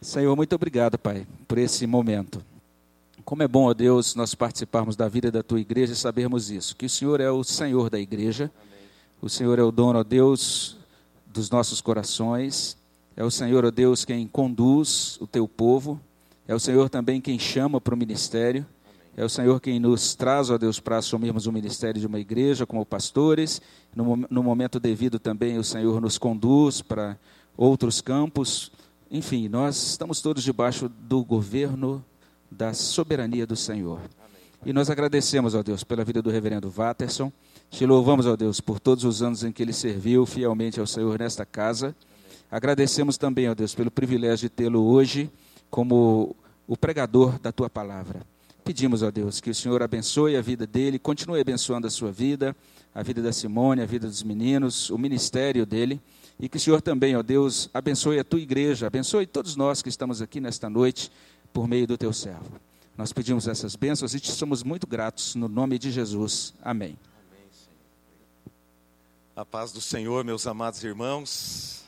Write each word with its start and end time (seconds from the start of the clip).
Senhor, 0.00 0.36
muito 0.36 0.54
obrigado, 0.54 0.96
Pai, 0.96 1.26
por 1.48 1.58
esse 1.58 1.84
momento. 1.84 2.40
Como 3.24 3.42
é 3.42 3.48
bom, 3.48 3.64
ó 3.64 3.74
Deus, 3.74 4.14
nós 4.14 4.32
participarmos 4.32 4.94
da 4.94 5.08
vida 5.08 5.28
da 5.28 5.42
tua 5.42 5.60
igreja 5.60 5.92
e 5.92 5.96
sabermos 5.96 6.52
isso, 6.52 6.76
que 6.76 6.86
o 6.86 6.88
Senhor 6.88 7.20
é 7.20 7.28
o 7.28 7.42
Senhor 7.42 7.90
da 7.90 7.98
igreja, 7.98 8.44
Amém. 8.44 8.88
o 9.20 9.28
Senhor 9.28 9.58
é 9.58 9.62
o 9.62 9.72
dono, 9.72 9.98
ó 9.98 10.04
Deus, 10.04 10.76
dos 11.26 11.50
nossos 11.50 11.80
corações, 11.80 12.76
é 13.16 13.24
o 13.24 13.30
Senhor, 13.30 13.64
ó 13.64 13.72
Deus, 13.72 14.04
quem 14.04 14.24
conduz 14.28 15.18
o 15.20 15.26
teu 15.26 15.48
povo, 15.48 16.00
é 16.46 16.54
o 16.54 16.60
Senhor 16.60 16.88
também 16.88 17.20
quem 17.20 17.36
chama 17.36 17.80
para 17.80 17.92
o 17.92 17.98
ministério, 17.98 18.64
é 19.16 19.24
o 19.24 19.28
Senhor 19.28 19.60
quem 19.60 19.80
nos 19.80 20.14
traz, 20.14 20.48
ó 20.48 20.56
Deus, 20.56 20.78
para 20.78 20.98
assumirmos 20.98 21.48
o 21.48 21.52
ministério 21.52 22.00
de 22.00 22.06
uma 22.06 22.20
igreja 22.20 22.64
como 22.64 22.86
pastores, 22.86 23.60
no, 23.94 24.16
no 24.30 24.44
momento 24.44 24.78
devido 24.78 25.18
também 25.18 25.58
o 25.58 25.64
Senhor 25.64 26.00
nos 26.00 26.18
conduz 26.18 26.80
para 26.80 27.18
outros 27.56 28.00
campos, 28.00 28.70
enfim, 29.10 29.48
nós 29.48 29.76
estamos 29.90 30.20
todos 30.20 30.42
debaixo 30.42 30.88
do 30.88 31.24
governo 31.24 32.04
da 32.50 32.74
soberania 32.74 33.46
do 33.46 33.56
Senhor. 33.56 34.00
E 34.66 34.72
nós 34.72 34.90
agradecemos, 34.90 35.54
ó 35.54 35.62
Deus, 35.62 35.84
pela 35.84 36.04
vida 36.04 36.20
do 36.20 36.30
reverendo 36.30 36.68
Watterson. 36.68 37.32
Te 37.70 37.86
louvamos, 37.86 38.26
ó 38.26 38.36
Deus, 38.36 38.60
por 38.60 38.80
todos 38.80 39.04
os 39.04 39.22
anos 39.22 39.44
em 39.44 39.52
que 39.52 39.62
ele 39.62 39.72
serviu 39.72 40.26
fielmente 40.26 40.80
ao 40.80 40.86
Senhor 40.86 41.18
nesta 41.18 41.46
casa. 41.46 41.94
Agradecemos 42.50 43.16
também, 43.16 43.48
ó 43.48 43.54
Deus, 43.54 43.74
pelo 43.74 43.90
privilégio 43.90 44.48
de 44.48 44.54
tê-lo 44.54 44.82
hoje 44.82 45.30
como 45.70 46.34
o 46.66 46.76
pregador 46.76 47.38
da 47.38 47.52
tua 47.52 47.70
palavra. 47.70 48.20
Pedimos, 48.64 49.02
ó 49.02 49.10
Deus, 49.10 49.40
que 49.40 49.50
o 49.50 49.54
Senhor 49.54 49.82
abençoe 49.82 50.36
a 50.36 50.42
vida 50.42 50.66
dele, 50.66 50.98
continue 50.98 51.40
abençoando 51.40 51.86
a 51.86 51.90
sua 51.90 52.10
vida, 52.10 52.54
a 52.94 53.02
vida 53.02 53.22
da 53.22 53.32
Simone, 53.32 53.80
a 53.80 53.86
vida 53.86 54.06
dos 54.06 54.22
meninos, 54.22 54.90
o 54.90 54.98
ministério 54.98 55.64
dele. 55.64 56.00
E 56.40 56.48
que 56.48 56.56
o 56.56 56.60
Senhor 56.60 56.80
também, 56.80 57.16
ó 57.16 57.22
Deus, 57.22 57.68
abençoe 57.74 58.18
a 58.18 58.24
tua 58.24 58.40
igreja, 58.40 58.86
abençoe 58.86 59.26
todos 59.26 59.56
nós 59.56 59.82
que 59.82 59.88
estamos 59.88 60.22
aqui 60.22 60.40
nesta 60.40 60.70
noite 60.70 61.10
por 61.52 61.66
meio 61.66 61.86
do 61.86 61.98
teu 61.98 62.12
servo. 62.12 62.60
Nós 62.96 63.12
pedimos 63.12 63.48
essas 63.48 63.76
bênçãos 63.76 64.14
e 64.14 64.20
te 64.20 64.30
somos 64.30 64.62
muito 64.62 64.86
gratos 64.86 65.34
no 65.34 65.48
nome 65.48 65.78
de 65.78 65.90
Jesus. 65.90 66.54
Amém. 66.62 66.90
Amém 66.90 67.08
a 69.38 69.44
paz 69.44 69.70
do 69.70 69.80
Senhor, 69.80 70.24
meus 70.24 70.48
amados 70.48 70.82
irmãos. 70.82 71.84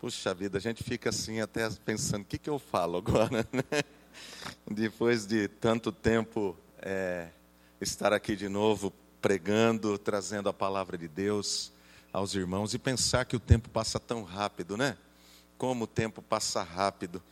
Puxa 0.00 0.32
vida, 0.32 0.56
a 0.56 0.60
gente 0.60 0.82
fica 0.82 1.10
assim 1.10 1.42
até 1.42 1.68
pensando, 1.84 2.22
o 2.22 2.24
que, 2.24 2.38
que 2.38 2.48
eu 2.48 2.58
falo 2.58 2.96
agora, 2.96 3.46
né? 3.52 3.82
Depois 4.66 5.26
de 5.26 5.46
tanto 5.46 5.92
tempo 5.92 6.56
é, 6.78 7.28
estar 7.82 8.14
aqui 8.14 8.34
de 8.34 8.48
novo, 8.48 8.94
pregando, 9.20 9.98
trazendo 9.98 10.48
a 10.48 10.52
palavra 10.54 10.96
de 10.96 11.06
Deus 11.06 11.70
aos 12.12 12.34
irmãos 12.34 12.74
e 12.74 12.78
pensar 12.78 13.24
que 13.24 13.36
o 13.36 13.40
tempo 13.40 13.68
passa 13.68 13.98
tão 14.00 14.22
rápido, 14.22 14.76
né? 14.76 14.96
Como 15.56 15.84
o 15.84 15.86
tempo 15.86 16.22
passa 16.22 16.62
rápido. 16.62 17.22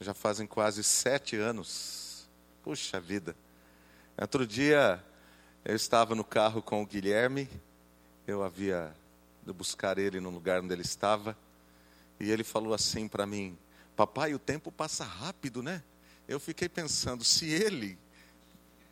Já 0.00 0.12
fazem 0.12 0.46
quase 0.46 0.82
sete 0.84 1.36
anos. 1.36 2.28
Puxa 2.62 3.00
vida. 3.00 3.36
Outro 4.20 4.46
dia 4.46 5.02
eu 5.64 5.74
estava 5.74 6.14
no 6.14 6.24
carro 6.24 6.62
com 6.62 6.82
o 6.82 6.86
Guilherme. 6.86 7.48
Eu 8.26 8.42
havia 8.42 8.94
de 9.44 9.52
buscar 9.52 9.98
ele 9.98 10.20
no 10.20 10.30
lugar 10.30 10.62
onde 10.62 10.72
ele 10.72 10.82
estava. 10.82 11.36
E 12.18 12.30
ele 12.30 12.44
falou 12.44 12.74
assim 12.74 13.08
para 13.08 13.26
mim: 13.26 13.56
Papai, 13.94 14.34
o 14.34 14.38
tempo 14.38 14.70
passa 14.70 15.04
rápido, 15.04 15.62
né? 15.62 15.82
Eu 16.28 16.40
fiquei 16.40 16.68
pensando, 16.68 17.22
se 17.22 17.46
ele 17.46 17.98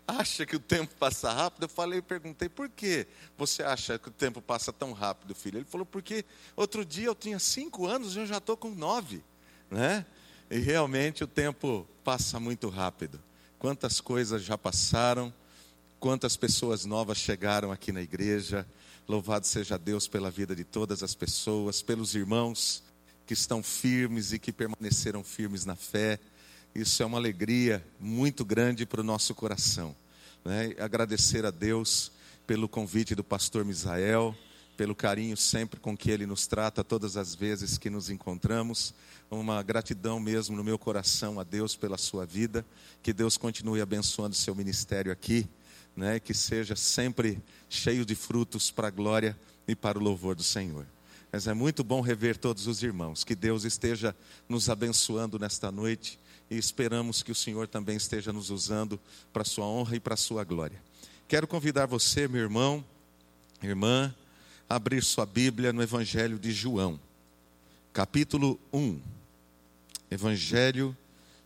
acha 0.06 0.44
que 0.44 0.56
o 0.56 0.60
tempo 0.60 0.94
passa 0.97 1.33
rápido? 1.33 1.64
Eu 1.64 1.69
falei, 1.69 2.02
perguntei, 2.02 2.48
por 2.48 2.69
que 2.69 3.06
você 3.36 3.62
acha 3.62 3.98
que 3.98 4.08
o 4.08 4.12
tempo 4.12 4.41
passa 4.41 4.72
tão 4.72 4.92
rápido, 4.92 5.34
filho? 5.34 5.58
Ele 5.58 5.64
falou, 5.64 5.86
porque 5.86 6.24
outro 6.56 6.84
dia 6.84 7.06
eu 7.06 7.14
tinha 7.14 7.38
cinco 7.38 7.86
anos 7.86 8.14
e 8.14 8.20
eu 8.20 8.27
já 8.27 8.38
estou 8.38 8.56
com 8.56 8.70
nove, 8.70 9.22
né? 9.70 10.05
E 10.50 10.58
realmente 10.58 11.25
o 11.25 11.27
tempo 11.27 11.86
passa 12.02 12.38
muito 12.38 12.69
rápido. 12.69 13.20
Quantas 13.58 14.00
coisas 14.00 14.42
já 14.42 14.58
passaram, 14.58 15.32
quantas 15.98 16.36
pessoas 16.36 16.84
novas 16.84 17.16
chegaram 17.16 17.72
aqui 17.72 17.91
na 17.91 18.03
igreja. 18.03 18.66
Louvado 19.09 19.47
seja 19.47 19.78
Deus 19.78 20.06
pela 20.06 20.31
vida 20.31 20.54
de 20.54 20.64
todas 20.64 21.03
as 21.03 21.14
pessoas, 21.14 21.82
pelos 21.82 22.14
irmãos 22.14 22.82
que 23.26 23.32
estão 23.32 23.62
firmes 23.62 24.32
e 24.32 24.38
que 24.38 24.53
permaneceram 24.53 25.25
firmes 25.25 25.64
na 25.64 25.75
fé 25.75 26.20
isso 26.75 27.05
é 27.05 27.07
uma 27.07 27.19
alegria 27.19 27.87
muito 28.01 28.45
grande 28.45 28.85
para 28.85 29.01
o 29.01 29.05
nosso 29.05 29.33
coração. 29.33 29.95
Né? 30.45 30.75
Agradecer 30.81 31.47
a 31.47 31.51
Deus 31.53 32.11
pelo 32.49 32.69
convite 32.69 33.15
do 33.15 33.23
pastor 33.23 33.65
Misael, 33.65 34.37
pelo 34.77 34.93
carinho 34.93 35.37
sempre 35.37 35.79
com 35.79 35.97
que 35.97 36.11
ele 36.11 36.27
nos 36.27 36.49
trata 36.49 36.83
todas 36.83 37.17
as 37.17 37.33
vezes 37.33 37.79
que 37.79 37.89
nos 37.89 38.11
encontramos. 38.11 38.93
Uma 39.31 39.62
gratidão 39.62 40.19
mesmo 40.19 40.57
no 40.57 40.65
meu 40.65 40.77
coração 40.77 41.39
a 41.39 41.45
Deus 41.45 41.77
pela 41.77 41.97
sua 41.97 42.27
vida. 42.27 42.67
Que 43.05 43.12
Deus 43.12 43.37
continue 43.37 43.81
abençoando 43.81 44.35
seu 44.35 44.53
ministério 44.53 45.12
aqui, 45.12 45.47
né? 45.97 46.19
que 46.19 46.35
seja 46.35 46.75
sempre 46.75 47.41
cheio 47.69 48.05
de 48.05 48.17
frutos 48.17 48.73
para 48.73 48.89
a 48.89 48.91
glória 48.91 49.39
e 49.69 49.77
para 49.77 49.97
o 49.97 50.03
louvor 50.03 50.35
do 50.35 50.43
Senhor. 50.43 50.85
Mas 51.31 51.47
é 51.47 51.55
muito 51.55 51.85
bom 51.85 52.01
rever 52.01 52.37
todos 52.37 52.67
os 52.67 52.83
irmãos. 52.83 53.23
Que 53.23 53.37
Deus 53.37 53.62
esteja 53.62 54.15
nos 54.49 54.69
abençoando 54.69 55.39
nesta 55.39 55.71
noite 55.71 56.19
e 56.50 56.56
esperamos 56.56 57.22
que 57.22 57.32
o 57.32 57.34
Senhor 57.34 57.66
também 57.66 57.97
esteja 57.97 58.32
nos 58.32 58.50
usando 58.50 59.00
para 59.32 59.43
a 59.43 59.47
sua 59.47 59.65
honra 59.65 59.97
e 59.97 60.00
para 60.00 60.15
a 60.15 60.16
sua 60.16 60.44
glória. 60.44 60.81
Quero 61.27 61.47
convidar 61.47 61.87
você, 61.87 62.28
meu 62.28 62.43
irmão, 62.43 62.84
irmã, 63.62 64.15
a 64.69 64.77
abrir 64.77 65.03
sua 65.03 65.25
Bíblia 65.25 65.72
no 65.72 65.82
Evangelho 65.82 66.38
de 66.38 66.53
João, 66.53 67.00
capítulo 67.93 68.60
1. 68.72 69.00
Evangelho 70.10 70.97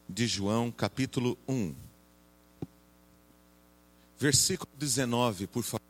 de 0.08 0.26
João, 0.26 0.70
capítulo 0.70 1.38
1. 1.46 1.74
Versículo 4.18 4.70
19, 4.76 5.46
por 5.46 5.62
favor. 5.62 5.80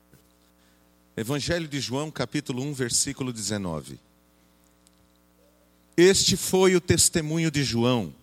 Evangelho 1.16 1.66
de 1.66 1.80
João, 1.80 2.10
capítulo 2.10 2.62
1, 2.62 2.74
versículo 2.74 3.32
19. 3.32 3.98
Este 5.96 6.36
foi 6.36 6.76
o 6.76 6.80
testemunho 6.80 7.50
de 7.50 7.64
João 7.64 8.14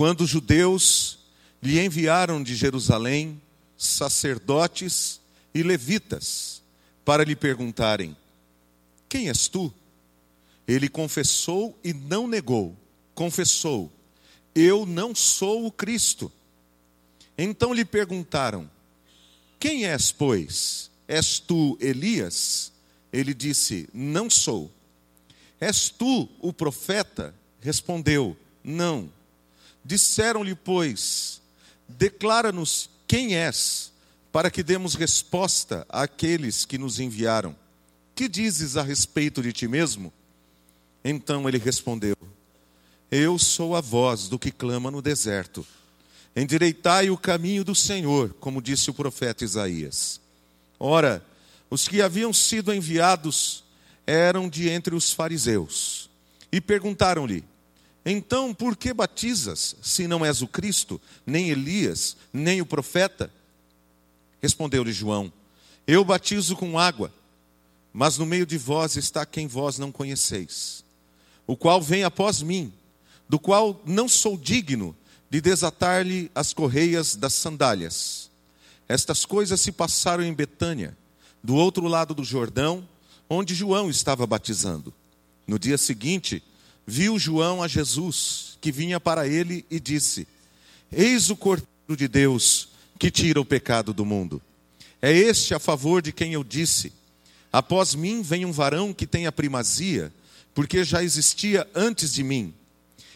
quando 0.00 0.22
os 0.22 0.30
judeus 0.30 1.18
lhe 1.62 1.78
enviaram 1.78 2.42
de 2.42 2.54
Jerusalém 2.56 3.38
sacerdotes 3.76 5.20
e 5.52 5.62
levitas 5.62 6.62
para 7.04 7.22
lhe 7.22 7.36
perguntarem: 7.36 8.16
Quem 9.06 9.28
és 9.28 9.46
tu? 9.46 9.70
Ele 10.66 10.88
confessou 10.88 11.78
e 11.84 11.92
não 11.92 12.26
negou. 12.26 12.74
Confessou: 13.14 13.92
Eu 14.54 14.86
não 14.86 15.14
sou 15.14 15.66
o 15.66 15.70
Cristo. 15.70 16.32
Então 17.36 17.74
lhe 17.74 17.84
perguntaram: 17.84 18.70
Quem 19.58 19.84
és, 19.84 20.10
pois? 20.10 20.90
És 21.06 21.38
tu 21.38 21.76
Elias? 21.78 22.72
Ele 23.12 23.34
disse: 23.34 23.86
Não 23.92 24.30
sou. 24.30 24.72
És 25.60 25.90
tu 25.90 26.26
o 26.40 26.54
profeta? 26.54 27.34
Respondeu: 27.60 28.34
Não. 28.64 29.19
Disseram-lhe, 29.90 30.54
pois, 30.54 31.42
declara-nos 31.88 32.88
quem 33.08 33.34
és, 33.34 33.90
para 34.30 34.48
que 34.48 34.62
demos 34.62 34.94
resposta 34.94 35.84
àqueles 35.88 36.64
que 36.64 36.78
nos 36.78 37.00
enviaram. 37.00 37.56
Que 38.14 38.28
dizes 38.28 38.76
a 38.76 38.84
respeito 38.84 39.42
de 39.42 39.52
ti 39.52 39.66
mesmo? 39.66 40.12
Então 41.04 41.48
ele 41.48 41.58
respondeu: 41.58 42.14
Eu 43.10 43.36
sou 43.36 43.74
a 43.74 43.80
voz 43.80 44.28
do 44.28 44.38
que 44.38 44.52
clama 44.52 44.92
no 44.92 45.02
deserto. 45.02 45.66
Endireitai 46.36 47.10
o 47.10 47.18
caminho 47.18 47.64
do 47.64 47.74
Senhor, 47.74 48.32
como 48.34 48.62
disse 48.62 48.90
o 48.90 48.94
profeta 48.94 49.42
Isaías. 49.42 50.20
Ora, 50.78 51.20
os 51.68 51.88
que 51.88 52.00
haviam 52.00 52.32
sido 52.32 52.72
enviados 52.72 53.64
eram 54.06 54.48
de 54.48 54.68
entre 54.68 54.94
os 54.94 55.12
fariseus. 55.12 56.08
E 56.52 56.60
perguntaram-lhe: 56.60 57.49
então, 58.04 58.54
por 58.54 58.76
que 58.76 58.92
batizas, 58.94 59.76
se 59.82 60.06
não 60.06 60.24
és 60.24 60.40
o 60.40 60.48
Cristo, 60.48 61.00
nem 61.26 61.50
Elias, 61.50 62.16
nem 62.32 62.60
o 62.60 62.66
profeta? 62.66 63.30
Respondeu-lhe 64.40 64.92
João: 64.92 65.32
Eu 65.86 66.04
batizo 66.04 66.56
com 66.56 66.78
água, 66.78 67.12
mas 67.92 68.16
no 68.16 68.24
meio 68.24 68.46
de 68.46 68.56
vós 68.56 68.96
está 68.96 69.26
quem 69.26 69.46
vós 69.46 69.78
não 69.78 69.92
conheceis, 69.92 70.82
o 71.46 71.56
qual 71.56 71.80
vem 71.82 72.04
após 72.04 72.40
mim, 72.40 72.72
do 73.28 73.38
qual 73.38 73.80
não 73.84 74.08
sou 74.08 74.36
digno 74.36 74.96
de 75.28 75.40
desatar-lhe 75.40 76.30
as 76.34 76.52
correias 76.52 77.14
das 77.14 77.34
sandálias. 77.34 78.30
Estas 78.88 79.24
coisas 79.24 79.60
se 79.60 79.70
passaram 79.70 80.24
em 80.24 80.34
Betânia, 80.34 80.96
do 81.42 81.54
outro 81.54 81.86
lado 81.86 82.14
do 82.14 82.24
Jordão, 82.24 82.86
onde 83.28 83.54
João 83.54 83.88
estava 83.88 84.26
batizando. 84.26 84.92
No 85.46 85.58
dia 85.58 85.78
seguinte, 85.78 86.42
viu 86.86 87.18
João 87.18 87.62
a 87.62 87.68
Jesus, 87.68 88.58
que 88.60 88.72
vinha 88.72 89.00
para 89.00 89.26
ele 89.26 89.64
e 89.70 89.78
disse: 89.78 90.26
Eis 90.92 91.30
o 91.30 91.36
Cordeiro 91.36 91.96
de 91.96 92.08
Deus 92.08 92.68
que 92.98 93.10
tira 93.10 93.40
o 93.40 93.44
pecado 93.44 93.94
do 93.94 94.04
mundo. 94.04 94.42
É 95.00 95.10
este 95.10 95.54
a 95.54 95.58
favor 95.58 96.02
de 96.02 96.12
quem 96.12 96.34
eu 96.34 96.44
disse: 96.44 96.92
Após 97.52 97.94
mim 97.94 98.22
vem 98.22 98.44
um 98.44 98.52
varão 98.52 98.92
que 98.92 99.06
tem 99.06 99.26
a 99.26 99.32
primazia, 99.32 100.12
porque 100.54 100.84
já 100.84 101.02
existia 101.02 101.66
antes 101.74 102.12
de 102.12 102.22
mim. 102.22 102.52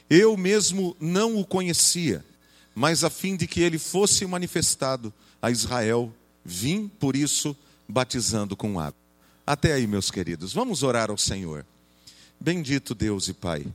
Eu 0.09 0.37
mesmo 0.37 0.97
não 1.01 1.37
o 1.39 1.45
conhecia, 1.45 2.25
mas 2.75 3.05
a 3.05 3.11
fim 3.11 3.37
de 3.37 3.47
que 3.47 3.61
ele 3.61 3.79
fosse 3.79 4.27
manifestado 4.27 5.13
a 5.41 5.51
Israel, 5.51 6.13
vim 6.45 6.89
por 6.89 7.15
isso 7.15 7.57
batizando 7.89 8.57
com 8.57 8.81
água. 8.81 8.99
Até 9.47 9.75
aí, 9.75 9.87
meus 9.87 10.11
queridos, 10.11 10.53
vamos 10.53 10.83
orar 10.83 11.11
ao 11.11 11.19
Senhor. 11.19 11.67
Bendito 12.41 12.95
Deus 12.95 13.29
e 13.29 13.33
Pai. 13.33 13.67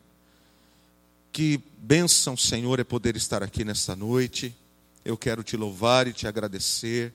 Que 1.32 1.60
bênção, 1.78 2.36
Senhor, 2.36 2.80
é 2.80 2.84
poder 2.84 3.16
estar 3.16 3.42
aqui 3.42 3.64
nesta 3.64 3.96
noite. 3.96 4.56
Eu 5.04 5.18
quero 5.18 5.44
te 5.44 5.56
louvar 5.56 6.08
e 6.08 6.14
te 6.14 6.28
agradecer 6.28 7.14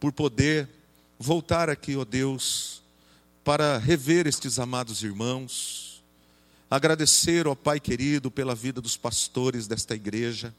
por 0.00 0.12
poder 0.12 0.68
voltar 1.18 1.70
aqui, 1.70 1.96
ó 1.96 2.04
Deus, 2.04 2.82
para 3.42 3.78
rever 3.78 4.26
estes 4.26 4.58
amados 4.58 5.02
irmãos. 5.02 6.02
Agradecer, 6.70 7.46
ó 7.46 7.54
Pai 7.54 7.78
querido, 7.78 8.30
pela 8.30 8.54
vida 8.54 8.80
dos 8.80 8.96
pastores 8.96 9.66
desta 9.66 9.94
igreja. 9.94 10.54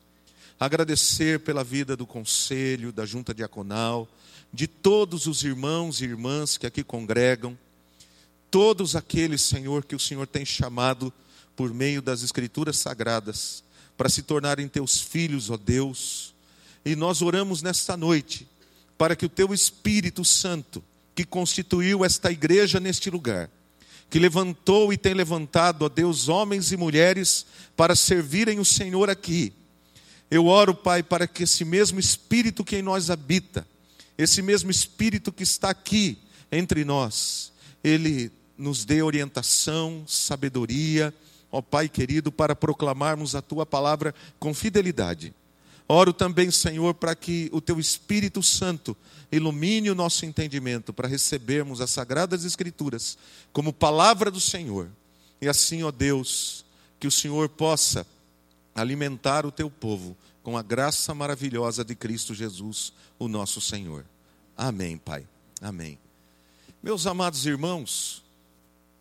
Agradecer 0.60 1.42
pela 1.42 1.64
vida 1.64 1.98
do 1.98 2.08
conselho, 2.08 2.92
da 2.92 3.06
junta 3.06 3.34
diaconal, 3.34 4.08
de 4.54 4.68
todos 4.68 5.28
os 5.28 5.44
irmãos 5.44 6.00
e 6.00 6.06
irmãs 6.06 6.58
que 6.58 6.66
aqui 6.66 6.84
congregam. 6.84 7.58
Todos 8.50 8.96
aqueles, 8.96 9.42
Senhor, 9.42 9.84
que 9.84 9.96
o 9.96 10.00
Senhor 10.00 10.28
tem 10.28 10.46
chamado 10.46 11.14
por 11.56 11.74
meio 11.74 12.02
das 12.02 12.22
Escrituras 12.22 12.78
Sagradas, 12.78 13.64
para 13.98 14.10
se 14.10 14.22
tornarem 14.22 14.68
teus 14.68 15.00
filhos, 15.00 15.50
ó 15.50 15.58
Deus. 15.58 16.34
E 16.84 16.96
nós 16.96 17.22
oramos 17.22 17.62
nesta 17.62 17.96
noite, 17.96 18.48
para 18.98 19.16
que 19.16 19.26
o 19.26 19.30
teu 19.30 19.54
Espírito 19.54 20.24
Santo, 20.26 20.84
que 21.14 21.24
constituiu 21.24 22.04
esta 22.04 22.32
igreja 22.32 22.80
neste 22.80 23.10
lugar, 23.10 23.50
que 24.10 24.20
levantou 24.20 24.92
e 24.92 24.98
tem 24.98 25.14
levantado, 25.14 25.84
ó 25.84 25.90
Deus, 25.90 26.28
homens 26.28 26.72
e 26.72 26.78
mulheres 26.78 27.46
para 27.76 27.96
servirem 27.96 28.60
o 28.60 28.66
Senhor 28.66 29.10
aqui. 29.10 29.54
Eu 30.30 30.48
oro, 30.48 30.74
Pai, 30.74 31.02
para 31.02 31.28
que 31.28 31.44
esse 31.44 31.64
mesmo 31.64 32.00
Espírito 32.00 32.64
que 32.64 32.78
em 32.78 32.82
nós 32.82 33.10
habita, 33.10 33.66
esse 34.18 34.42
mesmo 34.42 34.70
Espírito 34.70 35.32
que 35.32 35.44
está 35.44 35.70
aqui 35.70 36.18
entre 36.52 36.84
nós, 36.84 37.52
ele 37.86 38.32
nos 38.58 38.84
dê 38.84 39.04
orientação, 39.04 40.04
sabedoria, 40.08 41.14
ó 41.52 41.62
Pai 41.62 41.88
querido, 41.88 42.32
para 42.32 42.56
proclamarmos 42.56 43.36
a 43.36 43.44
tua 43.44 43.64
palavra 43.64 44.16
com 44.40 44.56
fidelidade. 44.56 45.32
Oro 45.88 46.12
também, 46.12 46.50
Senhor, 46.50 46.96
para 46.96 47.14
que 47.14 47.48
o 47.54 47.62
teu 47.62 47.80
Espírito 47.80 48.42
Santo 48.42 48.98
ilumine 49.32 49.92
o 49.92 49.96
nosso 49.96 50.26
entendimento 50.26 50.92
para 50.92 51.08
recebermos 51.08 51.80
as 51.80 51.92
sagradas 51.92 52.44
escrituras 52.44 53.20
como 53.54 53.72
palavra 53.72 54.32
do 54.32 54.40
Senhor. 54.40 54.90
E 55.40 55.48
assim, 55.48 55.84
ó 55.84 55.92
Deus, 55.92 56.66
que 57.00 57.06
o 57.06 57.12
Senhor 57.12 57.50
possa 57.50 58.08
alimentar 58.74 59.46
o 59.46 59.52
teu 59.52 59.70
povo 59.70 60.18
com 60.42 60.58
a 60.58 60.64
graça 60.64 61.14
maravilhosa 61.14 61.86
de 61.86 61.94
Cristo 61.94 62.34
Jesus, 62.34 62.92
o 63.20 63.28
nosso 63.28 63.62
Senhor. 63.62 64.06
Amém, 64.58 64.98
Pai. 64.98 65.28
Amém. 65.62 66.05
Meus 66.86 67.08
amados 67.08 67.48
irmãos, 67.48 68.24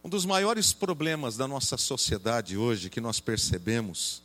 um 0.02 0.08
dos 0.08 0.24
maiores 0.24 0.72
problemas 0.72 1.36
da 1.36 1.46
nossa 1.46 1.76
sociedade 1.76 2.56
hoje 2.56 2.88
que 2.88 2.98
nós 2.98 3.20
percebemos 3.20 4.22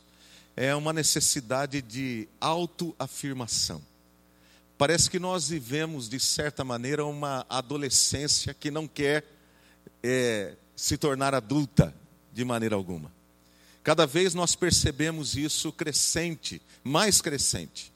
é 0.56 0.74
uma 0.74 0.94
necessidade 0.94 1.82
de 1.82 2.26
autoafirmação. 2.40 3.82
Parece 4.78 5.10
que 5.10 5.18
nós 5.18 5.50
vivemos, 5.50 6.08
de 6.08 6.18
certa 6.18 6.64
maneira, 6.64 7.04
uma 7.04 7.44
adolescência 7.50 8.54
que 8.54 8.70
não 8.70 8.88
quer 8.88 9.26
é, 10.02 10.54
se 10.74 10.96
tornar 10.96 11.34
adulta 11.34 11.94
de 12.32 12.46
maneira 12.46 12.74
alguma. 12.74 13.12
Cada 13.84 14.06
vez 14.06 14.32
nós 14.32 14.54
percebemos 14.54 15.36
isso 15.36 15.70
crescente, 15.70 16.62
mais 16.82 17.20
crescente. 17.20 17.92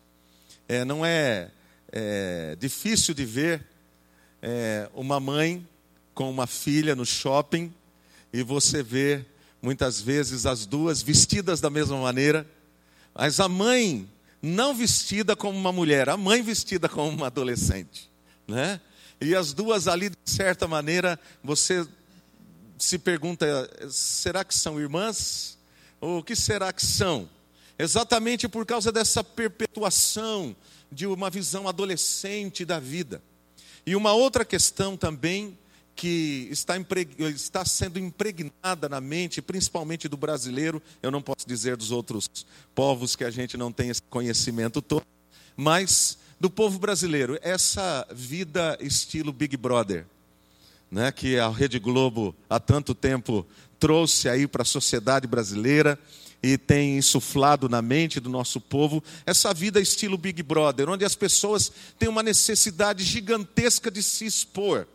É, 0.69 0.85
não 0.85 1.07
é, 1.07 1.51
é, 1.91 2.55
difícil 2.61 3.15
de 3.15 3.25
ver 3.25 3.74
é, 4.47 4.91
uma 4.93 5.19
mãe 5.19 5.67
com 6.13 6.31
uma 6.31 6.47
filha 6.47 6.95
no 6.95 7.07
shopping 7.07 7.73
e 8.31 8.43
você 8.43 8.83
vê 8.83 9.25
muitas 9.63 10.03
vezes 10.03 10.45
as 10.45 10.67
duas 10.67 11.01
vestidas 11.01 11.63
da 11.63 11.71
mesma 11.71 11.99
maneira, 11.99 12.47
mas 13.15 13.41
a 13.41 13.49
mãe 13.49 14.07
não 14.43 14.75
vestida 14.75 15.35
como 15.35 15.59
uma 15.59 15.73
mulher, 15.73 16.11
a 16.11 16.17
mãe 16.19 16.43
vestida 16.43 16.91
como 16.91 17.09
uma 17.09 17.29
adolescente, 17.29 18.11
né? 18.47 18.83
E 19.19 19.35
as 19.35 19.55
duas 19.55 19.89
ali 19.89 20.11
de 20.11 20.31
certa 20.31 20.69
maneira 20.69 21.19
você 21.43 21.87
se 22.77 22.99
pergunta, 22.99 23.47
será 23.89 24.45
que 24.45 24.55
são 24.55 24.79
irmãs? 24.79 25.57
Ou 26.03 26.19
o 26.19 26.23
que 26.23 26.37
será 26.37 26.71
que 26.71 26.85
são? 26.85 27.31
Exatamente 27.79 28.47
por 28.47 28.67
causa 28.67 28.93
dessa 28.93 29.25
perpetuação 29.25 30.55
de 30.93 31.07
uma 31.07 31.31
visão 31.31 31.67
adolescente 31.67 32.63
da 32.67 32.79
vida. 32.79 33.23
E 33.87 33.95
uma 33.95 34.13
outra 34.13 34.45
questão 34.45 34.97
também 34.97 35.59
que 35.95 36.49
está, 36.51 36.75
está, 37.35 37.65
sendo 37.65 37.99
impregnada 37.99 38.89
na 38.89 39.01
mente, 39.01 39.41
principalmente 39.41 40.09
do 40.09 40.17
brasileiro, 40.17 40.83
eu 41.03 41.11
não 41.11 41.23
posso 41.23 41.47
dizer 41.47 41.77
dos 41.77 41.91
outros 41.91 42.29
povos 42.75 43.15
que 43.15 43.25
a 43.25 43.31
gente 43.31 43.57
não 43.57 43.71
tem 43.71 43.91
esse 43.91 44.03
conhecimento 44.03 44.83
todo, 44.83 45.07
mas 45.57 46.19
do 46.41 46.51
povo 46.51 46.79
brasileiro, 46.79 47.39
essa 47.43 48.07
vida 48.13 48.77
estilo 48.81 49.33
Big 49.33 49.57
Brother, 49.57 50.05
né, 50.91 51.13
que 51.13 51.39
a 51.39 51.49
Rede 51.49 51.79
Globo 51.79 52.35
há 52.51 52.59
tanto 52.59 52.95
tempo 52.95 53.47
trouxe 53.79 54.29
aí 54.29 54.47
para 54.47 54.63
a 54.63 54.67
sociedade 54.67 55.27
brasileira 55.27 55.99
e 56.47 56.59
tem 56.59 56.99
insuflado 56.99 57.71
na 57.71 57.81
mente 57.81 58.21
do 58.21 58.29
nosso 58.29 58.61
povo 58.61 59.03
essa 59.25 59.55
vida 59.55 59.81
estilo 59.81 60.19
Big 60.19 60.43
Brother, 60.43 60.91
onde 60.91 61.03
as 61.03 61.15
pessoas 61.15 61.73
têm 61.99 62.07
uma 62.07 62.23
necessidade 62.23 63.03
gigantesca 63.03 63.91
de 63.91 64.03
se 64.03 64.27
expor, 64.27 64.87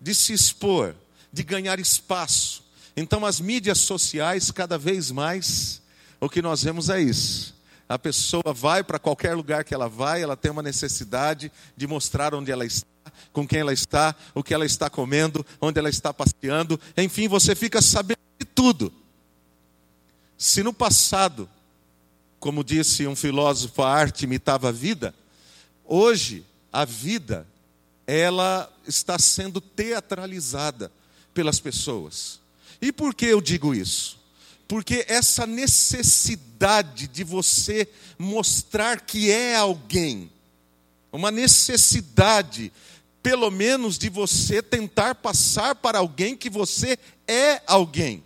de 0.00 0.14
se 0.14 0.32
expor, 0.32 0.94
de 1.30 1.42
ganhar 1.42 1.78
espaço. 1.78 2.64
Então, 2.96 3.26
as 3.26 3.40
mídias 3.40 3.80
sociais, 3.80 4.50
cada 4.50 4.78
vez 4.78 5.10
mais, 5.10 5.82
o 6.18 6.30
que 6.30 6.40
nós 6.40 6.62
vemos 6.62 6.88
é 6.88 6.98
isso. 6.98 7.54
A 7.86 7.98
pessoa 7.98 8.54
vai 8.54 8.82
para 8.82 8.98
qualquer 8.98 9.34
lugar 9.34 9.64
que 9.64 9.74
ela 9.74 9.86
vai, 9.86 10.22
ela 10.22 10.36
tem 10.36 10.50
uma 10.50 10.62
necessidade 10.62 11.52
de 11.76 11.86
mostrar 11.86 12.34
onde 12.34 12.50
ela 12.50 12.64
está, 12.64 12.86
com 13.34 13.46
quem 13.46 13.60
ela 13.60 13.72
está, 13.72 14.14
o 14.34 14.42
que 14.42 14.54
ela 14.54 14.64
está 14.64 14.88
comendo, 14.88 15.44
onde 15.60 15.78
ela 15.78 15.90
está 15.90 16.10
passeando. 16.10 16.80
Enfim, 16.96 17.28
você 17.28 17.54
fica 17.54 17.82
sabendo 17.82 18.16
de 18.40 18.46
tudo. 18.46 19.01
Se 20.42 20.60
no 20.60 20.72
passado, 20.72 21.48
como 22.40 22.64
disse 22.64 23.06
um 23.06 23.14
filósofo, 23.14 23.80
a 23.80 23.88
arte 23.88 24.24
imitava 24.24 24.70
a 24.70 24.72
vida, 24.72 25.14
hoje 25.84 26.44
a 26.72 26.84
vida 26.84 27.46
ela 28.08 28.68
está 28.84 29.20
sendo 29.20 29.60
teatralizada 29.60 30.90
pelas 31.32 31.60
pessoas. 31.60 32.40
E 32.80 32.90
por 32.90 33.14
que 33.14 33.26
eu 33.26 33.40
digo 33.40 33.72
isso? 33.72 34.18
Porque 34.66 35.04
essa 35.06 35.46
necessidade 35.46 37.06
de 37.06 37.22
você 37.22 37.88
mostrar 38.18 39.00
que 39.00 39.30
é 39.30 39.54
alguém, 39.54 40.28
uma 41.12 41.30
necessidade, 41.30 42.72
pelo 43.22 43.48
menos, 43.48 43.96
de 43.96 44.08
você 44.08 44.60
tentar 44.60 45.14
passar 45.14 45.76
para 45.76 46.00
alguém 46.00 46.36
que 46.36 46.50
você 46.50 46.98
é 47.28 47.62
alguém 47.64 48.24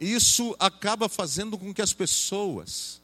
isso 0.00 0.54
acaba 0.58 1.08
fazendo 1.08 1.58
com 1.58 1.74
que 1.74 1.82
as 1.82 1.92
pessoas, 1.92 3.00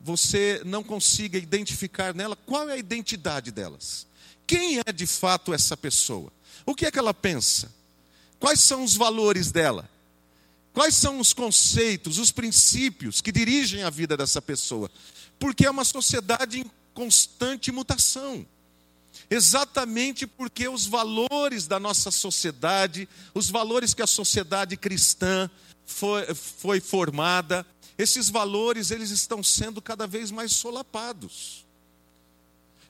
você 0.00 0.60
não 0.64 0.82
consiga 0.84 1.38
identificar 1.38 2.14
nela 2.14 2.36
qual 2.36 2.68
é 2.68 2.74
a 2.74 2.78
identidade 2.78 3.50
delas. 3.50 4.06
Quem 4.46 4.80
é 4.86 4.92
de 4.92 5.06
fato 5.06 5.52
essa 5.52 5.76
pessoa? 5.76 6.32
O 6.64 6.74
que 6.74 6.86
é 6.86 6.90
que 6.90 6.98
ela 6.98 7.14
pensa? 7.14 7.72
Quais 8.38 8.60
são 8.60 8.84
os 8.84 8.94
valores 8.94 9.50
dela? 9.50 9.88
Quais 10.72 10.94
são 10.94 11.18
os 11.18 11.32
conceitos, 11.32 12.18
os 12.18 12.30
princípios 12.30 13.20
que 13.20 13.32
dirigem 13.32 13.82
a 13.82 13.90
vida 13.90 14.16
dessa 14.16 14.40
pessoa? 14.40 14.90
Porque 15.38 15.66
é 15.66 15.70
uma 15.70 15.84
sociedade 15.84 16.60
em 16.60 16.70
constante 16.94 17.72
mutação. 17.72 18.46
Exatamente 19.30 20.26
porque 20.26 20.68
os 20.68 20.86
valores 20.86 21.66
da 21.66 21.78
nossa 21.80 22.10
sociedade, 22.10 23.08
os 23.34 23.50
valores 23.50 23.92
que 23.92 24.02
a 24.02 24.06
sociedade 24.06 24.76
cristã 24.76 25.50
foi, 25.88 26.34
foi 26.34 26.80
formada, 26.80 27.66
esses 27.96 28.28
valores 28.28 28.90
eles 28.90 29.10
estão 29.10 29.42
sendo 29.42 29.82
cada 29.82 30.06
vez 30.06 30.30
mais 30.30 30.52
solapados. 30.52 31.66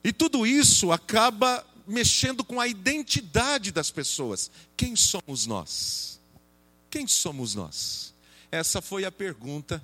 E 0.03 0.13
tudo 0.13 0.45
isso 0.45 0.91
acaba 0.91 1.65
mexendo 1.87 2.43
com 2.43 2.59
a 2.59 2.67
identidade 2.67 3.71
das 3.71 3.89
pessoas. 3.89 4.51
Quem 4.77 4.95
somos 4.95 5.47
nós? 5.47 6.19
Quem 6.91 7.07
somos 7.07 7.55
nós? 7.55 8.13
Essa 8.51 8.81
foi 8.81 9.05
a 9.05 9.11
pergunta 9.11 9.81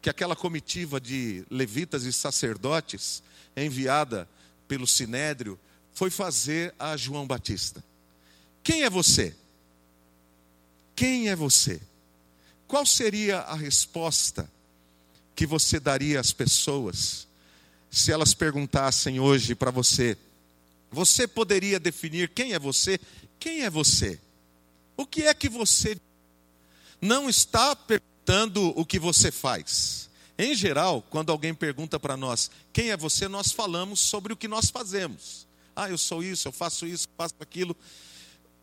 que 0.00 0.08
aquela 0.08 0.36
comitiva 0.36 1.00
de 1.00 1.44
levitas 1.50 2.04
e 2.04 2.12
sacerdotes 2.12 3.22
enviada 3.56 4.28
pelo 4.66 4.86
sinédrio 4.86 5.58
foi 5.92 6.10
fazer 6.10 6.74
a 6.78 6.96
João 6.96 7.26
Batista. 7.26 7.84
Quem 8.62 8.84
é 8.84 8.90
você? 8.90 9.34
Quem 10.94 11.28
é 11.28 11.36
você? 11.36 11.80
Qual 12.70 12.86
seria 12.86 13.40
a 13.40 13.56
resposta 13.56 14.48
que 15.34 15.44
você 15.44 15.80
daria 15.80 16.20
às 16.20 16.32
pessoas 16.32 17.26
se 17.90 18.12
elas 18.12 18.32
perguntassem 18.32 19.18
hoje 19.18 19.56
para 19.56 19.72
você: 19.72 20.16
você 20.88 21.26
poderia 21.26 21.80
definir 21.80 22.28
quem 22.28 22.52
é 22.52 22.60
você? 22.60 23.00
Quem 23.40 23.62
é 23.62 23.70
você? 23.70 24.20
O 24.96 25.04
que 25.04 25.24
é 25.24 25.34
que 25.34 25.48
você 25.48 26.00
não 27.00 27.28
está 27.28 27.74
perguntando 27.74 28.68
o 28.78 28.86
que 28.86 29.00
você 29.00 29.32
faz? 29.32 30.08
Em 30.38 30.54
geral, 30.54 31.02
quando 31.10 31.32
alguém 31.32 31.52
pergunta 31.52 31.98
para 31.98 32.16
nós 32.16 32.52
quem 32.72 32.90
é 32.90 32.96
você, 32.96 33.26
nós 33.26 33.50
falamos 33.50 33.98
sobre 33.98 34.32
o 34.32 34.36
que 34.36 34.46
nós 34.46 34.70
fazemos. 34.70 35.44
Ah, 35.74 35.90
eu 35.90 35.98
sou 35.98 36.22
isso, 36.22 36.46
eu 36.46 36.52
faço 36.52 36.86
isso, 36.86 37.08
faço 37.16 37.34
aquilo. 37.40 37.76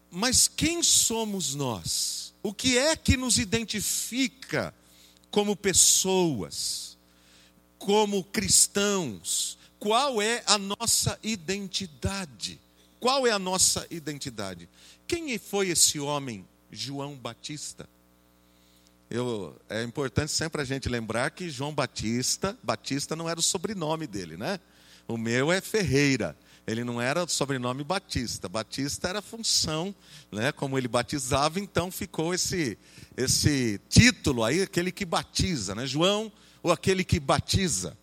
Mas 0.10 0.48
quem 0.48 0.82
somos 0.82 1.54
nós? 1.54 2.26
O 2.48 2.54
que 2.54 2.77
é 2.77 2.96
que 2.96 3.18
nos 3.18 3.38
identifica 3.39 4.74
como 5.30 5.54
pessoas, 5.54 6.98
como 7.77 8.24
cristãos? 8.24 9.58
Qual 9.77 10.22
é 10.22 10.42
a 10.48 10.58
nossa 10.58 11.20
identidade? 11.22 12.58
Qual 13.01 13.27
é 13.27 13.32
a 13.32 13.38
nossa 13.38 13.86
identidade? 13.92 14.70
Quem 15.06 15.38
foi 15.38 15.68
esse 15.68 16.00
homem, 16.00 16.48
João 16.72 17.16
Batista? 17.16 17.86
Eu, 19.10 19.54
é 19.68 19.84
importante 19.84 20.32
sempre 20.32 20.62
a 20.62 20.66
gente 20.66 20.88
lembrar 20.88 21.32
que 21.32 21.50
João 21.50 21.74
Batista, 21.74 22.58
Batista 22.63 23.13
não 23.13 23.27
era 23.30 23.42
o 23.42 23.44
sobrenome 23.44 24.08
dele, 24.08 24.38
né? 24.38 24.58
O 25.06 25.18
meu 25.18 25.51
é 25.51 25.60
Ferreira. 25.60 26.34
Ele 26.67 26.83
não 26.83 27.01
era 27.01 27.24
o 27.24 27.29
sobrenome 27.29 27.81
Batista. 27.81 28.50
Batista 28.50 29.07
era 29.07 29.21
função, 29.21 29.95
né? 30.29 30.51
Como 30.51 30.77
ele 30.77 30.88
batizava, 30.89 31.59
então 31.59 31.89
ficou 31.89 32.33
esse 32.33 32.77
esse 33.15 33.79
título 33.89 34.43
aí, 34.43 34.62
aquele 34.62 34.91
que 34.91 35.05
batiza, 35.05 35.74
né? 35.74 35.88
João, 35.88 36.31
ou 36.62 36.71
aquele 36.71 37.03
que 37.03 37.19
batiza. 37.19 37.97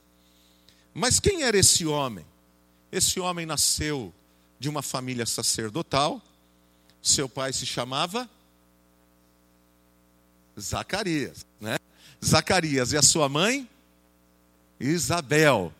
Mas 0.92 1.20
quem 1.20 1.42
era 1.42 1.56
esse 1.56 1.84
homem? 1.86 2.24
Esse 2.90 3.20
homem 3.20 3.44
nasceu 3.44 4.12
de 4.58 4.68
uma 4.68 4.82
família 4.82 5.26
sacerdotal. 5.26 6.22
Seu 7.02 7.28
pai 7.28 7.52
se 7.52 7.66
chamava 7.66 8.28
Zacarias, 10.58 11.44
né? 11.60 11.76
Zacarias 12.24 12.92
e 12.92 12.96
a 12.96 13.02
sua 13.02 13.28
mãe 13.28 13.68
Isabel. 14.80 15.72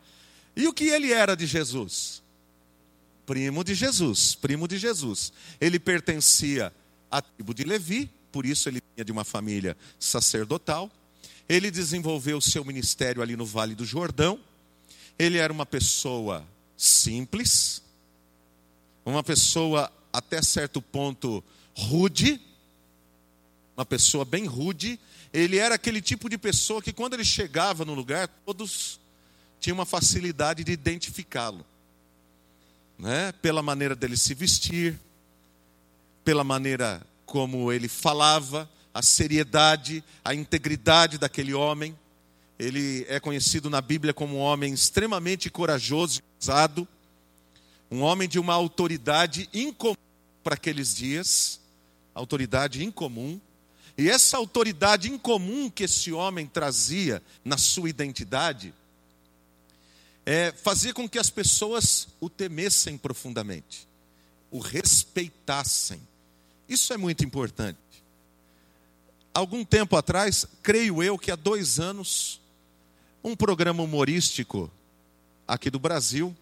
E 0.56 0.68
o 0.68 0.72
que 0.72 0.84
ele 0.84 1.12
era 1.12 1.36
de 1.36 1.46
Jesus? 1.46 2.22
Primo 3.26 3.64
de 3.64 3.74
Jesus, 3.74 4.34
primo 4.34 4.68
de 4.68 4.78
Jesus. 4.78 5.32
Ele 5.60 5.78
pertencia 5.78 6.72
à 7.10 7.22
tribo 7.22 7.54
de 7.54 7.64
Levi, 7.64 8.10
por 8.30 8.44
isso 8.44 8.68
ele 8.68 8.82
vinha 8.94 9.04
de 9.04 9.12
uma 9.12 9.24
família 9.24 9.76
sacerdotal. 9.98 10.90
Ele 11.48 11.70
desenvolveu 11.70 12.38
o 12.38 12.42
seu 12.42 12.64
ministério 12.64 13.22
ali 13.22 13.36
no 13.36 13.46
Vale 13.46 13.74
do 13.74 13.84
Jordão. 13.84 14.38
Ele 15.18 15.38
era 15.38 15.52
uma 15.52 15.64
pessoa 15.64 16.46
simples, 16.76 17.82
uma 19.04 19.22
pessoa 19.22 19.92
até 20.12 20.42
certo 20.42 20.82
ponto 20.82 21.42
rude, 21.76 22.40
uma 23.76 23.84
pessoa 23.84 24.24
bem 24.24 24.46
rude. 24.46 24.98
Ele 25.32 25.58
era 25.58 25.74
aquele 25.74 26.00
tipo 26.00 26.28
de 26.28 26.38
pessoa 26.38 26.82
que, 26.82 26.92
quando 26.92 27.14
ele 27.14 27.24
chegava 27.24 27.84
no 27.84 27.94
lugar, 27.94 28.28
todos 28.44 29.00
tinham 29.60 29.76
uma 29.76 29.86
facilidade 29.86 30.62
de 30.62 30.72
identificá-lo. 30.72 31.64
Né? 32.98 33.32
Pela 33.42 33.62
maneira 33.62 33.94
dele 33.94 34.16
se 34.16 34.34
vestir, 34.34 34.98
pela 36.24 36.44
maneira 36.44 37.02
como 37.26 37.72
ele 37.72 37.88
falava, 37.88 38.70
a 38.92 39.02
seriedade, 39.02 40.04
a 40.24 40.34
integridade 40.34 41.18
daquele 41.18 41.52
homem. 41.52 41.96
Ele 42.56 43.04
é 43.08 43.18
conhecido 43.18 43.68
na 43.68 43.80
Bíblia 43.80 44.14
como 44.14 44.36
um 44.36 44.40
homem 44.40 44.72
extremamente 44.72 45.50
corajoso 45.50 46.20
e 46.20 46.86
um 47.90 48.02
homem 48.02 48.28
de 48.28 48.38
uma 48.38 48.54
autoridade 48.54 49.48
incomum 49.52 49.96
para 50.42 50.54
aqueles 50.54 50.94
dias, 50.94 51.60
autoridade 52.14 52.84
incomum. 52.84 53.40
E 53.96 54.08
essa 54.08 54.36
autoridade 54.36 55.10
incomum 55.10 55.68
que 55.68 55.84
esse 55.84 56.12
homem 56.12 56.46
trazia 56.46 57.22
na 57.44 57.56
sua 57.56 57.88
identidade 57.88 58.72
é, 60.26 60.52
fazia 60.52 60.94
com 60.94 61.08
que 61.08 61.18
as 61.18 61.30
pessoas 61.30 62.08
o 62.20 62.30
temessem 62.30 62.96
profundamente, 62.96 63.86
o 64.50 64.58
respeitassem. 64.58 66.00
Isso 66.68 66.92
é 66.92 66.96
muito 66.96 67.24
importante. 67.24 67.78
Algum 69.34 69.64
tempo 69.64 69.96
atrás, 69.96 70.46
creio 70.62 71.02
eu 71.02 71.18
que 71.18 71.30
há 71.30 71.36
dois 71.36 71.78
anos, 71.78 72.40
um 73.22 73.34
programa 73.34 73.82
humorístico 73.82 74.70
aqui 75.46 75.70
do 75.70 75.78
Brasil 75.78 76.34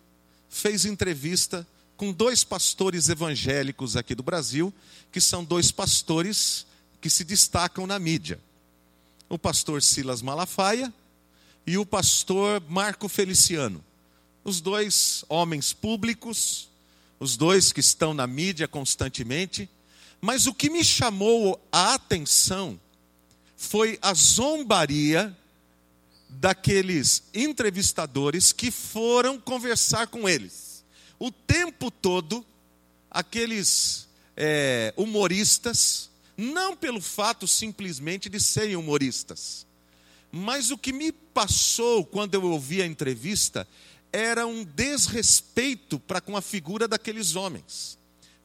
fez 0.49 0.85
entrevista 0.85 1.67
com 1.97 2.13
dois 2.13 2.45
pastores 2.45 3.09
evangélicos 3.09 3.97
aqui 3.97 4.15
do 4.15 4.23
Brasil, 4.23 4.73
que 5.11 5.21
são 5.21 5.45
dois 5.45 5.71
pastores 5.71 6.67
que 7.01 7.09
se 7.09 7.25
destacam 7.25 7.87
na 7.87 7.99
mídia. 7.99 8.39
O 9.29 9.39
pastor 9.39 9.83
Silas 9.83 10.21
Malafaia 10.21 10.93
e 11.67 11.79
o 11.79 11.87
pastor 11.87 12.63
Marco 12.69 13.09
Feliciano. 13.09 13.85
Os 14.45 14.61
dois 14.61 15.25
homens 15.29 15.73
públicos, 15.73 16.69
os 17.21 17.37
dois 17.37 17.73
que 17.73 17.81
estão 17.81 18.13
na 18.13 18.27
mídia 18.27 18.67
constantemente. 18.67 19.69
Mas 20.21 20.47
o 20.47 20.55
que 20.55 20.71
me 20.71 20.85
chamou 20.85 21.61
a 21.71 21.95
atenção 21.95 22.81
foi 23.57 23.99
a 24.03 24.13
zombaria 24.15 25.37
daqueles 26.29 27.25
entrevistadores 27.35 28.53
que 28.53 28.71
foram 28.71 29.39
conversar 29.39 30.09
com 30.09 30.29
eles. 30.29 30.85
O 31.19 31.31
tempo 31.31 31.91
todo, 31.91 32.45
aqueles 33.11 34.09
é, 34.37 34.93
humoristas 34.97 36.11
não 36.37 36.77
pelo 36.77 37.01
fato 37.01 37.47
simplesmente 37.47 38.29
de 38.29 38.41
serem 38.41 38.77
humoristas. 38.77 39.67
Mas 40.33 40.71
o 40.71 40.79
que 40.79 40.95
me 40.95 41.13
passou 41.13 42.07
quando 42.07 42.35
eu 42.35 42.43
ouvi 42.43 42.81
a 42.81 42.87
entrevista 42.87 43.69
era 44.11 44.47
um 44.47 44.65
desrespeito 44.65 46.01
para 46.01 46.23
com 46.23 46.37
a 46.37 46.41
figura 46.41 46.89
daqueles 46.89 47.37
homens. 47.37 47.99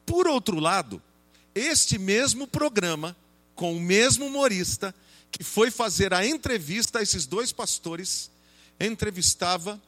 Por 0.04 0.28
outro 0.28 0.60
lado, 0.60 1.02
este 1.54 1.98
mesmo 1.98 2.46
programa, 2.46 3.16
com 3.54 3.74
o 3.74 3.80
mesmo 3.80 4.26
humorista, 4.26 4.94
que 5.30 5.42
foi 5.42 5.70
fazer 5.70 6.12
a 6.12 6.26
entrevista 6.26 6.98
a 6.98 7.02
esses 7.02 7.26
dois 7.26 7.52
pastores, 7.52 8.30
entrevistava 8.78 9.80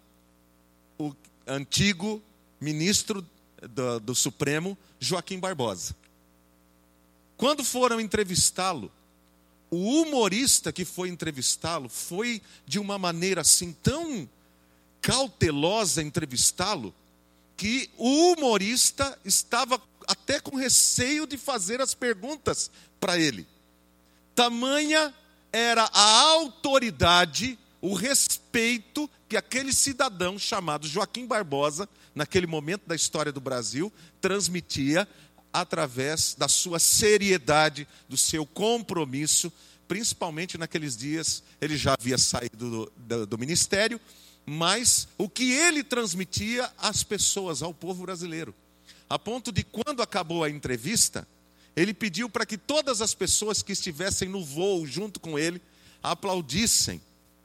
o 0.98 1.14
antigo 1.46 2.22
ministro 2.60 3.24
do, 3.62 4.00
do 4.00 4.14
Supremo, 4.14 4.76
Joaquim 4.98 5.38
Barbosa. 5.38 5.94
Quando 7.36 7.64
foram 7.64 8.00
entrevistá-lo, 8.00 8.92
o 9.70 10.02
humorista 10.02 10.72
que 10.72 10.84
foi 10.84 11.08
entrevistá-lo 11.08 11.88
foi 11.88 12.42
de 12.66 12.78
uma 12.78 12.98
maneira 12.98 13.42
assim 13.42 13.72
tão 13.72 14.28
cautelosa 15.00 16.02
entrevistá-lo, 16.02 16.94
que 17.56 17.90
o 17.96 18.32
humorista 18.32 19.18
estava 19.24 19.80
até 20.06 20.40
com 20.40 20.56
receio 20.56 21.26
de 21.26 21.36
fazer 21.36 21.80
as 21.80 21.94
perguntas 21.94 22.70
para 22.98 23.18
ele. 23.18 23.46
Tamanha 24.34 25.14
era 25.52 25.84
a 25.92 26.20
autoridade, 26.22 27.58
o 27.80 27.94
respeito 27.94 29.08
que 29.28 29.36
aquele 29.36 29.72
cidadão 29.72 30.38
chamado 30.38 30.86
Joaquim 30.86 31.26
Barbosa, 31.26 31.88
naquele 32.14 32.46
momento 32.46 32.82
da 32.86 32.94
história 32.94 33.32
do 33.32 33.40
Brasil, 33.40 33.92
transmitia 34.20 35.06
através 35.52 36.34
da 36.38 36.48
sua 36.48 36.78
seriedade, 36.78 37.86
do 38.08 38.16
seu 38.16 38.46
compromisso, 38.46 39.52
principalmente 39.88 40.56
naqueles 40.56 40.96
dias, 40.96 41.42
ele 41.60 41.76
já 41.76 41.94
havia 41.98 42.16
saído 42.16 42.70
do, 42.70 42.92
do, 42.96 43.26
do 43.26 43.38
ministério, 43.38 44.00
mas 44.46 45.08
o 45.18 45.28
que 45.28 45.52
ele 45.52 45.82
transmitia 45.82 46.70
às 46.78 47.02
pessoas, 47.02 47.62
ao 47.62 47.74
povo 47.74 48.04
brasileiro. 48.04 48.54
A 49.08 49.18
ponto 49.18 49.50
de, 49.50 49.64
quando 49.64 50.02
acabou 50.02 50.44
a 50.44 50.50
entrevista, 50.50 51.26
ele 51.74 51.92
pediu 51.92 52.28
para 52.28 52.46
que 52.46 52.56
todas 52.56 53.00
as 53.00 53.14
pessoas 53.14 53.62
que 53.62 53.72
estivessem 53.72 54.28
no 54.28 54.44
voo 54.44 54.86
junto 54.86 55.18
com 55.18 55.38
ele 55.38 55.60
aplaudissem 56.02 57.00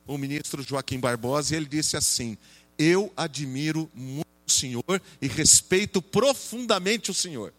o 0.08 0.18
ministro 0.18 0.62
Joaquim 0.62 1.00
Barbosa, 1.00 1.54
e 1.54 1.58
ele 1.58 1.66
disse 1.66 1.98
assim: 1.98 2.38
Eu 2.78 3.12
admiro 3.18 3.90
muito 3.94 4.28
o 4.48 4.52
senhor 4.52 5.02
e 5.22 5.28
respeito 5.28 6.02
profundamente 6.02 7.10
o 7.10 7.14
senhor. 7.14 7.54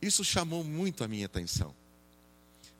Isso 0.00 0.24
chamou 0.24 0.64
muito 0.64 1.04
a 1.04 1.08
minha 1.08 1.26
atenção. 1.26 1.74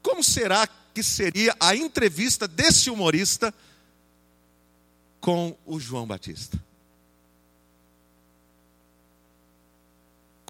Como 0.03 0.23
será 0.23 0.67
que 0.67 1.03
seria 1.03 1.55
a 1.61 1.77
entrevista 1.77 2.49
desse 2.49 2.91
humorista 2.91 3.53
com 5.21 5.57
o 5.67 5.79
João 5.79 6.07
Batista? 6.07 6.59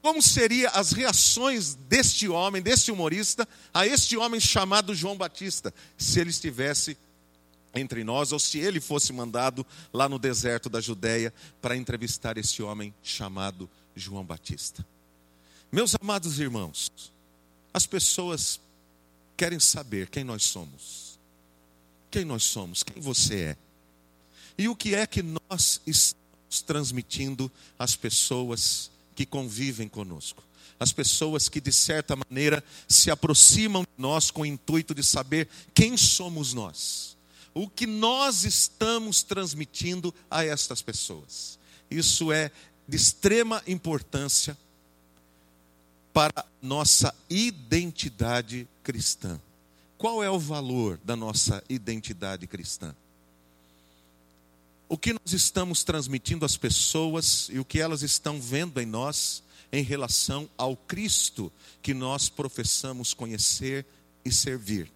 como 0.02 0.22
seriam 0.22 0.70
as 0.74 0.92
reações 0.92 1.74
deste 1.74 2.28
homem, 2.28 2.62
deste 2.62 2.90
humorista, 2.90 3.46
a 3.72 3.86
este 3.86 4.16
homem 4.16 4.40
chamado 4.40 4.94
João 4.94 5.16
Batista, 5.16 5.72
se 5.96 6.20
ele 6.20 6.30
estivesse 6.30 6.96
entre 7.74 8.02
nós, 8.02 8.32
ou 8.32 8.38
se 8.38 8.58
ele 8.58 8.80
fosse 8.80 9.12
mandado 9.12 9.64
lá 9.92 10.08
no 10.08 10.18
deserto 10.18 10.68
da 10.68 10.80
Judéia 10.80 11.32
para 11.60 11.76
entrevistar 11.76 12.36
esse 12.36 12.62
homem 12.62 12.94
chamado 13.02 13.70
João 13.94 14.24
Batista. 14.24 14.84
Meus 15.72 15.94
amados 16.00 16.40
irmãos, 16.40 16.90
as 17.72 17.86
pessoas 17.86 18.58
querem 19.36 19.60
saber 19.60 20.08
quem 20.10 20.24
nós 20.24 20.42
somos. 20.42 21.18
Quem 22.10 22.24
nós 22.24 22.42
somos, 22.42 22.82
quem 22.82 23.00
você 23.00 23.40
é. 23.40 23.56
E 24.58 24.68
o 24.68 24.74
que 24.74 24.96
é 24.96 25.06
que 25.06 25.22
nós 25.22 25.80
estamos 25.86 26.60
transmitindo 26.66 27.50
às 27.78 27.94
pessoas 27.94 28.90
que 29.14 29.24
convivem 29.24 29.88
conosco. 29.88 30.42
As 30.78 30.92
pessoas 30.92 31.48
que, 31.48 31.60
de 31.60 31.72
certa 31.72 32.16
maneira, 32.16 32.64
se 32.88 33.08
aproximam 33.08 33.82
de 33.82 34.02
nós 34.02 34.28
com 34.30 34.42
o 34.42 34.46
intuito 34.46 34.92
de 34.92 35.04
saber 35.04 35.48
quem 35.72 35.96
somos 35.96 36.52
nós. 36.52 37.16
O 37.54 37.68
que 37.68 37.86
nós 37.86 38.42
estamos 38.44 39.22
transmitindo 39.22 40.12
a 40.28 40.44
estas 40.44 40.82
pessoas. 40.82 41.60
Isso 41.88 42.32
é 42.32 42.50
de 42.88 42.96
extrema 42.96 43.62
importância 43.68 44.58
para 46.12 46.44
nossa 46.60 47.14
identidade 47.28 48.68
cristã. 48.82 49.40
Qual 49.96 50.22
é 50.22 50.30
o 50.30 50.38
valor 50.38 50.98
da 51.04 51.14
nossa 51.14 51.62
identidade 51.68 52.46
cristã? 52.46 52.94
o 54.90 54.98
que 54.98 55.12
nós 55.12 55.32
estamos 55.32 55.84
transmitindo 55.84 56.44
às 56.44 56.56
pessoas 56.56 57.48
e 57.52 57.60
o 57.60 57.64
que 57.64 57.78
elas 57.78 58.02
estão 58.02 58.40
vendo 58.40 58.80
em 58.80 58.84
nós 58.84 59.40
em 59.70 59.84
relação 59.84 60.50
ao 60.58 60.76
Cristo 60.76 61.50
que 61.80 61.94
nós 61.94 62.28
professamos 62.28 63.14
conhecer 63.14 63.86
e 64.24 64.32
servir. 64.32 64.90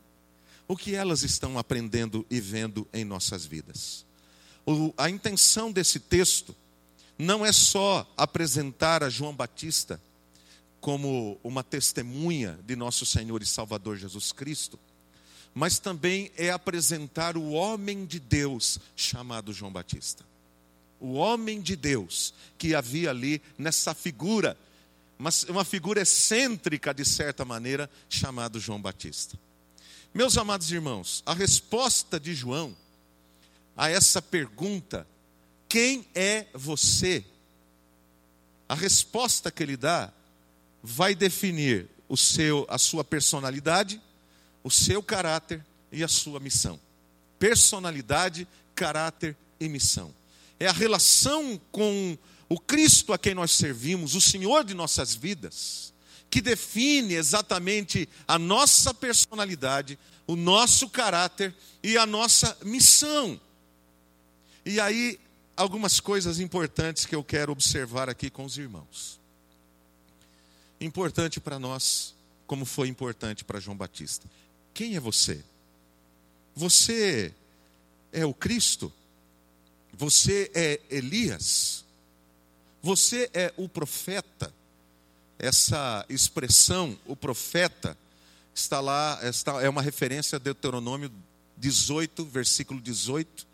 O 0.67 0.77
que 0.77 0.97
elas 0.97 1.23
estão 1.23 1.57
aprendendo 1.61 2.27
e 2.29 2.41
vendo 2.41 2.89
em 2.93 3.05
nossas 3.05 3.47
vidas. 3.47 4.05
O, 4.67 4.93
a 4.97 5.09
intenção 5.09 5.71
desse 5.71 6.01
texto 6.01 6.57
não 7.17 7.47
é 7.47 7.53
só 7.53 8.05
apresentar 8.17 9.05
a 9.05 9.09
João 9.09 9.33
Batista 9.33 10.01
como 10.85 11.41
uma 11.43 11.65
testemunha 11.65 12.59
de 12.67 12.77
nosso 12.77 13.07
Senhor 13.07 13.41
e 13.41 13.47
Salvador 13.47 13.97
Jesus 13.97 14.33
Cristo, 14.33 14.79
mas 15.55 15.79
também 15.79 16.31
é 16.37 16.51
apresentar 16.51 17.39
o 17.39 17.53
homem 17.53 18.05
de 18.05 18.21
Deus 18.21 18.79
chamado 18.95 19.51
João 19.51 19.73
Batista. 19.73 20.27
O 21.01 21.15
homem 21.15 21.63
de 21.63 21.75
Deus 21.75 22.35
que 22.59 22.75
havia 22.75 23.09
ali 23.09 23.41
nessa 23.57 23.95
figura, 23.95 24.59
uma 25.49 25.65
figura 25.65 26.03
excêntrica 26.03 26.93
de 26.93 27.07
certa 27.07 27.47
maneira, 27.47 27.89
chamado 28.11 28.61
João 28.61 28.79
Batista. 28.79 29.39
Meus 30.13 30.37
amados 30.37 30.71
irmãos, 30.71 31.23
a 31.25 31.33
resposta 31.33 32.21
de 32.21 32.35
João 32.35 32.77
a 33.75 33.89
essa 33.89 34.21
pergunta, 34.21 35.07
quem 35.67 36.05
é 36.15 36.47
você? 36.53 37.25
A 38.69 38.75
resposta 38.75 39.51
que 39.51 39.63
ele 39.63 39.79
dá 39.79 40.13
vai 40.87 41.15
definir 41.15 41.89
o 42.07 42.15
seu, 42.15 42.67
a 42.69 42.77
sua 42.77 43.03
personalidade, 43.03 43.99
o 44.63 44.71
seu 44.71 45.03
caráter 45.03 45.65
e 45.91 46.05
a 46.05 46.09
sua 46.09 46.39
missão. 46.39 46.79
Personalidade, 47.39 48.47
caráter 48.75 49.35
e 49.59 49.67
missão. 49.67 50.15
É 50.61 50.67
a 50.67 50.73
relação 50.73 51.59
com 51.73 52.19
o 52.51 52.61
Cristo 52.61 53.15
a 53.15 53.19
quem 53.19 53.33
nós 53.33 53.53
servimos, 53.53 54.15
o 54.15 54.21
Senhor 54.21 54.63
de 54.63 54.75
nossas 54.75 55.15
vidas, 55.15 55.95
que 56.29 56.43
define 56.43 57.15
exatamente 57.15 58.07
a 58.29 58.39
nossa 58.39 58.93
personalidade, 58.93 59.99
o 60.27 60.37
nosso 60.37 60.91
caráter 60.91 61.55
e 61.83 61.97
a 61.97 62.05
nossa 62.05 62.59
missão. 62.63 63.41
E 64.67 64.79
aí, 64.79 65.19
algumas 65.57 65.99
coisas 65.99 66.41
importantes 66.41 67.07
que 67.07 67.15
eu 67.15 67.25
quero 67.25 67.53
observar 67.53 68.11
aqui 68.11 68.29
com 68.29 68.45
os 68.45 68.59
irmãos. 68.59 69.24
Importante 70.85 71.41
para 71.41 71.59
nós, 71.59 72.15
como 72.47 72.67
foi 72.67 72.89
importante 72.89 73.43
para 73.43 73.59
João 73.59 73.75
Batista. 73.75 74.29
Quem 74.75 74.97
é 74.97 75.01
você? 75.01 75.43
Você 76.55 77.33
é 78.13 78.27
o 78.27 78.35
Cristo? 78.35 78.93
Você 79.95 80.51
é 80.55 80.79
Elias? 80.91 81.87
Você 82.83 83.31
é 83.33 83.51
o 83.57 83.67
profeta? 83.67 84.53
Essa 85.39 86.05
expressão, 86.11 86.99
o 87.07 87.17
profeta, 87.17 87.97
está 88.55 88.79
lá, 88.79 89.19
está, 89.23 89.63
é 89.63 89.69
uma 89.71 89.81
referência 89.81 90.37
a 90.37 90.39
Deuteronômio 90.39 91.11
18, 91.57 92.27
versículo 92.27 92.79
18, 92.79 93.47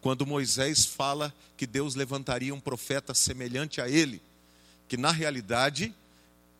quando 0.00 0.24
Moisés 0.24 0.86
fala 0.86 1.34
que 1.54 1.66
Deus 1.66 1.94
levantaria 1.94 2.54
um 2.54 2.60
profeta 2.60 3.12
semelhante 3.12 3.78
a 3.78 3.90
ele, 3.90 4.22
que 4.88 4.96
na 4.96 5.12
realidade 5.12 5.94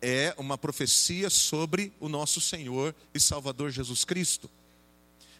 é 0.01 0.33
uma 0.37 0.57
profecia 0.57 1.29
sobre 1.29 1.91
o 1.99 2.07
nosso 2.07 2.39
Senhor 2.39 2.95
e 3.13 3.19
Salvador 3.19 3.71
Jesus 3.71 4.05
Cristo. 4.05 4.49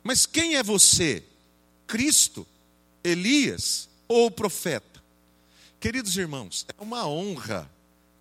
Mas 0.03 0.25
quem 0.25 0.55
é 0.55 0.63
você? 0.63 1.23
Cristo, 1.87 2.45
Elias 3.03 3.89
ou 4.07 4.27
o 4.27 4.31
profeta? 4.31 5.01
Queridos 5.79 6.17
irmãos, 6.17 6.65
é 6.77 6.81
uma 6.81 7.07
honra 7.07 7.69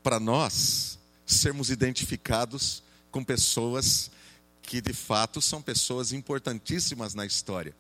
para 0.03 0.20
nós 0.20 0.98
sermos 1.27 1.70
identificados 1.70 2.83
com 3.11 3.24
pessoas 3.24 4.11
que 4.62 4.81
de 4.81 4.92
fato 4.92 5.40
são 5.40 5.62
pessoas 5.62 6.12
importantíssimas 6.12 7.14
na 7.14 7.24
história. 7.24 7.74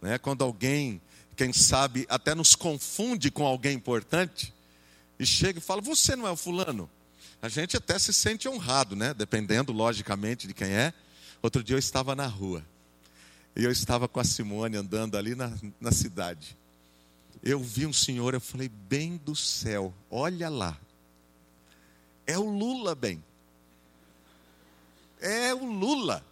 Né? 0.00 0.18
Quando 0.18 0.42
alguém, 0.42 1.00
quem 1.36 1.52
sabe, 1.52 2.06
até 2.08 2.34
nos 2.34 2.54
confunde 2.54 3.30
com 3.30 3.44
alguém 3.44 3.74
importante, 3.74 4.54
e 5.18 5.26
chega 5.26 5.58
e 5.58 5.62
fala: 5.62 5.82
Você 5.82 6.14
não 6.14 6.26
é 6.26 6.30
o 6.30 6.36
fulano? 6.36 6.88
A 7.40 7.48
gente 7.48 7.76
até 7.76 7.98
se 7.98 8.12
sente 8.12 8.48
honrado, 8.48 8.96
né? 8.96 9.14
Dependendo, 9.14 9.72
logicamente, 9.72 10.46
de 10.46 10.54
quem 10.54 10.68
é. 10.68 10.92
Outro 11.40 11.62
dia 11.62 11.74
eu 11.76 11.78
estava 11.78 12.16
na 12.16 12.26
rua. 12.26 12.64
E 13.54 13.64
eu 13.64 13.70
estava 13.70 14.08
com 14.08 14.18
a 14.18 14.24
Simone 14.24 14.76
andando 14.76 15.16
ali 15.16 15.34
na, 15.34 15.52
na 15.80 15.92
cidade. 15.92 16.56
Eu 17.42 17.60
vi 17.60 17.86
um 17.86 17.92
senhor, 17.92 18.34
eu 18.34 18.40
falei, 18.40 18.68
bem 18.68 19.16
do 19.16 19.36
céu, 19.36 19.94
olha 20.10 20.48
lá. 20.48 20.76
É 22.26 22.36
o 22.36 22.44
Lula, 22.44 22.94
bem. 22.94 23.22
É 25.20 25.54
o 25.54 25.64
Lula. 25.64 26.24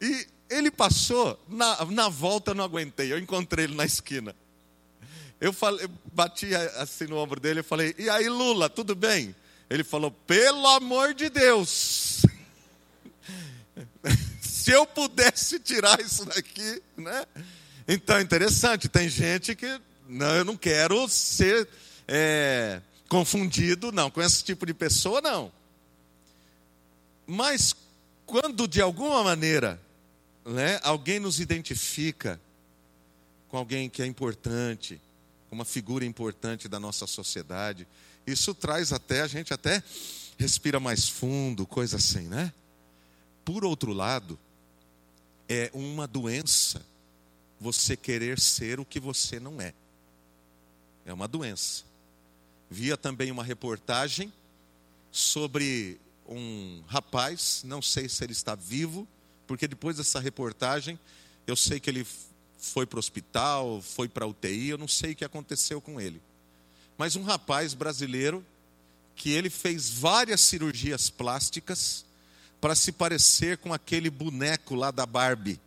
E 0.00 0.26
ele 0.50 0.70
passou, 0.70 1.42
na, 1.48 1.84
na 1.86 2.08
volta 2.08 2.50
eu 2.50 2.54
não 2.54 2.64
aguentei, 2.64 3.12
eu 3.12 3.18
encontrei 3.18 3.64
ele 3.64 3.74
na 3.74 3.86
esquina. 3.86 4.36
Eu 5.40 5.52
falei, 5.52 5.88
bati 6.12 6.54
assim 6.54 7.06
no 7.06 7.16
ombro 7.16 7.40
dele 7.40 7.60
e 7.60 7.64
falei, 7.64 7.94
e 7.98 8.08
aí 8.08 8.28
Lula, 8.28 8.68
tudo 8.68 8.94
bem? 8.94 9.34
Ele 9.72 9.82
falou: 9.82 10.10
pelo 10.10 10.66
amor 10.66 11.14
de 11.14 11.30
Deus, 11.30 12.26
se 14.42 14.70
eu 14.70 14.84
pudesse 14.86 15.58
tirar 15.58 15.98
isso 15.98 16.26
daqui, 16.26 16.82
né? 16.94 17.24
Então, 17.88 18.20
interessante, 18.20 18.86
tem 18.86 19.08
gente 19.08 19.54
que, 19.54 19.80
não, 20.06 20.36
eu 20.36 20.44
não 20.44 20.58
quero 20.58 21.08
ser 21.08 21.66
é, 22.06 22.82
confundido, 23.08 23.90
não, 23.90 24.10
com 24.10 24.20
esse 24.20 24.44
tipo 24.44 24.66
de 24.66 24.74
pessoa, 24.74 25.22
não. 25.22 25.50
Mas, 27.26 27.74
quando 28.26 28.68
de 28.68 28.82
alguma 28.82 29.24
maneira, 29.24 29.80
né, 30.44 30.80
alguém 30.82 31.18
nos 31.18 31.40
identifica 31.40 32.38
com 33.48 33.56
alguém 33.56 33.88
que 33.88 34.02
é 34.02 34.06
importante, 34.06 35.00
uma 35.54 35.64
figura 35.64 36.04
importante 36.04 36.68
da 36.68 36.80
nossa 36.80 37.06
sociedade, 37.06 37.86
isso 38.26 38.54
traz 38.54 38.92
até, 38.92 39.20
a 39.22 39.26
gente 39.26 39.52
até 39.52 39.82
respira 40.38 40.80
mais 40.80 41.08
fundo, 41.08 41.66
coisa 41.66 41.96
assim, 41.96 42.28
né? 42.28 42.52
Por 43.44 43.64
outro 43.64 43.92
lado, 43.92 44.38
é 45.48 45.70
uma 45.74 46.06
doença 46.06 46.82
você 47.60 47.96
querer 47.96 48.40
ser 48.40 48.80
o 48.80 48.84
que 48.84 48.98
você 48.98 49.38
não 49.38 49.60
é. 49.60 49.74
É 51.04 51.12
uma 51.12 51.28
doença. 51.28 51.84
Via 52.70 52.96
também 52.96 53.30
uma 53.30 53.44
reportagem 53.44 54.32
sobre 55.10 56.00
um 56.26 56.82
rapaz, 56.86 57.62
não 57.64 57.82
sei 57.82 58.08
se 58.08 58.24
ele 58.24 58.32
está 58.32 58.54
vivo, 58.54 59.06
porque 59.46 59.68
depois 59.68 59.96
dessa 59.96 60.18
reportagem, 60.18 60.98
eu 61.46 61.56
sei 61.56 61.78
que 61.78 61.90
ele 61.90 62.06
foi 62.62 62.86
para 62.86 62.96
o 62.96 63.00
hospital, 63.00 63.82
foi 63.82 64.08
para 64.08 64.24
a 64.24 64.28
UTI, 64.28 64.68
eu 64.68 64.78
não 64.78 64.88
sei 64.88 65.12
o 65.12 65.16
que 65.16 65.24
aconteceu 65.24 65.80
com 65.80 66.00
ele 66.00 66.22
mas 67.02 67.16
um 67.16 67.22
rapaz 67.24 67.74
brasileiro 67.74 68.44
que 69.16 69.30
ele 69.30 69.50
fez 69.50 69.90
várias 69.90 70.40
cirurgias 70.40 71.10
plásticas 71.10 72.04
para 72.60 72.76
se 72.76 72.92
parecer 72.92 73.58
com 73.58 73.74
aquele 73.74 74.08
boneco 74.08 74.76
lá 74.76 74.92
da 74.92 75.04
Barbie, 75.04 75.58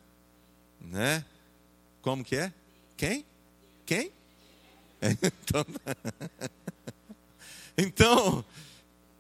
né? 0.80 1.26
Como 2.02 2.24
que 2.24 2.38
é? 2.38 2.54
Quem? 2.96 3.26
Quem? 3.86 4.12
Então, 5.22 5.66
então 7.78 8.46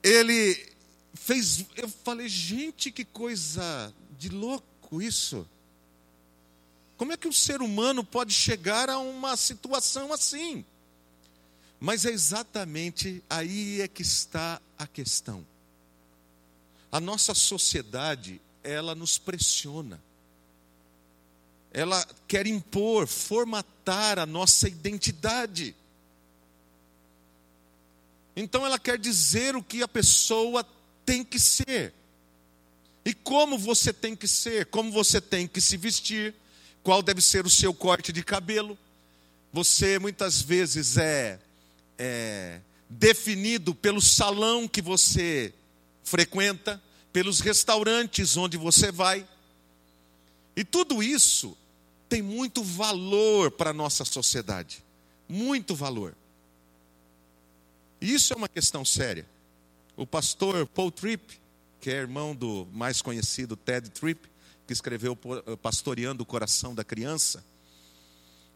ele 0.01 0.73
fez. 1.13 1.65
Eu 1.75 1.89
falei, 1.89 2.27
gente, 2.29 2.91
que 2.91 3.03
coisa 3.05 3.93
de 4.17 4.29
louco 4.29 5.01
isso. 5.01 5.45
Como 6.97 7.12
é 7.12 7.17
que 7.17 7.27
o 7.27 7.34
ser 7.34 7.62
humano 7.62 8.03
pode 8.03 8.34
chegar 8.34 8.89
a 8.89 8.97
uma 8.97 9.36
situação 9.36 10.13
assim? 10.13 10.63
Mas 11.79 12.05
é 12.05 12.10
exatamente 12.10 13.23
aí 13.29 13.81
é 13.81 13.88
que 13.88 14.01
está 14.01 14.62
a 14.77 14.88
questão. 14.88 15.45
A 16.91 16.99
nossa 16.99 17.34
sociedade, 17.34 18.41
ela 18.63 18.95
nos 18.95 19.17
pressiona. 19.17 20.01
Ela 21.73 22.08
quer 22.25 22.47
impor, 22.47 23.05
formatar 23.05 24.17
a 24.17 24.25
nossa 24.25 24.69
identidade. 24.69 25.75
Então 28.36 28.65
ela 28.65 28.79
quer 28.79 28.97
dizer 28.97 29.55
o 29.58 29.63
que 29.63 29.84
a 29.84 29.88
pessoa 29.88 30.65
tem 31.05 31.23
que 31.23 31.39
ser. 31.39 31.93
E 33.03 33.13
como 33.13 33.58
você 33.58 33.91
tem 33.91 34.15
que 34.15 34.27
ser, 34.27 34.65
como 34.67 34.91
você 34.91 35.19
tem 35.19 35.47
que 35.47 35.60
se 35.60 35.75
vestir, 35.77 36.34
qual 36.86 37.02
deve 37.02 37.19
ser 37.19 37.48
o 37.48 37.50
seu 37.50 37.74
corte 37.74 38.13
de 38.13 38.24
cabelo. 38.24 38.78
Você 39.52 39.98
muitas 39.98 40.39
vezes 40.39 40.98
é, 40.98 41.39
é 41.98 42.62
definido 42.88 43.74
pelo 43.74 44.00
salão 44.00 44.67
que 44.67 44.84
você 44.84 45.52
frequenta, 46.04 46.80
pelos 47.12 47.39
restaurantes 47.39 48.38
onde 48.38 48.56
você 48.56 48.91
vai. 48.91 49.28
E 50.56 50.63
tudo 50.63 51.02
isso 51.02 51.58
tem 52.08 52.21
muito 52.21 52.63
valor 52.63 53.50
para 53.50 53.71
a 53.71 53.74
nossa 53.74 54.06
sociedade. 54.06 54.84
Muito 55.28 55.74
valor. 55.74 56.13
E 58.00 58.13
isso 58.13 58.32
é 58.32 58.36
uma 58.36 58.48
questão 58.48 58.86
séria. 58.86 59.26
O 59.98 60.06
pastor 60.06 60.67
Paul 60.67 60.91
Tripp, 60.91 61.39
que 61.82 61.89
é 61.89 61.93
irmão 61.93 62.36
do 62.36 62.67
mais 62.71 63.02
conhecido 63.02 63.56
Ted 63.56 63.89
Tripp, 63.89 64.35
que 64.65 64.73
escreveu 64.73 65.17
eh, 65.47 65.56
Pastoreando 65.58 66.23
o 66.23 66.25
Coração 66.25 66.73
da 66.73 66.84
Criança, 66.84 67.43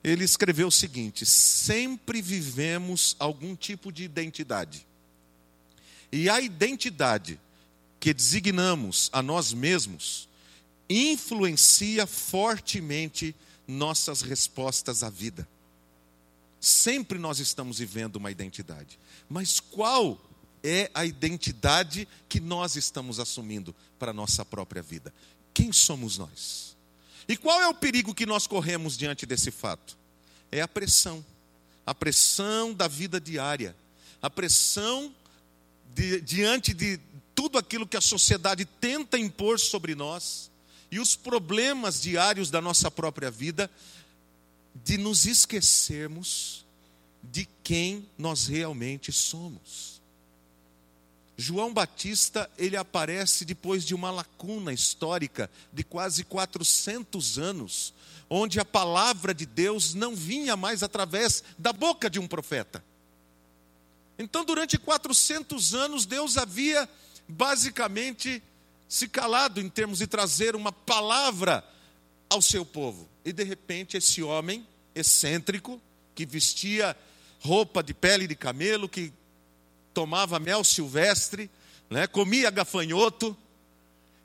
ele 0.03 0.23
escreveu 0.23 0.67
o 0.67 0.71
seguinte: 0.71 1.25
sempre 1.25 2.21
vivemos 2.21 3.15
algum 3.19 3.55
tipo 3.55 3.91
de 3.91 4.03
identidade. 4.03 4.87
E 6.11 6.29
a 6.29 6.41
identidade 6.41 7.39
que 7.99 8.13
designamos 8.13 9.09
a 9.11 9.21
nós 9.21 9.53
mesmos 9.53 10.27
influencia 10.89 12.07
fortemente 12.07 13.35
nossas 13.67 14.21
respostas 14.21 15.03
à 15.03 15.09
vida. 15.09 15.47
Sempre 16.59 17.19
nós 17.19 17.39
estamos 17.39 17.77
vivendo 17.77 18.15
uma 18.15 18.31
identidade. 18.31 18.97
Mas 19.29 19.59
qual 19.59 20.19
é 20.63 20.89
a 20.93 21.05
identidade 21.05 22.07
que 22.27 22.39
nós 22.39 22.75
estamos 22.75 23.19
assumindo 23.19 23.75
para 23.99 24.11
a 24.11 24.13
nossa 24.13 24.43
própria 24.43 24.81
vida? 24.81 25.13
Quem 25.53 25.71
somos 25.71 26.17
nós? 26.17 26.75
E 27.27 27.37
qual 27.37 27.61
é 27.61 27.67
o 27.67 27.73
perigo 27.73 28.13
que 28.13 28.25
nós 28.25 28.47
corremos 28.47 28.97
diante 28.97 29.25
desse 29.25 29.51
fato? 29.51 29.97
É 30.51 30.61
a 30.61 30.67
pressão. 30.67 31.23
A 31.85 31.93
pressão 31.93 32.73
da 32.73 32.87
vida 32.87 33.19
diária. 33.19 33.75
A 34.21 34.29
pressão 34.29 35.13
de, 35.93 36.21
diante 36.21 36.73
de 36.73 36.99
tudo 37.35 37.57
aquilo 37.57 37.87
que 37.87 37.97
a 37.97 38.01
sociedade 38.01 38.65
tenta 38.65 39.17
impor 39.17 39.59
sobre 39.59 39.95
nós 39.95 40.49
e 40.91 40.99
os 40.99 41.15
problemas 41.15 42.01
diários 42.01 42.49
da 42.49 42.61
nossa 42.61 42.89
própria 42.89 43.29
vida, 43.29 43.69
de 44.83 44.97
nos 44.97 45.25
esquecermos 45.25 46.65
de 47.23 47.47
quem 47.63 48.07
nós 48.17 48.47
realmente 48.47 49.11
somos. 49.11 49.98
João 51.39 51.73
Batista, 51.73 52.51
ele 52.57 52.75
aparece 52.75 53.45
depois 53.45 53.85
de 53.85 53.95
uma 53.95 54.11
lacuna 54.11 54.73
histórica 54.73 55.49
de 55.71 55.85
quase 55.85 56.25
400 56.25 57.39
anos, 57.39 57.93
onde 58.29 58.59
a 58.59 58.65
palavra 58.65 59.33
de 59.33 59.45
Deus 59.45 59.93
não 59.93 60.13
vinha 60.13 60.57
mais 60.57 60.83
através 60.83 61.41
da 61.57 61.71
boca 61.71 62.09
de 62.09 62.19
um 62.19 62.27
profeta. 62.27 62.83
Então, 64.17 64.43
durante 64.43 64.77
400 64.77 65.73
anos, 65.73 66.05
Deus 66.05 66.37
havia 66.37 66.89
basicamente 67.25 68.43
se 68.89 69.07
calado 69.07 69.61
em 69.61 69.69
termos 69.69 69.99
de 69.99 70.07
trazer 70.07 70.57
uma 70.57 70.73
palavra 70.73 71.63
ao 72.29 72.41
seu 72.41 72.65
povo. 72.65 73.07
E 73.23 73.31
de 73.31 73.45
repente, 73.45 73.95
esse 73.95 74.21
homem 74.21 74.67
excêntrico, 74.93 75.81
que 76.13 76.25
vestia 76.25 76.97
roupa 77.39 77.81
de 77.81 77.93
pele 77.93 78.27
de 78.27 78.35
camelo, 78.35 78.89
que 78.89 79.13
tomava 79.93 80.39
mel 80.39 80.63
silvestre, 80.63 81.49
né, 81.89 82.07
comia 82.07 82.49
gafanhoto. 82.49 83.35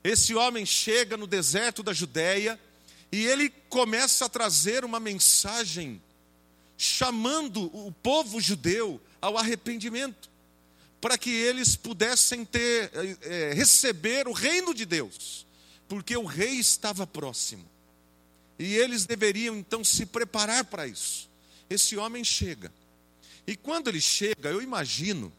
Esse 0.03 0.35
homem 0.35 0.65
chega 0.65 1.17
no 1.17 1.25
deserto 1.25 1.81
da 1.81 1.93
Judéia 1.93 2.59
e 3.11 3.25
ele 3.25 3.49
começa 3.69 4.25
a 4.25 4.29
trazer 4.29 4.85
uma 4.85 4.99
mensagem 4.99 6.01
chamando 6.77 7.65
o 7.73 7.91
povo 7.91 8.39
judeu 8.39 9.01
ao 9.21 9.37
arrependimento, 9.37 10.29
para 10.99 11.17
que 11.17 11.29
eles 11.29 11.75
pudessem 11.75 12.43
ter, 12.43 12.91
é, 13.21 13.53
receber 13.53 14.27
o 14.27 14.33
reino 14.33 14.73
de 14.73 14.85
Deus, 14.85 15.45
porque 15.87 16.17
o 16.17 16.25
rei 16.25 16.55
estava 16.55 17.07
próximo. 17.07 17.65
E 18.57 18.75
eles 18.75 19.05
deveriam 19.05 19.55
então 19.55 19.83
se 19.83 20.05
preparar 20.05 20.65
para 20.65 20.87
isso. 20.87 21.29
Esse 21.69 21.97
homem 21.97 22.23
chega. 22.23 22.71
E 23.47 23.55
quando 23.55 23.89
ele 23.89 24.01
chega, 24.01 24.49
eu 24.49 24.61
imagino 24.61 25.31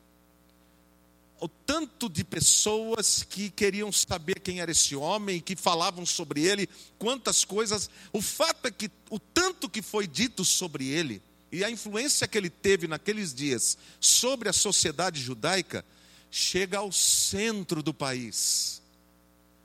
o 1.40 1.48
tanto 1.48 2.08
de 2.08 2.24
pessoas 2.24 3.22
que 3.22 3.50
queriam 3.50 3.92
saber 3.92 4.40
quem 4.40 4.60
era 4.60 4.70
esse 4.70 4.96
homem, 4.96 5.40
que 5.40 5.54
falavam 5.54 6.06
sobre 6.06 6.42
ele, 6.42 6.68
quantas 6.98 7.44
coisas. 7.44 7.90
O 8.12 8.22
fato 8.22 8.66
é 8.66 8.70
que 8.70 8.90
o 9.10 9.18
tanto 9.18 9.68
que 9.68 9.82
foi 9.82 10.06
dito 10.06 10.44
sobre 10.44 10.88
ele 10.88 11.22
e 11.52 11.62
a 11.62 11.70
influência 11.70 12.26
que 12.26 12.36
ele 12.36 12.50
teve 12.50 12.88
naqueles 12.88 13.34
dias 13.34 13.76
sobre 14.00 14.48
a 14.48 14.52
sociedade 14.52 15.20
judaica 15.20 15.84
chega 16.30 16.78
ao 16.78 16.90
centro 16.90 17.82
do 17.82 17.94
país, 17.94 18.82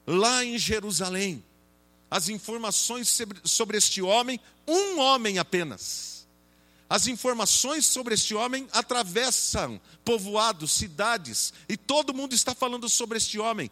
lá 0.05 0.43
em 0.43 0.57
Jerusalém. 0.57 1.43
As 2.09 2.27
informações 2.27 3.21
sobre 3.43 3.77
este 3.77 4.01
homem, 4.01 4.39
um 4.67 4.99
homem 4.99 5.39
apenas 5.39 6.20
as 6.91 7.07
informações 7.07 7.85
sobre 7.85 8.15
este 8.15 8.35
homem 8.35 8.67
atravessam 8.73 9.79
povoados, 10.03 10.73
cidades, 10.73 11.53
e 11.69 11.77
todo 11.77 12.13
mundo 12.13 12.35
está 12.35 12.53
falando 12.53 12.89
sobre 12.89 13.17
este 13.17 13.39
homem. 13.39 13.71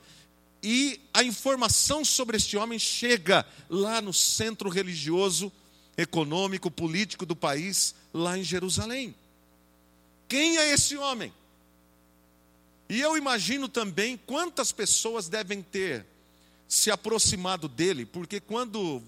E 0.63 1.01
a 1.13 1.21
informação 1.21 2.05
sobre 2.05 2.38
este 2.38 2.55
homem 2.55 2.79
chega 2.79 3.45
lá 3.69 4.01
no 4.01 4.13
centro 4.13 4.69
religioso, 4.69 5.51
econômico, 5.97 6.71
político 6.71 7.25
do 7.25 7.36
país, 7.36 7.93
lá 8.13 8.38
em 8.38 8.43
Jerusalém. 8.43 9.13
Quem 10.29 10.58
é 10.58 10.71
esse 10.71 10.95
homem? 10.95 11.34
E 12.88 13.01
eu 13.01 13.17
imagino 13.17 13.67
também 13.67 14.15
quantas 14.15 14.71
pessoas 14.71 15.27
devem 15.27 15.62
ter 15.62 16.05
se 16.69 16.89
aproximado 16.89 17.67
dele, 17.67 18.05
porque 18.05 18.39
quando 18.39 19.03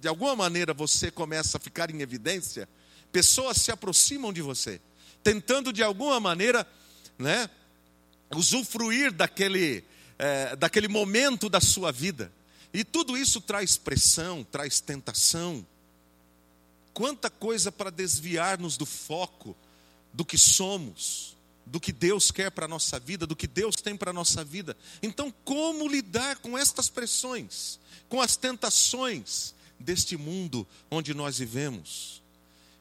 de 0.00 0.08
alguma 0.08 0.34
maneira 0.34 0.74
você 0.74 1.08
começa 1.08 1.56
a 1.56 1.60
ficar 1.60 1.88
em 1.88 2.02
evidência, 2.02 2.68
pessoas 3.12 3.58
se 3.58 3.70
aproximam 3.70 4.32
de 4.32 4.42
você, 4.42 4.80
tentando 5.22 5.72
de 5.72 5.82
alguma 5.82 6.20
maneira, 6.20 6.66
né, 7.18 7.48
usufruir 8.34 9.12
daquele, 9.12 9.84
é, 10.18 10.56
daquele 10.56 10.88
momento 10.88 11.48
da 11.48 11.60
sua 11.60 11.90
vida. 11.90 12.32
E 12.72 12.84
tudo 12.84 13.16
isso 13.16 13.40
traz 13.40 13.76
pressão, 13.76 14.44
traz 14.44 14.80
tentação. 14.80 15.66
Quanta 16.92 17.30
coisa 17.30 17.72
para 17.72 17.90
desviar-nos 17.90 18.76
do 18.76 18.84
foco 18.84 19.56
do 20.12 20.24
que 20.24 20.36
somos, 20.36 21.36
do 21.64 21.80
que 21.80 21.92
Deus 21.92 22.30
quer 22.30 22.50
para 22.50 22.64
a 22.64 22.68
nossa 22.68 22.98
vida, 22.98 23.26
do 23.26 23.36
que 23.36 23.46
Deus 23.46 23.76
tem 23.76 23.96
para 23.96 24.10
a 24.10 24.14
nossa 24.14 24.42
vida. 24.42 24.76
Então, 25.02 25.32
como 25.44 25.86
lidar 25.86 26.36
com 26.38 26.56
estas 26.56 26.88
pressões, 26.88 27.78
com 28.08 28.20
as 28.20 28.36
tentações 28.36 29.54
deste 29.78 30.16
mundo 30.16 30.66
onde 30.90 31.14
nós 31.14 31.38
vivemos? 31.38 32.17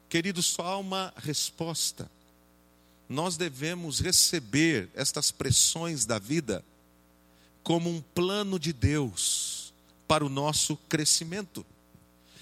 Querido, 0.09 0.41
só 0.41 0.63
há 0.63 0.77
uma 0.77 1.13
resposta. 1.17 2.09
Nós 3.09 3.37
devemos 3.37 3.99
receber 3.99 4.89
estas 4.93 5.31
pressões 5.31 6.05
da 6.05 6.19
vida 6.19 6.63
como 7.63 7.89
um 7.89 8.01
plano 8.01 8.57
de 8.57 8.71
Deus 8.71 9.73
para 10.07 10.25
o 10.25 10.29
nosso 10.29 10.77
crescimento. 10.89 11.65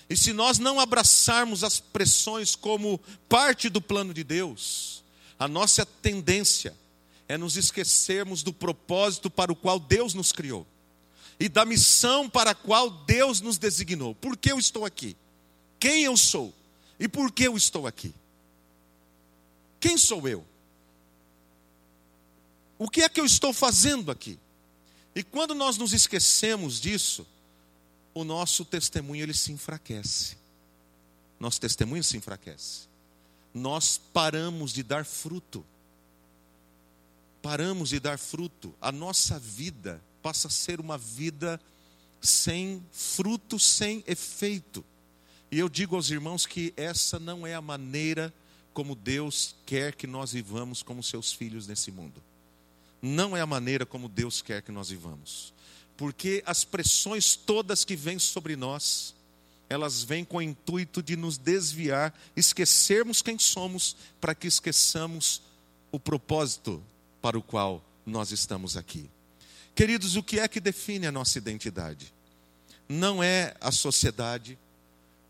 E 0.10 0.16
se 0.16 0.34
nós 0.34 0.60
não 0.60 0.80
abraçarmos 0.80 1.64
as 1.64 1.80
pressões 1.80 2.56
como 2.56 3.00
parte 3.28 3.70
do 3.70 3.82
plano 3.82 4.14
de 4.14 4.24
Deus, 4.24 5.04
a 5.40 5.48
nossa 5.48 5.86
tendência 5.86 6.76
é 7.28 7.38
nos 7.38 7.58
esquecermos 7.58 8.44
do 8.44 8.54
propósito 8.54 9.30
para 9.30 9.52
o 9.52 9.56
qual 9.56 9.80
Deus 9.80 10.14
nos 10.14 10.32
criou 10.32 10.66
e 11.40 11.50
da 11.50 11.66
missão 11.66 12.30
para 12.30 12.52
a 12.52 12.56
qual 12.56 12.90
Deus 12.90 13.42
nos 13.42 13.58
designou. 13.58 14.16
Por 14.16 14.38
que 14.38 14.52
eu 14.52 14.60
estou 14.60 14.86
aqui? 14.86 15.16
Quem 15.80 16.04
eu 16.04 16.16
sou? 16.16 16.54
E 17.00 17.08
por 17.08 17.32
que 17.32 17.44
eu 17.44 17.58
estou 17.58 17.88
aqui? 17.88 18.14
Quem 19.80 19.98
sou 19.98 20.28
eu? 20.28 20.46
o 22.78 22.90
que 22.90 23.02
é 23.02 23.10
que 23.10 23.20
eu 23.20 23.26
estou 23.26 23.54
fazendo 23.54 24.12
aqui? 24.12 24.38
E 25.16 25.24
quando 25.24 25.56
nós 25.56 25.78
nos 25.78 25.94
esquecemos 25.94 26.80
disso, 26.80 27.26
o 28.14 28.24
nosso 28.24 28.66
testemunho 28.66 29.24
ele 29.24 29.34
se 29.34 29.52
enfraquece. 29.52 30.38
Nosso 31.40 31.60
testemunho 31.60 32.04
se 32.04 32.18
enfraquece. 32.18 32.88
Nós 33.54 33.98
paramos 33.98 34.74
de 34.74 34.84
dar 34.84 35.06
fruto. 35.06 35.66
Paramos 37.42 37.90
de 37.90 38.00
dar 38.00 38.20
fruto. 38.20 38.74
A 38.82 38.92
nossa 38.92 39.40
vida 39.40 40.02
passa 40.22 40.48
a 40.48 40.52
ser 40.52 40.82
uma 40.82 40.98
vida 40.98 41.62
sem 42.22 42.84
fruto, 42.92 43.58
sem 43.58 44.04
efeito. 44.06 44.84
E 45.52 45.60
eu 45.60 45.70
digo 45.70 45.96
aos 45.96 46.10
irmãos 46.10 46.46
que 46.46 46.74
essa 46.76 47.20
não 47.20 47.46
é 47.46 47.54
a 47.54 47.62
maneira 47.62 48.34
como 48.74 48.94
Deus 48.96 49.56
quer 49.66 49.96
que 49.96 50.06
nós 50.06 50.34
vivamos 50.34 50.84
como 50.84 51.02
seus 51.02 51.32
filhos 51.32 51.68
nesse 51.68 51.92
mundo. 51.92 52.22
Não 53.02 53.36
é 53.36 53.42
a 53.42 53.46
maneira 53.46 53.86
como 53.86 54.10
Deus 54.10 54.42
quer 54.42 54.62
que 54.62 54.72
nós 54.72 54.90
vivamos. 54.90 55.54
Porque 55.96 56.44
as 56.46 56.64
pressões 56.64 57.36
todas 57.36 57.86
que 57.86 57.96
vêm 57.96 58.20
sobre 58.20 58.56
nós, 58.56 59.16
elas 59.70 60.04
vêm 60.04 60.26
com 60.26 60.38
o 60.38 60.42
intuito 60.42 61.02
de 61.02 61.16
nos 61.16 61.38
desviar, 61.38 62.14
esquecermos 62.36 63.22
quem 63.22 63.40
somos, 63.40 63.96
para 64.20 64.36
que 64.36 64.48
esqueçamos 64.48 65.42
o 65.92 66.00
propósito 66.00 66.84
para 67.22 67.38
o 67.38 67.42
qual 67.42 67.82
nós 68.06 68.32
estamos 68.32 68.76
aqui. 68.76 69.10
Queridos, 69.74 70.16
o 70.16 70.24
que 70.24 70.40
é 70.40 70.48
que 70.48 70.60
define 70.60 71.08
a 71.08 71.12
nossa 71.12 71.38
identidade? 71.38 72.14
Não 72.88 73.24
é 73.24 73.56
a 73.60 73.72
sociedade, 73.72 74.58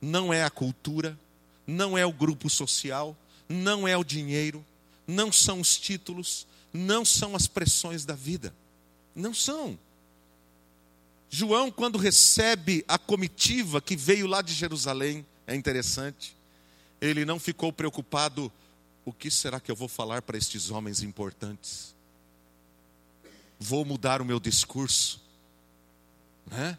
não 0.01 0.33
é 0.33 0.43
a 0.43 0.49
cultura, 0.49 1.17
não 1.65 1.97
é 1.97 2.05
o 2.05 2.11
grupo 2.11 2.49
social, 2.49 3.15
não 3.47 3.87
é 3.87 3.97
o 3.97 4.03
dinheiro, 4.03 4.63
não 5.07 5.31
são 5.31 5.59
os 5.59 5.77
títulos, 5.77 6.47
não 6.73 7.05
são 7.05 7.35
as 7.35 7.47
pressões 7.47 8.05
da 8.05 8.15
vida. 8.15 8.53
Não 9.15 9.33
são. 9.33 9.79
João, 11.29 11.71
quando 11.71 11.97
recebe 11.97 12.83
a 12.87 12.97
comitiva 12.97 13.81
que 13.81 13.95
veio 13.95 14.27
lá 14.27 14.41
de 14.41 14.53
Jerusalém, 14.53 15.25
é 15.47 15.55
interessante, 15.55 16.35
ele 17.01 17.25
não 17.25 17.39
ficou 17.39 17.71
preocupado: 17.71 18.51
o 19.03 19.13
que 19.13 19.31
será 19.31 19.59
que 19.59 19.71
eu 19.71 19.75
vou 19.75 19.87
falar 19.87 20.21
para 20.21 20.37
estes 20.37 20.69
homens 20.69 21.01
importantes? 21.01 21.95
Vou 23.59 23.85
mudar 23.85 24.21
o 24.21 24.25
meu 24.25 24.39
discurso, 24.39 25.21
né? 26.45 26.77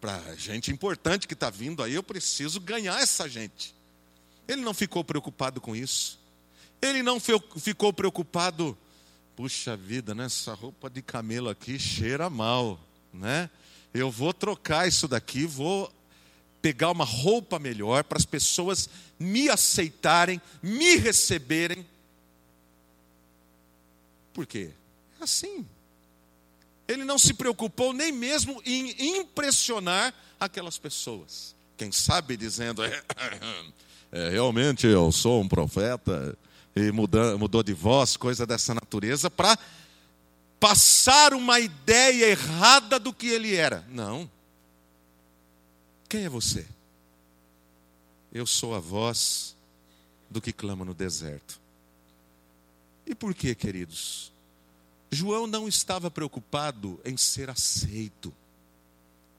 Para 0.00 0.34
gente 0.34 0.70
importante 0.72 1.28
que 1.28 1.34
está 1.34 1.50
vindo 1.50 1.82
aí, 1.82 1.94
eu 1.94 2.02
preciso 2.02 2.58
ganhar 2.58 3.00
essa 3.02 3.28
gente. 3.28 3.74
Ele 4.48 4.62
não 4.62 4.72
ficou 4.72 5.04
preocupado 5.04 5.60
com 5.60 5.76
isso. 5.76 6.18
Ele 6.80 7.02
não 7.02 7.20
ficou 7.20 7.92
preocupado, 7.92 8.76
puxa 9.36 9.76
vida, 9.76 10.14
né? 10.14 10.24
essa 10.24 10.54
roupa 10.54 10.88
de 10.88 11.02
camelo 11.02 11.50
aqui 11.50 11.78
cheira 11.78 12.30
mal, 12.30 12.80
né? 13.12 13.50
Eu 13.92 14.10
vou 14.10 14.32
trocar 14.32 14.88
isso 14.88 15.06
daqui, 15.06 15.44
vou 15.44 15.92
pegar 16.62 16.90
uma 16.90 17.04
roupa 17.04 17.58
melhor 17.58 18.04
para 18.04 18.16
as 18.16 18.24
pessoas 18.24 18.88
me 19.18 19.48
aceitarem, 19.48 20.40
me 20.62 20.96
receberem. 20.96 21.86
Por 24.32 24.46
quê? 24.46 24.70
É 25.20 25.24
assim. 25.24 25.66
Ele 26.90 27.04
não 27.04 27.20
se 27.20 27.32
preocupou 27.32 27.92
nem 27.92 28.10
mesmo 28.10 28.60
em 28.66 29.18
impressionar 29.18 30.12
aquelas 30.40 30.76
pessoas. 30.76 31.54
Quem 31.76 31.92
sabe 31.92 32.36
dizendo, 32.36 32.82
é, 32.82 33.02
é, 34.10 34.30
realmente 34.30 34.88
eu 34.88 35.12
sou 35.12 35.40
um 35.40 35.46
profeta, 35.46 36.36
e 36.74 36.90
mudou, 36.90 37.38
mudou 37.38 37.62
de 37.62 37.72
voz, 37.72 38.16
coisa 38.16 38.44
dessa 38.44 38.74
natureza, 38.74 39.30
para 39.30 39.56
passar 40.58 41.32
uma 41.32 41.60
ideia 41.60 42.26
errada 42.26 42.98
do 42.98 43.12
que 43.12 43.28
ele 43.28 43.54
era. 43.54 43.84
Não. 43.88 44.28
Quem 46.08 46.24
é 46.24 46.28
você? 46.28 46.66
Eu 48.32 48.46
sou 48.46 48.74
a 48.74 48.80
voz 48.80 49.54
do 50.28 50.40
que 50.40 50.52
clama 50.52 50.84
no 50.84 50.92
deserto. 50.92 51.60
E 53.06 53.14
por 53.14 53.32
que, 53.32 53.54
queridos? 53.54 54.29
João 55.10 55.46
não 55.46 55.66
estava 55.66 56.10
preocupado 56.10 57.00
em 57.04 57.16
ser 57.16 57.50
aceito, 57.50 58.32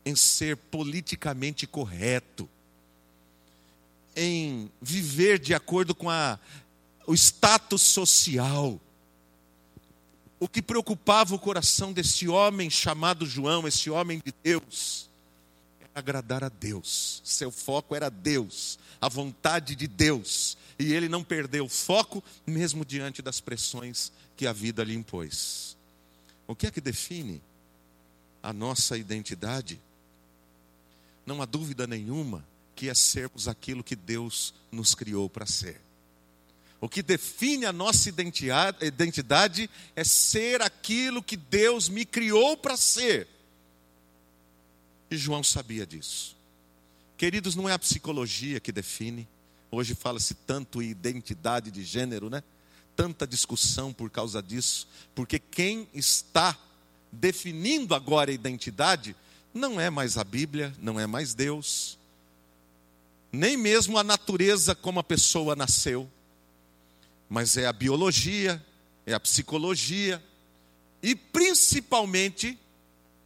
em 0.05 0.15
ser 0.15 0.57
politicamente 0.57 1.65
correto, 1.65 2.49
em 4.15 4.69
viver 4.81 5.39
de 5.39 5.53
acordo 5.53 5.95
com 5.95 6.09
a, 6.09 6.37
o 7.07 7.13
status 7.13 7.81
social. 7.81 8.79
O 10.39 10.47
que 10.47 10.61
preocupava 10.61 11.35
o 11.35 11.39
coração 11.39 11.93
desse 11.93 12.27
homem 12.27 12.69
chamado 12.69 13.25
João, 13.25 13.65
esse 13.65 13.89
homem 13.89 14.21
de 14.25 14.33
Deus, 14.43 15.07
era 15.79 15.91
agradar 15.95 16.43
a 16.43 16.49
Deus. 16.49 17.21
Seu 17.23 17.49
foco 17.49 17.95
era 17.95 18.09
Deus, 18.09 18.77
a 18.99 19.07
vontade 19.07 19.73
de 19.73 19.87
Deus. 19.87 20.57
E 20.77 20.91
ele 20.93 21.07
não 21.07 21.23
perdeu 21.23 21.65
o 21.65 21.69
foco, 21.69 22.21
mesmo 22.45 22.83
diante 22.83 23.21
das 23.21 23.39
pressões 23.39 24.11
que 24.41 24.47
a 24.47 24.53
vida 24.53 24.83
lhe 24.83 24.95
impôs. 24.95 25.77
O 26.47 26.55
que 26.55 26.65
é 26.65 26.71
que 26.71 26.81
define 26.81 27.39
a 28.41 28.51
nossa 28.51 28.97
identidade? 28.97 29.79
Não 31.27 31.43
há 31.43 31.45
dúvida 31.45 31.85
nenhuma 31.85 32.43
que 32.75 32.89
é 32.89 32.93
sermos 32.95 33.47
aquilo 33.47 33.83
que 33.83 33.95
Deus 33.95 34.51
nos 34.71 34.95
criou 34.95 35.29
para 35.29 35.45
ser. 35.45 35.79
O 36.79 36.89
que 36.89 37.03
define 37.03 37.67
a 37.67 37.71
nossa 37.71 38.09
identidade 38.09 39.69
é 39.95 40.03
ser 40.03 40.63
aquilo 40.63 41.21
que 41.21 41.37
Deus 41.37 41.87
me 41.87 42.03
criou 42.03 42.57
para 42.57 42.75
ser. 42.75 43.27
E 45.11 45.17
João 45.17 45.43
sabia 45.43 45.85
disso. 45.85 46.35
Queridos, 47.15 47.53
não 47.53 47.69
é 47.69 47.73
a 47.73 47.79
psicologia 47.79 48.59
que 48.59 48.71
define. 48.71 49.27
Hoje 49.69 49.93
fala-se 49.93 50.33
tanto 50.33 50.81
em 50.81 50.89
identidade 50.89 51.69
de 51.69 51.83
gênero, 51.83 52.27
né? 52.27 52.41
Tanta 52.95 53.25
discussão 53.25 53.93
por 53.93 54.09
causa 54.09 54.41
disso, 54.41 54.87
porque 55.15 55.39
quem 55.39 55.87
está 55.93 56.57
definindo 57.11 57.93
agora 57.93 58.31
a 58.31 58.33
identidade 58.33 59.15
não 59.53 59.79
é 59.79 59.89
mais 59.89 60.17
a 60.17 60.23
Bíblia, 60.23 60.73
não 60.79 60.99
é 60.99 61.05
mais 61.05 61.33
Deus, 61.33 61.97
nem 63.31 63.57
mesmo 63.57 63.97
a 63.97 64.03
natureza 64.03 64.75
como 64.75 64.99
a 64.99 65.03
pessoa 65.03 65.55
nasceu, 65.55 66.09
mas 67.29 67.57
é 67.57 67.65
a 67.65 67.73
biologia, 67.73 68.63
é 69.05 69.13
a 69.13 69.19
psicologia 69.19 70.21
e 71.01 71.15
principalmente, 71.15 72.57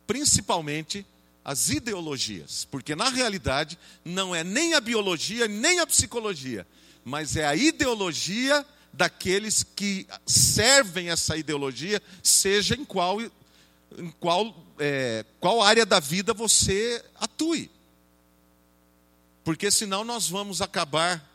principalmente 0.06 1.06
as 1.44 1.70
ideologias, 1.70 2.66
porque 2.66 2.96
na 2.96 3.10
realidade 3.10 3.78
não 4.04 4.34
é 4.34 4.44
nem 4.44 4.74
a 4.74 4.82
biologia 4.82 5.48
nem 5.48 5.80
a 5.80 5.86
psicologia, 5.86 6.66
mas 7.04 7.36
é 7.36 7.46
a 7.46 7.56
ideologia 7.56 8.66
daqueles 8.96 9.64
que 9.64 10.08
servem 10.26 11.10
essa 11.10 11.36
ideologia, 11.38 12.02
seja 12.24 12.76
em 12.76 12.86
qual, 12.86 13.22
em 13.22 14.10
qual, 14.20 14.56
é, 14.80 15.26
qual 15.40 15.62
área 15.62 15.86
da 15.86 16.00
vida 16.00 16.34
você 16.34 17.04
atue. 17.20 17.70
Porque 19.44 19.70
senão 19.70 20.04
nós 20.04 20.28
vamos 20.28 20.62
acabar 20.62 21.32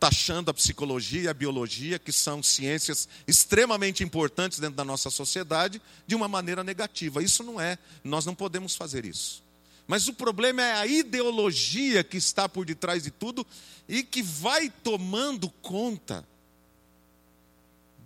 taxando 0.00 0.50
a 0.50 0.54
psicologia 0.54 1.22
e 1.22 1.28
a 1.28 1.34
biologia, 1.34 1.96
que 1.96 2.10
são 2.10 2.42
ciências 2.42 3.08
extremamente 3.24 4.02
importantes 4.02 4.58
dentro 4.58 4.74
da 4.74 4.84
nossa 4.84 5.10
sociedade, 5.10 5.80
de 6.06 6.14
uma 6.16 6.26
maneira 6.26 6.64
negativa. 6.64 7.22
Isso 7.22 7.44
não 7.44 7.60
é, 7.60 7.78
nós 8.02 8.26
não 8.26 8.34
podemos 8.34 8.74
fazer 8.74 9.04
isso. 9.04 9.44
Mas 9.86 10.08
o 10.08 10.14
problema 10.14 10.62
é 10.62 10.72
a 10.72 10.86
ideologia 10.86 12.02
que 12.02 12.16
está 12.16 12.48
por 12.48 12.64
detrás 12.64 13.04
de 13.04 13.10
tudo 13.10 13.46
e 13.88 14.02
que 14.02 14.22
vai 14.22 14.70
tomando 14.82 15.48
conta 15.48 16.26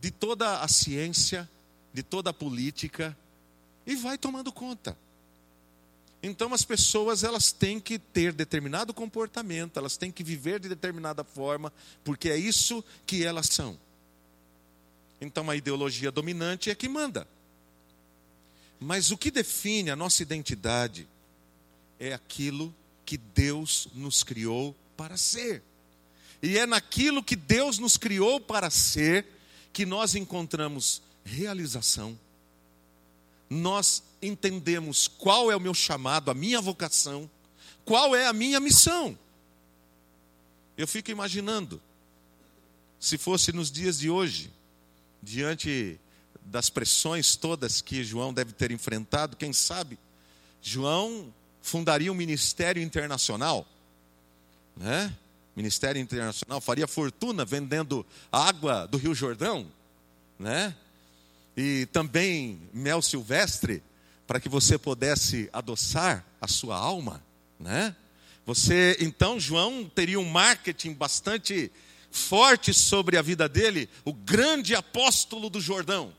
de 0.07 0.13
toda 0.13 0.61
a 0.61 0.69
ciência, 0.69 1.51
de 1.93 2.01
toda 2.01 2.31
a 2.31 2.33
política 2.33 3.19
e 3.85 3.97
vai 3.97 4.17
tomando 4.17 4.53
conta. 4.53 4.97
Então 6.23 6.55
as 6.55 6.65
pessoas 6.65 7.25
elas 7.25 7.51
têm 7.51 7.81
que 7.81 7.99
ter 7.99 8.33
determinado 8.33 8.95
comportamento, 8.95 9.77
elas 9.77 9.97
têm 9.97 10.13
que 10.13 10.23
viver 10.23 10.61
de 10.61 10.69
determinada 10.69 11.25
forma, 11.25 11.73
porque 12.05 12.31
é 12.31 12.37
isso 12.37 12.85
que 13.05 13.25
elas 13.25 13.47
são. 13.47 13.77
Então 15.21 15.51
a 15.51 15.57
ideologia 15.57 16.13
dominante 16.13 16.71
é 16.71 16.75
que 16.77 16.89
manda. 16.89 17.27
Mas 18.79 19.11
o 19.11 19.19
que 19.19 19.33
define 19.33 19.91
a 19.91 19.97
nossa 19.97 20.23
identidade 20.23 21.09
é 21.99 22.15
aquilo 22.15 22.73
que 23.05 23.17
Deus 23.17 23.89
nos 23.93 24.23
criou 24.23 24.73
para 24.97 25.17
ser. 25.17 25.65
E 26.41 26.57
é 26.57 26.65
naquilo 26.65 27.25
que 27.25 27.35
Deus 27.35 27.81
nos 27.81 27.97
criou 27.97 28.39
para 28.41 28.71
ser 28.71 29.35
que 29.77 29.85
nós 29.85 30.15
encontramos 30.15 31.03
realização, 31.23 32.19
nós 33.51 34.03
entendemos 34.23 35.07
qual 35.07 35.51
é 35.51 35.57
o 35.57 35.61
meu 35.61 35.75
chamado, 35.75 36.31
a 36.31 36.35
minha 36.35 36.63
vocação, 36.63 37.31
qual 37.85 38.17
é 38.17 38.27
a 38.27 38.33
minha 38.33 38.59
missão. 38.59 39.19
Eu 40.79 40.89
fico 40.89 41.11
imaginando, 41.11 41.79
se 42.99 43.19
fosse 43.19 43.53
nos 43.53 43.71
dias 43.71 43.99
de 43.99 44.09
hoje, 44.09 44.51
diante 45.23 46.01
das 46.41 46.71
pressões 46.71 47.37
todas 47.37 47.83
que 47.83 48.03
João 48.03 48.33
deve 48.33 48.53
ter 48.53 48.71
enfrentado, 48.71 49.37
quem 49.37 49.53
sabe, 49.53 49.99
João 50.63 51.31
fundaria 51.61 52.11
um 52.11 52.17
ministério 52.17 52.83
internacional, 52.83 53.69
né? 54.75 55.15
Ministério 55.57 56.01
Internacional 56.01 56.61
faria 56.61 56.87
fortuna 56.87 57.43
vendendo 57.43 58.05
água 58.31 58.87
do 58.87 58.99
Rio 58.99 59.15
Jordão, 59.15 59.67
né? 60.39 60.77
E 61.57 61.87
também 61.87 62.61
mel 62.75 63.01
silvestre 63.01 63.83
para 64.27 64.39
que 64.39 64.51
você 64.51 64.77
pudesse 64.77 65.49
adoçar 65.55 66.27
a 66.41 66.47
sua 66.47 66.77
alma, 66.77 67.25
né? 67.59 67.97
Você, 68.45 68.99
então, 69.01 69.41
João 69.41 69.91
teria 69.93 70.21
um 70.21 70.29
marketing 70.29 70.93
bastante 70.93 71.73
forte 72.11 72.73
sobre 72.75 73.17
a 73.17 73.23
vida 73.23 73.49
dele, 73.49 73.89
o 74.05 74.13
grande 74.13 74.75
apóstolo 74.75 75.49
do 75.49 75.61
Jordão. 75.61 76.13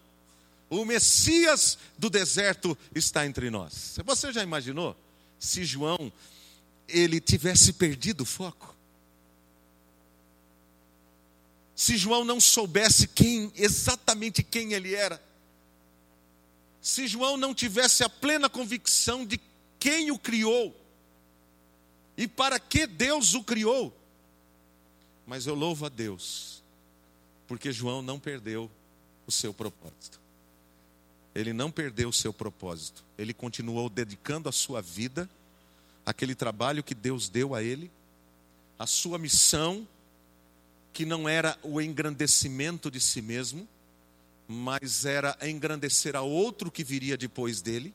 O 0.69 0.83
Messias 0.83 1.77
do 1.97 2.09
deserto 2.09 2.77
está 2.93 3.25
entre 3.25 3.49
nós. 3.49 3.97
Você 4.03 4.33
já 4.33 4.43
imaginou 4.43 4.95
se 5.39 5.63
João 5.63 6.11
ele 6.87 7.21
tivesse 7.21 7.71
perdido 7.73 8.21
o 8.21 8.25
foco? 8.25 8.76
Se 11.77 11.95
João 11.95 12.25
não 12.25 12.41
soubesse 12.41 13.07
quem 13.07 13.51
exatamente 13.55 14.41
quem 14.41 14.73
ele 14.73 14.95
era? 14.95 15.21
Se 16.81 17.05
João 17.07 17.37
não 17.37 17.53
tivesse 17.53 18.03
a 18.03 18.09
plena 18.09 18.49
convicção 18.49 19.23
de 19.23 19.39
quem 19.79 20.09
o 20.09 20.17
criou 20.17 20.75
e 22.17 22.27
para 22.27 22.59
que 22.59 22.87
Deus 22.87 23.35
o 23.35 23.43
criou? 23.43 23.95
Mas 25.27 25.45
eu 25.45 25.53
louvo 25.53 25.85
a 25.85 25.89
Deus, 25.89 26.63
porque 27.47 27.71
João 27.71 28.01
não 28.01 28.19
perdeu 28.19 28.71
o 29.27 29.31
seu 29.31 29.53
propósito. 29.53 30.19
Ele 31.35 31.53
não 31.53 31.69
perdeu 31.69 32.09
o 32.09 32.13
seu 32.13 32.33
propósito. 32.33 33.05
Ele 33.19 33.35
continuou 33.35 33.87
dedicando 33.87 34.49
a 34.49 34.51
sua 34.51 34.81
vida 34.81 35.29
àquele 36.03 36.33
trabalho 36.33 36.83
que 36.83 36.95
Deus 36.95 37.29
deu 37.29 37.53
a 37.53 37.61
ele, 37.61 37.91
a 38.79 38.87
sua 38.87 39.19
missão, 39.19 39.87
que 40.97 41.05
não 41.05 41.29
era 41.29 41.55
o 41.61 41.79
engrandecimento 41.79 42.89
de 42.89 42.99
si 42.99 43.21
mesmo, 43.21 43.67
mas 44.47 45.05
era 45.05 45.37
engrandecer 45.43 46.15
a 46.15 46.23
outro 46.23 46.71
que 46.71 46.83
viria 46.83 47.15
depois 47.15 47.61
dele, 47.61 47.93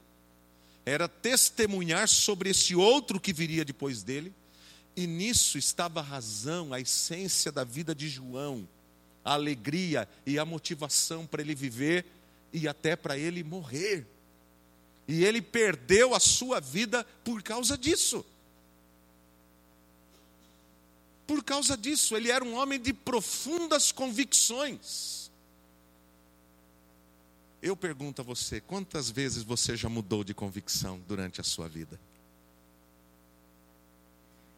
era 0.86 1.08
testemunhar 1.08 2.06
sobre 2.06 2.50
esse 2.50 2.76
outro 2.76 3.18
que 3.18 3.32
viria 3.32 3.64
depois 3.64 4.04
dele, 4.04 4.32
e 4.94 5.04
nisso 5.04 5.58
estava 5.58 5.98
a 5.98 6.02
razão, 6.04 6.72
a 6.72 6.78
essência 6.78 7.50
da 7.50 7.64
vida 7.64 7.92
de 7.92 8.08
João, 8.08 8.68
a 9.24 9.32
alegria 9.32 10.08
e 10.24 10.38
a 10.38 10.44
motivação 10.44 11.26
para 11.26 11.42
ele 11.42 11.56
viver 11.56 12.06
e 12.52 12.68
até 12.68 12.94
para 12.94 13.18
ele 13.18 13.42
morrer. 13.42 14.06
E 15.08 15.24
ele 15.24 15.42
perdeu 15.42 16.14
a 16.14 16.20
sua 16.20 16.60
vida 16.60 17.04
por 17.24 17.42
causa 17.42 17.76
disso. 17.76 18.24
Por 21.32 21.42
causa 21.42 21.78
disso, 21.78 22.14
ele 22.14 22.30
era 22.30 22.44
um 22.44 22.52
homem 22.52 22.78
de 22.78 22.92
profundas 22.92 23.90
convicções. 23.90 25.30
Eu 27.62 27.74
pergunto 27.74 28.20
a 28.20 28.24
você: 28.24 28.60
quantas 28.60 29.08
vezes 29.08 29.42
você 29.42 29.74
já 29.74 29.88
mudou 29.88 30.22
de 30.22 30.34
convicção 30.34 31.00
durante 31.08 31.40
a 31.40 31.44
sua 31.44 31.66
vida? 31.70 31.98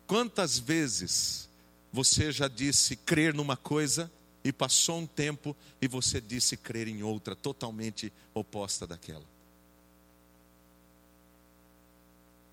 Quantas 0.04 0.58
vezes 0.58 1.48
você 1.92 2.32
já 2.32 2.48
disse 2.48 2.96
crer 2.96 3.32
numa 3.32 3.56
coisa 3.56 4.10
e 4.42 4.52
passou 4.52 4.98
um 4.98 5.06
tempo 5.06 5.56
e 5.80 5.86
você 5.86 6.20
disse 6.20 6.56
crer 6.56 6.88
em 6.88 7.04
outra 7.04 7.36
totalmente 7.36 8.12
oposta 8.34 8.84
daquela? 8.84 9.24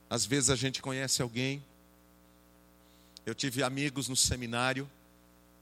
Às 0.07 0.27
vezes 0.27 0.51
a 0.51 0.55
gente 0.55 0.79
conhece 0.79 1.23
alguém. 1.23 1.63
Eu 3.25 3.35
tive 3.35 3.63
amigos 3.63 4.07
no 4.07 4.15
seminário. 4.15 4.89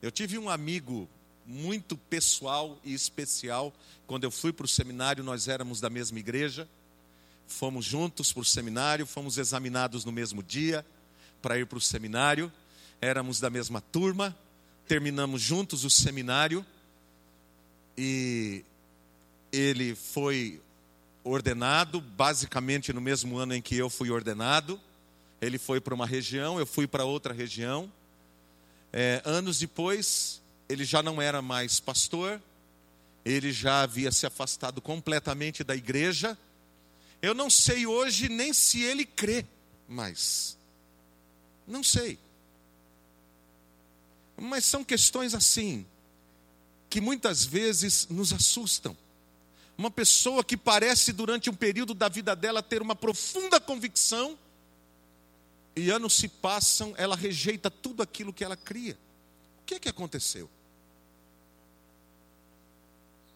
Eu 0.02 0.12
tive 0.12 0.38
um 0.38 0.50
amigo 0.50 1.10
muito 1.45 1.98
pessoal 1.98 2.80
e 2.84 2.93
especial. 2.93 3.74
Quando 4.08 4.24
eu 4.24 4.32
fui 4.32 4.54
para 4.54 4.65
o 4.65 4.69
seminário, 4.69 5.24
nós 5.24 5.48
éramos 5.48 5.82
da 5.82 5.89
mesma 5.89 6.19
igreja. 6.19 6.67
Fomos 7.48 7.86
juntos 7.86 8.32
para 8.32 8.41
o 8.41 8.45
seminário, 8.45 9.06
fomos 9.06 9.38
examinados 9.38 10.06
no 10.06 10.12
mesmo 10.12 10.43
dia 10.43 10.86
para 11.41 11.58
ir 11.58 11.65
para 11.65 11.78
o 11.78 11.82
seminário, 11.82 12.52
éramos 13.02 13.39
da 13.39 13.50
mesma 13.50 13.82
turma, 13.82 14.38
terminamos 14.88 15.41
juntos 15.41 15.84
o 15.84 15.89
seminário 15.89 16.65
e 17.98 18.63
ele 19.52 19.95
foi 19.95 20.62
ordenado, 21.24 22.02
basicamente 22.02 22.93
no 22.93 23.02
mesmo 23.02 23.38
ano 23.38 23.54
em 23.54 23.62
que 23.62 23.76
eu 23.76 23.89
fui 23.89 24.10
ordenado. 24.10 24.80
Ele 25.41 25.58
foi 25.58 25.80
para 25.80 25.93
uma 25.93 26.06
região, 26.06 26.60
eu 26.60 26.65
fui 26.65 26.88
para 26.88 27.06
outra 27.06 27.34
região. 27.34 27.91
É, 28.91 29.21
anos 29.23 29.60
depois, 29.60 30.41
ele 30.67 30.84
já 30.84 31.02
não 31.02 31.21
era 31.21 31.41
mais 31.41 31.80
pastor, 31.80 32.41
ele 33.23 33.52
já 33.52 33.82
havia 33.82 34.12
se 34.12 34.25
afastado 34.25 34.82
completamente 34.82 35.63
da 35.63 35.75
igreja. 35.75 36.38
Eu 37.21 37.34
não 37.34 37.49
sei 37.49 37.86
hoje 37.86 38.30
nem 38.30 38.54
se 38.54 38.82
ele 38.82 39.06
crê 39.06 39.45
mais. 39.88 40.58
Não 41.67 41.84
sei. 41.84 42.17
Mas 44.38 44.65
são 44.65 44.84
questões 44.84 45.34
assim, 45.34 45.86
que 46.89 47.02
muitas 47.02 47.45
vezes 47.45 48.08
nos 48.10 48.34
assustam. 48.34 48.95
Uma 49.78 49.91
pessoa 49.91 50.43
que 50.43 50.58
parece, 50.58 51.13
durante 51.13 51.49
um 51.49 51.54
período 51.54 51.93
da 51.93 52.10
vida 52.10 52.36
dela, 52.36 52.63
ter 52.63 52.82
uma 52.82 52.95
profunda 52.95 53.60
convicção, 53.60 54.38
e 55.80 55.89
anos 55.89 56.13
se 56.13 56.28
passam, 56.28 56.94
ela 56.98 57.15
rejeita 57.15 57.70
tudo 57.70 58.04
aquilo 58.04 58.34
que 58.34 58.44
ela 58.44 58.58
cria. 58.58 58.98
O 59.62 59.65
que 59.65 59.76
é 59.76 59.80
que 59.80 59.89
aconteceu? 59.89 60.50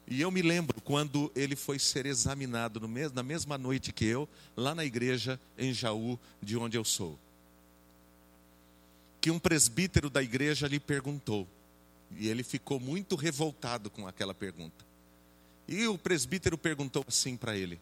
E 0.07 0.21
eu 0.21 0.29
me 0.29 0.41
lembro 0.41 0.81
quando 0.81 1.31
ele 1.35 1.55
foi 1.55 1.79
ser 1.79 2.05
examinado 2.05 2.79
na 3.13 3.23
mesma 3.23 3.57
noite 3.57 3.93
que 3.93 4.05
eu, 4.05 4.27
lá 4.55 4.75
na 4.75 4.83
igreja 4.83 5.39
em 5.57 5.73
Jaú, 5.73 6.19
de 6.41 6.57
onde 6.57 6.77
eu 6.77 6.83
sou 6.83 7.17
que 9.23 9.31
um 9.31 9.39
presbítero 9.39 10.09
da 10.09 10.21
igreja 10.21 10.67
lhe 10.67 10.81
perguntou. 10.81 11.47
E 12.11 12.27
ele 12.27 12.43
ficou 12.43 12.77
muito 12.77 13.15
revoltado 13.15 13.89
com 13.89 14.05
aquela 14.05 14.33
pergunta. 14.33 14.83
E 15.65 15.87
o 15.87 15.97
presbítero 15.97 16.57
perguntou 16.57 17.05
assim 17.07 17.37
para 17.37 17.55
ele: 17.55 17.79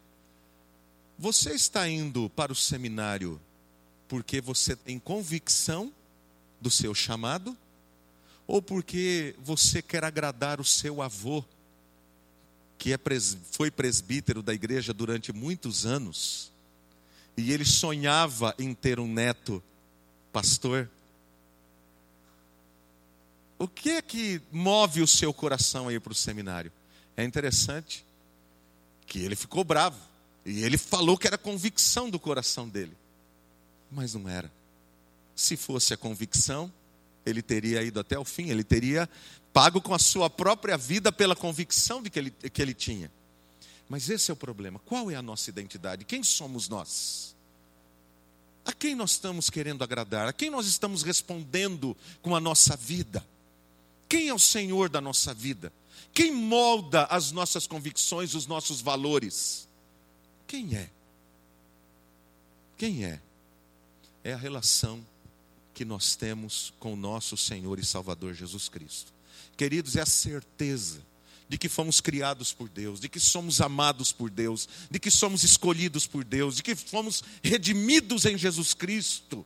Você 1.17 1.55
está 1.55 1.89
indo 1.89 2.29
para 2.29 2.51
o 2.51 2.55
seminário 2.55 3.41
porque 4.11 4.41
você 4.41 4.75
tem 4.75 4.99
convicção 4.99 5.89
do 6.59 6.69
seu 6.69 6.93
chamado? 6.93 7.57
Ou 8.45 8.61
porque 8.61 9.33
você 9.39 9.81
quer 9.81 10.03
agradar 10.03 10.59
o 10.59 10.65
seu 10.65 11.01
avô, 11.01 11.45
que 12.77 12.91
é 12.91 12.97
pres... 12.97 13.37
foi 13.53 13.71
presbítero 13.71 14.43
da 14.43 14.53
igreja 14.53 14.93
durante 14.93 15.31
muitos 15.31 15.85
anos, 15.85 16.51
e 17.37 17.53
ele 17.53 17.63
sonhava 17.63 18.53
em 18.59 18.73
ter 18.73 18.99
um 18.99 19.07
neto 19.07 19.63
pastor? 20.33 20.89
O 23.57 23.65
que 23.65 23.91
é 23.91 24.01
que 24.01 24.41
move 24.51 25.01
o 25.01 25.07
seu 25.07 25.33
coração 25.33 25.87
a 25.87 25.93
ir 25.93 26.01
para 26.01 26.11
o 26.11 26.15
seminário? 26.15 26.69
É 27.15 27.23
interessante 27.23 28.05
que 29.07 29.19
ele 29.19 29.37
ficou 29.37 29.63
bravo. 29.63 30.01
E 30.45 30.65
ele 30.65 30.77
falou 30.77 31.17
que 31.17 31.27
era 31.27 31.37
convicção 31.37 32.09
do 32.09 32.19
coração 32.19 32.67
dele. 32.67 32.99
Mas 33.91 34.13
não 34.13 34.29
era. 34.29 34.51
Se 35.35 35.57
fosse 35.57 35.93
a 35.93 35.97
convicção, 35.97 36.71
ele 37.25 37.41
teria 37.41 37.83
ido 37.83 37.99
até 37.99 38.17
o 38.17 38.25
fim, 38.25 38.49
ele 38.49 38.63
teria 38.63 39.09
pago 39.51 39.81
com 39.81 39.93
a 39.93 39.99
sua 39.99 40.29
própria 40.29 40.77
vida 40.77 41.11
pela 41.11 41.35
convicção 41.35 42.01
de 42.01 42.09
que 42.09 42.19
ele, 42.19 42.31
que 42.31 42.61
ele 42.61 42.73
tinha. 42.73 43.11
Mas 43.89 44.09
esse 44.09 44.31
é 44.31 44.33
o 44.33 44.37
problema. 44.37 44.79
Qual 44.79 45.11
é 45.11 45.15
a 45.15 45.21
nossa 45.21 45.49
identidade? 45.49 46.05
Quem 46.05 46.23
somos 46.23 46.69
nós? 46.69 47.35
A 48.65 48.71
quem 48.71 48.95
nós 48.95 49.11
estamos 49.11 49.49
querendo 49.49 49.83
agradar? 49.83 50.27
A 50.27 50.33
quem 50.33 50.49
nós 50.49 50.65
estamos 50.65 51.03
respondendo 51.03 51.97
com 52.21 52.35
a 52.35 52.39
nossa 52.39 52.77
vida? 52.77 53.25
Quem 54.07 54.29
é 54.29 54.33
o 54.33 54.39
Senhor 54.39 54.87
da 54.87 55.01
nossa 55.01 55.33
vida? 55.33 55.73
Quem 56.13 56.31
molda 56.31 57.05
as 57.05 57.31
nossas 57.31 57.67
convicções, 57.67 58.33
os 58.33 58.45
nossos 58.47 58.79
valores? 58.81 59.67
Quem 60.47 60.75
é? 60.75 60.89
Quem 62.77 63.05
é? 63.05 63.21
É 64.23 64.33
a 64.33 64.37
relação 64.37 65.05
que 65.73 65.85
nós 65.85 66.15
temos 66.15 66.73
com 66.79 66.93
o 66.93 66.97
nosso 66.97 67.35
Senhor 67.35 67.79
e 67.79 67.85
Salvador 67.85 68.33
Jesus 68.33 68.69
Cristo. 68.69 69.13
Queridos, 69.57 69.95
é 69.95 70.01
a 70.01 70.05
certeza 70.05 71.01
de 71.47 71.57
que 71.57 71.67
fomos 71.67 71.99
criados 71.99 72.53
por 72.53 72.69
Deus, 72.69 72.99
de 72.99 73.09
que 73.09 73.19
somos 73.19 73.59
amados 73.59 74.11
por 74.11 74.29
Deus, 74.29 74.69
de 74.89 74.99
que 74.99 75.11
somos 75.11 75.43
escolhidos 75.43 76.07
por 76.07 76.23
Deus, 76.23 76.55
de 76.55 76.63
que 76.63 76.75
fomos 76.75 77.23
redimidos 77.43 78.25
em 78.25 78.37
Jesus 78.37 78.73
Cristo 78.73 79.45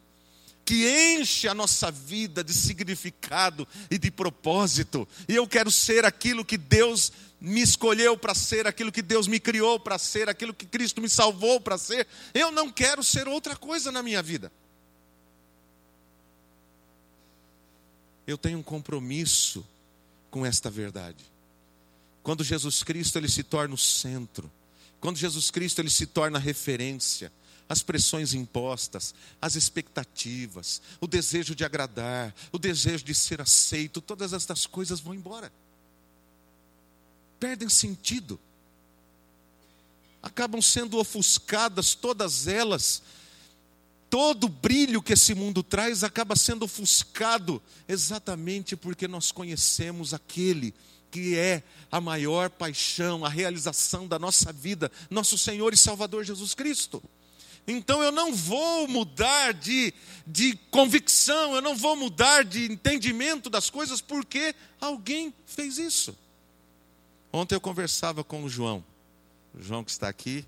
que 0.65 1.15
enche 1.19 1.47
a 1.47 1.53
nossa 1.53 1.91
vida 1.91 2.43
de 2.43 2.51
significado 2.51 3.67
e 3.89 3.99
de 3.99 4.09
propósito. 4.09 5.07
E 5.29 5.35
eu 5.35 5.47
quero 5.47 5.69
ser 5.69 6.03
aquilo 6.03 6.43
que 6.43 6.57
Deus 6.57 7.11
me 7.39 7.61
escolheu 7.61 8.17
para 8.17 8.33
ser, 8.33 8.65
aquilo 8.65 8.91
que 8.91 9.03
Deus 9.03 9.27
me 9.27 9.39
criou 9.39 9.79
para 9.79 9.99
ser, 9.99 10.27
aquilo 10.27 10.53
que 10.53 10.65
Cristo 10.65 10.99
me 10.99 11.07
salvou 11.07 11.61
para 11.61 11.77
ser. 11.77 12.07
Eu 12.33 12.51
não 12.51 12.71
quero 12.71 13.03
ser 13.03 13.27
outra 13.27 13.55
coisa 13.55 13.91
na 13.91 14.01
minha 14.01 14.23
vida. 14.23 14.51
Eu 18.27 18.37
tenho 18.37 18.59
um 18.59 18.63
compromisso 18.63 19.65
com 20.31 20.45
esta 20.45 20.69
verdade. 20.69 21.23
Quando 22.23 22.43
Jesus 22.43 22.83
Cristo 22.83 23.17
ele 23.17 23.29
se 23.29 23.43
torna 23.43 23.75
o 23.75 23.77
centro, 23.77 24.51
quando 24.99 25.17
Jesus 25.17 25.51
Cristo 25.51 25.79
ele 25.79 25.89
se 25.89 26.07
torna 26.07 26.39
a 26.39 26.41
referência, 26.41 27.31
as 27.67 27.81
pressões 27.81 28.33
impostas, 28.33 29.13
as 29.41 29.55
expectativas, 29.55 30.81
o 30.99 31.07
desejo 31.07 31.55
de 31.55 31.63
agradar, 31.63 32.33
o 32.51 32.59
desejo 32.59 33.03
de 33.03 33.13
ser 33.13 33.41
aceito, 33.41 34.01
todas 34.01 34.33
estas 34.33 34.65
coisas 34.65 34.99
vão 34.99 35.13
embora. 35.13 35.51
Perdem 37.39 37.69
sentido. 37.69 38.39
Acabam 40.21 40.61
sendo 40.61 40.97
ofuscadas 40.97 41.93
todas 41.93 42.47
elas. 42.47 43.01
Todo 44.15 44.47
brilho 44.47 45.01
que 45.01 45.11
esse 45.11 45.35
mundo 45.35 45.61
traz 45.61 46.01
acaba 46.01 46.37
sendo 46.37 46.63
ofuscado 46.63 47.61
exatamente 47.85 48.73
porque 48.73 49.09
nós 49.09 49.29
conhecemos 49.29 50.13
aquele 50.13 50.73
que 51.11 51.35
é 51.35 51.61
a 51.91 51.99
maior 51.99 52.49
paixão, 52.49 53.25
a 53.25 53.27
realização 53.27 54.07
da 54.07 54.17
nossa 54.17 54.53
vida, 54.53 54.89
nosso 55.09 55.37
Senhor 55.37 55.73
e 55.73 55.77
Salvador 55.77 56.23
Jesus 56.23 56.53
Cristo. 56.53 57.03
Então 57.67 58.01
eu 58.01 58.09
não 58.09 58.33
vou 58.33 58.87
mudar 58.87 59.53
de, 59.53 59.93
de 60.25 60.57
convicção, 60.71 61.53
eu 61.53 61.61
não 61.61 61.75
vou 61.75 61.97
mudar 61.97 62.45
de 62.45 62.71
entendimento 62.71 63.49
das 63.49 63.69
coisas 63.69 63.99
porque 63.99 64.55
alguém 64.79 65.33
fez 65.45 65.77
isso. 65.77 66.17
Ontem 67.33 67.53
eu 67.53 67.59
conversava 67.59 68.23
com 68.23 68.45
o 68.45 68.49
João, 68.49 68.81
o 69.53 69.61
João 69.61 69.83
que 69.83 69.91
está 69.91 70.07
aqui, 70.07 70.45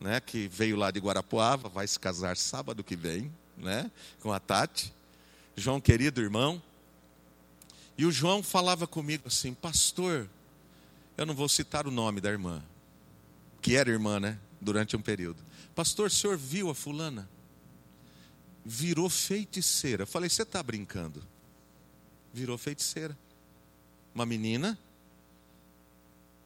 né, 0.00 0.18
que 0.18 0.48
veio 0.48 0.76
lá 0.76 0.90
de 0.90 0.98
Guarapuava, 0.98 1.68
vai 1.68 1.86
se 1.86 2.00
casar 2.00 2.36
sábado 2.36 2.82
que 2.82 2.96
vem, 2.96 3.30
né, 3.56 3.90
com 4.20 4.32
a 4.32 4.40
Tati. 4.40 4.92
João, 5.54 5.80
querido 5.80 6.22
irmão. 6.22 6.60
E 7.98 8.06
o 8.06 8.10
João 8.10 8.42
falava 8.42 8.86
comigo 8.86 9.24
assim, 9.26 9.52
pastor, 9.52 10.28
eu 11.18 11.26
não 11.26 11.34
vou 11.34 11.48
citar 11.48 11.86
o 11.86 11.90
nome 11.90 12.20
da 12.20 12.30
irmã, 12.30 12.62
que 13.60 13.76
era 13.76 13.90
irmã, 13.90 14.18
né, 14.18 14.38
durante 14.58 14.96
um 14.96 15.02
período. 15.02 15.42
Pastor, 15.74 16.06
o 16.06 16.10
senhor 16.10 16.36
viu 16.36 16.70
a 16.70 16.74
fulana? 16.74 17.28
Virou 18.64 19.08
feiticeira. 19.10 20.04
Eu 20.04 20.06
falei, 20.06 20.30
você 20.30 20.42
está 20.42 20.62
brincando? 20.62 21.22
Virou 22.32 22.56
feiticeira. 22.56 23.16
Uma 24.14 24.24
menina 24.24 24.78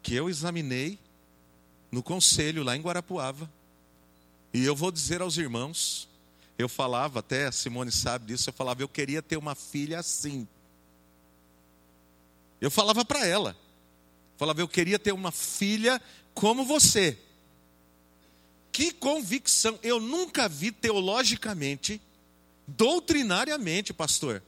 que 0.02 0.14
eu 0.14 0.28
examinei 0.28 0.98
no 1.95 2.03
conselho 2.03 2.64
lá 2.64 2.76
em 2.76 2.80
Guarapuava. 2.80 3.49
E 4.53 4.64
eu 4.64 4.74
vou 4.74 4.90
dizer 4.90 5.22
aos 5.22 5.38
irmãos, 5.38 6.09
eu 6.59 6.68
falava, 6.68 7.20
até 7.20 7.47
a 7.47 7.53
Simone 7.53 7.92
sabe 7.92 8.26
disso, 8.26 8.51
eu 8.51 8.53
falava, 8.53 8.82
eu 8.82 8.88
queria 8.88 9.22
ter 9.22 9.36
uma 9.36 9.55
filha 9.55 10.01
assim. 10.01 10.47
Eu 12.61 12.70
falava 12.70 13.05
para 13.05 13.24
ela, 13.24 13.57
falava, 14.36 14.61
eu 14.61 14.66
queria 14.66 14.99
ter 14.99 15.12
uma 15.12 15.30
filha 15.30 16.03
como 16.34 16.64
você. 16.64 17.16
Que 18.72 18.92
convicção! 18.92 19.78
Eu 19.80 20.01
nunca 20.01 20.49
vi 20.49 20.72
teologicamente, 20.72 22.01
doutrinariamente, 22.66 23.92
pastor, 23.92 24.42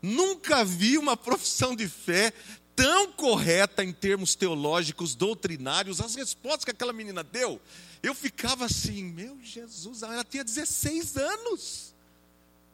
nunca 0.00 0.64
vi 0.64 0.98
uma 0.98 1.16
profissão 1.16 1.74
de 1.74 1.88
fé 1.88 2.32
tão 2.74 3.12
correta 3.12 3.84
em 3.84 3.92
termos 3.92 4.34
teológicos, 4.34 5.14
doutrinários, 5.14 6.00
as 6.00 6.14
respostas 6.14 6.64
que 6.64 6.70
aquela 6.70 6.92
menina 6.92 7.22
deu, 7.22 7.60
eu 8.02 8.14
ficava 8.14 8.64
assim, 8.64 9.04
meu 9.04 9.38
Jesus, 9.42 10.02
ela 10.02 10.24
tinha 10.24 10.44
16 10.44 11.16
anos. 11.16 11.94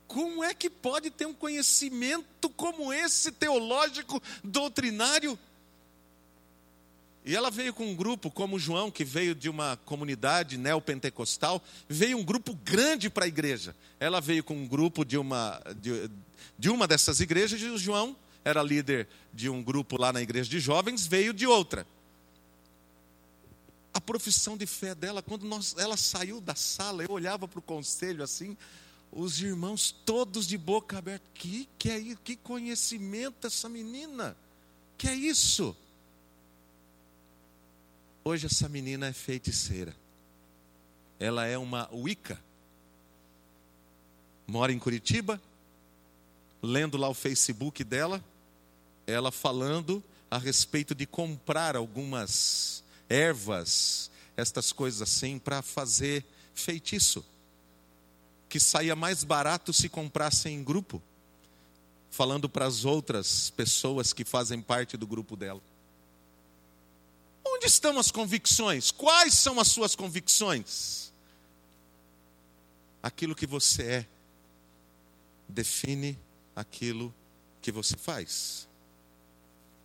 Como 0.07 0.43
é 0.43 0.55
que 0.55 0.71
pode 0.71 1.11
ter 1.11 1.27
um 1.27 1.35
conhecimento 1.35 2.49
como 2.51 2.93
esse 2.93 3.31
teológico, 3.31 4.23
doutrinário? 4.43 5.39
E 7.27 7.37
ela 7.37 7.51
veio 7.51 7.75
com 7.75 7.85
um 7.85 7.95
grupo, 7.95 8.31
como 8.31 8.59
João, 8.59 8.91
que 8.91 9.05
veio 9.05 9.35
de 9.35 9.51
uma 9.51 9.77
comunidade 9.85 10.57
neopentecostal, 10.57 11.63
veio 11.87 12.17
um 12.17 12.25
grupo 12.25 12.55
grande 12.65 13.11
para 13.11 13.27
a 13.27 13.29
igreja. 13.29 13.77
Ela 14.01 14.19
veio 14.19 14.43
com 14.43 14.55
um 14.55 14.67
grupo 14.67 15.05
de 15.05 15.19
uma, 15.19 15.61
de, 15.77 16.11
de 16.59 16.71
uma 16.71 16.89
dessas 16.89 17.21
igrejas, 17.21 17.61
e 17.61 17.67
o 17.67 17.77
João 17.77 18.17
era 18.49 18.63
líder 18.63 19.07
de 19.33 19.49
um 19.49 19.63
grupo 19.63 20.01
lá 20.01 20.13
na 20.13 20.23
igreja 20.23 20.49
de 20.49 20.59
jovens, 20.59 21.07
veio 21.07 21.33
de 21.33 21.47
outra. 21.47 21.87
A 23.93 24.01
profissão 24.01 24.57
de 24.57 24.67
fé 24.67 24.95
dela, 24.95 25.23
quando 25.23 25.45
nós, 25.45 25.75
ela 25.79 25.97
saiu 25.97 26.41
da 26.41 26.55
sala, 26.55 27.03
eu 27.03 27.11
olhava 27.11 27.47
para 27.47 27.59
o 27.59 27.63
conselho 27.63 28.23
assim, 28.23 28.57
os 29.13 29.41
irmãos 29.41 29.91
todos 29.91 30.47
de 30.47 30.57
boca 30.57 30.99
aberta. 30.99 31.25
Que 31.35 31.69
que 31.79 31.91
é? 31.91 32.17
Que 32.25 32.37
conhecimento 32.37 33.47
essa 33.47 33.69
menina? 33.69 34.37
Que 34.97 35.09
é 35.09 35.15
isso? 35.15 35.77
Hoje 38.25 38.47
essa 38.47 38.69
menina 38.69 39.07
é 39.07 39.13
feiticeira. 39.13 39.95
Ela 41.19 41.47
é 41.47 41.59
uma 41.59 41.89
Wicca. 41.93 42.39
Mora 44.47 44.73
em 44.73 44.79
Curitiba. 44.79 45.41
Lendo 46.63 46.97
lá 46.97 47.09
o 47.09 47.15
Facebook 47.15 47.85
dela, 47.85 48.23
ela 49.09 49.33
falando 49.33 50.05
a 50.31 50.37
respeito 50.37 50.95
de 50.95 51.07
comprar 51.07 51.75
algumas 51.75 52.85
ervas, 53.09 54.11
estas 54.37 54.71
coisas 54.71 55.01
assim, 55.01 55.39
para 55.39 55.63
fazer 55.63 56.25
feitiço. 56.55 57.25
Que 58.51 58.61
saía 58.61 58.95
mais 58.95 59.25
barato 59.25 59.73
se 59.73 59.89
comprassem 59.89 60.57
em 60.57 60.63
grupo, 60.63 61.03
falando 62.11 62.49
para 62.49 62.67
as 62.67 62.85
outras 62.85 63.49
pessoas 63.51 64.13
que 64.13 64.25
fazem 64.25 64.61
parte 64.61 64.97
do 64.97 65.07
grupo 65.07 65.37
dela. 65.37 65.63
Onde 67.47 67.67
estão 67.67 67.99
as 67.99 68.11
convicções? 68.11 68.91
Quais 68.91 69.35
são 69.35 69.59
as 69.59 69.69
suas 69.69 69.97
convicções? 69.97 71.11
Aquilo 73.03 73.35
que 73.35 73.47
você 73.47 73.83
é 73.83 74.07
define 75.49 76.19
aquilo 76.55 77.15
que 77.63 77.73
você 77.73 77.97
faz. 77.97 78.69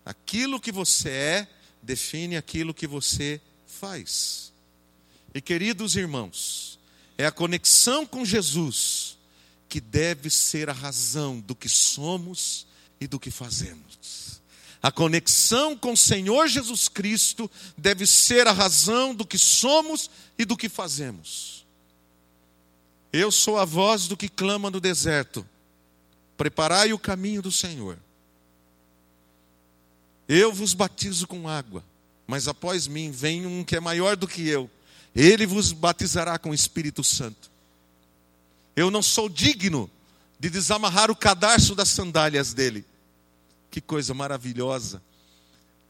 Aquilo 0.06 0.60
que 0.60 0.72
você 0.72 1.10
é 1.10 1.48
define 1.82 2.38
aquilo 2.38 2.74
que 2.74 2.88
você 2.88 3.42
faz. 3.66 4.52
E 5.34 5.42
queridos 5.42 5.96
irmãos, 5.96 6.80
é 7.18 7.26
a 7.26 7.32
conexão 7.32 8.06
com 8.06 8.26
Jesus 8.26 9.18
que 9.68 9.82
deve 9.82 10.30
ser 10.30 10.70
a 10.70 10.74
razão 10.74 11.40
do 11.40 11.56
que 11.56 11.68
somos 11.68 12.68
e 13.00 13.08
do 13.08 13.20
que 13.20 13.32
fazemos. 13.32 14.42
A 14.82 14.92
conexão 14.92 15.78
com 15.78 15.94
o 15.94 15.98
Senhor 15.98 16.48
Jesus 16.48 16.90
Cristo 16.90 17.50
deve 17.78 18.06
ser 18.06 18.48
a 18.48 18.52
razão 18.52 19.16
do 19.16 19.26
que 19.26 19.38
somos 19.38 20.12
e 20.38 20.44
do 20.44 20.58
que 20.58 20.68
fazemos. 20.68 21.66
Eu 23.12 23.32
sou 23.32 23.58
a 23.58 23.66
voz 23.66 24.08
do 24.08 24.18
que 24.18 24.28
clama 24.28 24.70
no 24.70 24.82
deserto. 24.82 25.48
Preparai 26.36 26.92
o 26.92 27.00
caminho 27.00 27.42
do 27.42 27.52
Senhor. 27.52 27.98
Eu 30.28 30.54
vos 30.54 30.74
batizo 30.74 31.28
com 31.28 31.48
água, 31.48 31.84
mas 32.26 32.48
após 32.48 32.88
mim 32.88 33.12
vem 33.12 33.46
um 33.46 33.64
que 33.64 33.76
é 33.76 33.80
maior 33.80 34.16
do 34.16 34.28
que 34.28 34.48
eu. 34.48 34.70
Ele 35.16 35.46
vos 35.46 35.72
batizará 35.72 36.40
com 36.40 36.50
o 36.50 36.54
Espírito 36.54 37.04
Santo. 37.04 37.52
Eu 38.76 38.90
não 38.90 39.02
sou 39.02 39.30
digno 39.30 39.90
de 40.40 40.50
desamarrar 40.50 41.12
o 41.12 41.16
cadarço 41.16 41.76
das 41.76 41.90
sandálias 41.90 42.54
dele. 42.54 42.86
Que 43.70 43.80
coisa 43.80 44.14
maravilhosa. 44.14 45.02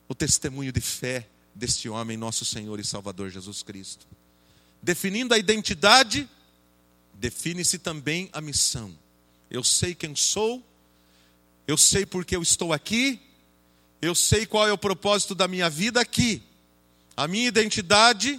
O 0.07 0.13
testemunho 0.13 0.71
de 0.71 0.81
fé 0.81 1.27
deste 1.55 1.87
homem, 1.87 2.17
nosso 2.17 2.43
Senhor 2.43 2.79
e 2.79 2.83
Salvador 2.83 3.29
Jesus 3.29 3.63
Cristo. 3.63 4.05
Definindo 4.81 5.33
a 5.33 5.37
identidade, 5.37 6.27
define-se 7.13 7.77
também 7.79 8.29
a 8.33 8.41
missão. 8.41 8.93
Eu 9.49 9.63
sei 9.63 9.95
quem 9.95 10.15
sou, 10.15 10.61
eu 11.65 11.77
sei 11.77 12.05
porque 12.05 12.35
eu 12.35 12.41
estou 12.41 12.73
aqui, 12.73 13.21
eu 14.03 14.13
sei 14.13 14.45
qual 14.45 14.67
é 14.67 14.73
o 14.73 14.77
propósito 14.77 15.33
da 15.33 15.47
minha 15.47 15.69
vida 15.69 16.01
aqui. 16.01 16.43
A 17.15 17.25
minha 17.25 17.47
identidade, 17.47 18.37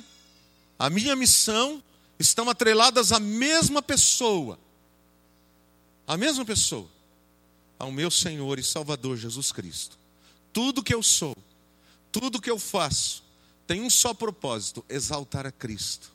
a 0.79 0.91
minha 0.91 1.17
missão 1.17 1.83
estão 2.19 2.51
atreladas 2.51 3.13
à 3.13 3.19
mesma 3.19 3.81
pessoa. 3.81 4.59
A 6.07 6.19
mesma 6.19 6.45
pessoa 6.45 6.87
ao 7.79 7.91
meu 7.91 8.11
Senhor 8.11 8.59
e 8.59 8.63
Salvador 8.63 9.17
Jesus 9.17 9.53
Cristo. 9.53 9.99
Tudo 10.53 10.83
que 10.83 10.95
eu 10.95 11.03
sou, 11.03 11.35
tudo 12.13 12.43
que 12.43 12.51
eu 12.51 12.59
faço, 12.59 13.25
tem 13.67 13.81
um 13.81 13.89
só 13.89 14.13
propósito: 14.13 14.85
exaltar 14.87 15.47
a 15.47 15.51
Cristo, 15.51 16.13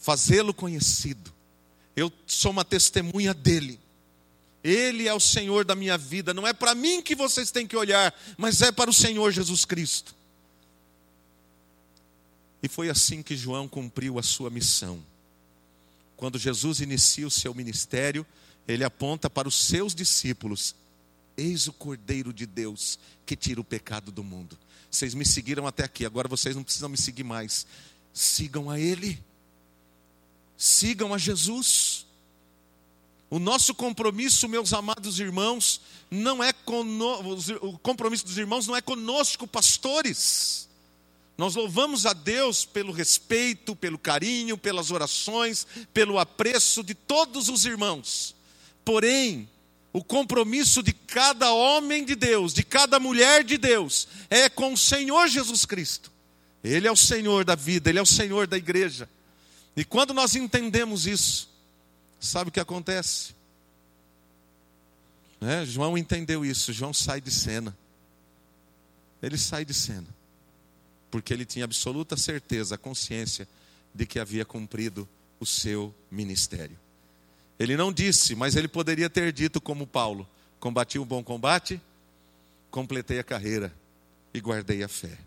fazê-lo 0.00 0.52
conhecido, 0.52 1.32
Eu 1.94 2.12
sou 2.26 2.50
uma 2.50 2.64
testemunha 2.64 3.32
dele. 3.32 3.78
Ele 4.62 5.06
é 5.06 5.14
o 5.14 5.20
Senhor 5.20 5.64
da 5.64 5.74
minha 5.74 5.96
vida. 5.96 6.34
Não 6.34 6.46
é 6.46 6.52
para 6.52 6.74
mim 6.74 7.00
que 7.00 7.14
vocês 7.14 7.50
têm 7.50 7.66
que 7.66 7.76
olhar, 7.76 8.14
mas 8.36 8.60
é 8.62 8.72
para 8.72 8.90
o 8.90 8.94
Senhor 8.94 9.30
Jesus 9.30 9.64
Cristo. 9.64 10.14
E 12.62 12.68
foi 12.68 12.90
assim 12.90 13.22
que 13.22 13.36
João 13.36 13.68
cumpriu 13.68 14.18
a 14.18 14.22
sua 14.22 14.50
missão. 14.50 15.02
Quando 16.16 16.38
Jesus 16.38 16.80
inicia 16.80 17.26
o 17.26 17.30
seu 17.30 17.54
ministério, 17.54 18.26
ele 18.66 18.82
aponta 18.82 19.30
para 19.30 19.46
os 19.46 19.54
seus 19.54 19.94
discípulos: 19.94 20.74
Eis 21.36 21.68
o 21.68 21.72
Cordeiro 21.72 22.32
de 22.32 22.44
Deus 22.44 22.98
que 23.24 23.36
tira 23.36 23.60
o 23.60 23.64
pecado 23.64 24.10
do 24.10 24.24
mundo. 24.24 24.58
Vocês 24.90 25.14
me 25.14 25.24
seguiram 25.24 25.66
até 25.66 25.84
aqui, 25.84 26.04
agora 26.04 26.26
vocês 26.26 26.56
não 26.56 26.64
precisam 26.64 26.88
me 26.88 26.96
seguir 26.96 27.22
mais. 27.22 27.66
Sigam 28.12 28.68
a 28.68 28.80
Ele, 28.80 29.22
sigam 30.56 31.14
a 31.14 31.18
Jesus. 31.18 31.87
O 33.30 33.38
nosso 33.38 33.74
compromisso, 33.74 34.48
meus 34.48 34.72
amados 34.72 35.20
irmãos, 35.20 35.80
não 36.10 36.42
é 36.42 36.52
conosco, 36.52 37.58
o 37.60 37.78
compromisso 37.78 38.24
dos 38.24 38.38
irmãos 38.38 38.66
não 38.66 38.74
é 38.74 38.80
conosco, 38.80 39.46
pastores. 39.46 40.68
Nós 41.36 41.54
louvamos 41.54 42.06
a 42.06 42.12
Deus 42.12 42.64
pelo 42.64 42.90
respeito, 42.90 43.76
pelo 43.76 43.98
carinho, 43.98 44.56
pelas 44.56 44.90
orações, 44.90 45.66
pelo 45.92 46.18
apreço 46.18 46.82
de 46.82 46.94
todos 46.94 47.48
os 47.48 47.64
irmãos. 47.64 48.34
Porém, 48.84 49.48
o 49.92 50.02
compromisso 50.02 50.82
de 50.82 50.92
cada 50.92 51.52
homem 51.52 52.04
de 52.04 52.14
Deus, 52.14 52.54
de 52.54 52.62
cada 52.62 52.98
mulher 52.98 53.44
de 53.44 53.56
Deus, 53.58 54.08
é 54.28 54.48
com 54.48 54.72
o 54.72 54.76
Senhor 54.76 55.28
Jesus 55.28 55.64
Cristo. 55.64 56.10
Ele 56.64 56.88
é 56.88 56.92
o 56.92 56.96
Senhor 56.96 57.44
da 57.44 57.54
vida, 57.54 57.88
Ele 57.88 57.98
é 57.98 58.02
o 58.02 58.06
Senhor 58.06 58.46
da 58.46 58.56
igreja. 58.56 59.08
E 59.76 59.84
quando 59.84 60.12
nós 60.12 60.34
entendemos 60.34 61.06
isso, 61.06 61.48
Sabe 62.20 62.48
o 62.48 62.52
que 62.52 62.60
acontece? 62.60 63.34
É, 65.40 65.64
João 65.64 65.96
entendeu 65.96 66.44
isso. 66.44 66.72
João 66.72 66.92
sai 66.92 67.20
de 67.20 67.30
cena. 67.30 67.76
Ele 69.22 69.38
sai 69.38 69.64
de 69.64 69.74
cena. 69.74 70.06
Porque 71.10 71.32
ele 71.32 71.44
tinha 71.44 71.64
absoluta 71.64 72.16
certeza, 72.16 72.74
a 72.74 72.78
consciência 72.78 73.48
de 73.94 74.04
que 74.04 74.18
havia 74.18 74.44
cumprido 74.44 75.08
o 75.40 75.46
seu 75.46 75.94
ministério. 76.10 76.78
Ele 77.58 77.76
não 77.76 77.92
disse, 77.92 78.34
mas 78.34 78.56
ele 78.56 78.68
poderia 78.68 79.08
ter 79.08 79.32
dito, 79.32 79.60
como 79.60 79.86
Paulo: 79.86 80.28
Combati 80.60 80.98
o 80.98 81.02
um 81.02 81.06
bom 81.06 81.22
combate, 81.22 81.80
completei 82.70 83.18
a 83.18 83.24
carreira 83.24 83.72
e 84.34 84.40
guardei 84.40 84.82
a 84.82 84.88
fé. 84.88 85.18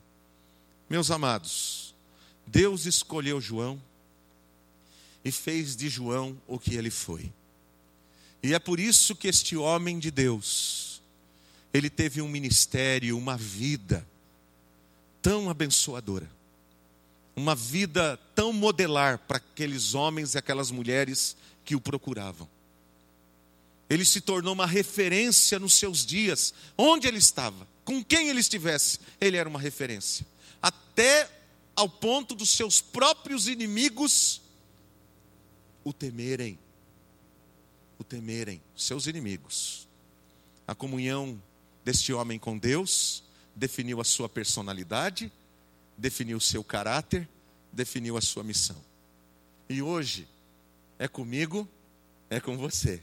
Meus 0.89 1.10
amados, 1.10 1.96
Deus 2.46 2.86
escolheu 2.86 3.42
João 3.42 3.82
e 5.24 5.32
fez 5.32 5.76
de 5.76 5.89
João 5.89 6.39
o 6.47 6.57
que 6.57 6.76
ele 6.76 6.89
foi. 6.89 7.32
E 8.43 8.53
é 8.53 8.59
por 8.59 8.80
isso 8.80 9.15
que 9.15 9.28
este 9.28 9.55
homem 9.55 9.99
de 9.99 10.09
Deus, 10.09 11.01
ele 11.74 11.89
teve 11.89 12.22
um 12.22 12.28
ministério, 12.28 13.17
uma 13.17 13.38
vida 13.38 14.07
tão 15.22 15.49
abençoadora, 15.49 16.30
uma 17.36 17.55
vida 17.55 18.19
tão 18.34 18.51
modelar 18.51 19.19
para 19.19 19.38
aqueles 19.38 19.93
homens 19.93 20.34
e 20.34 20.38
aquelas 20.38 20.72
mulheres 20.72 21.38
que 21.63 21.76
o 21.76 21.82
procuravam. 21.82 22.49
Ele 23.89 24.05
se 24.05 24.22
tornou 24.22 24.53
uma 24.53 24.65
referência 24.65 25.59
nos 25.59 25.74
seus 25.74 26.05
dias, 26.05 26.53
onde 26.78 27.07
ele 27.07 27.19
estava, 27.19 27.67
com 27.86 28.03
quem 28.03 28.30
ele 28.30 28.39
estivesse, 28.39 28.99
ele 29.19 29.38
era 29.38 29.47
uma 29.47 29.59
referência. 29.59 30.26
Até 30.61 31.30
ao 31.76 31.88
ponto 31.88 32.34
dos 32.34 32.49
seus 32.49 32.82
próprios 32.82 33.47
inimigos 33.47 34.41
o 35.84 35.94
temerem. 35.94 36.58
O 37.98 38.04
temerem, 38.04 38.62
seus 38.76 39.08
inimigos. 39.08 39.88
A 40.68 40.74
comunhão 40.76 41.42
deste 41.84 42.14
homem 42.14 42.40
com 42.40 42.58
Deus 42.58 43.24
definiu 43.56 44.00
a 44.00 44.04
sua 44.04 44.30
personalidade, 44.30 45.32
definiu 45.98 46.38
o 46.38 46.42
seu 46.42 46.64
caráter, 46.64 47.28
definiu 47.72 48.18
a 48.18 48.22
sua 48.22 48.44
missão. 48.44 48.78
E 49.70 49.82
hoje 49.82 50.28
é 50.98 51.08
comigo, 51.08 51.68
é 52.30 52.40
com 52.40 52.58
você. 52.58 53.02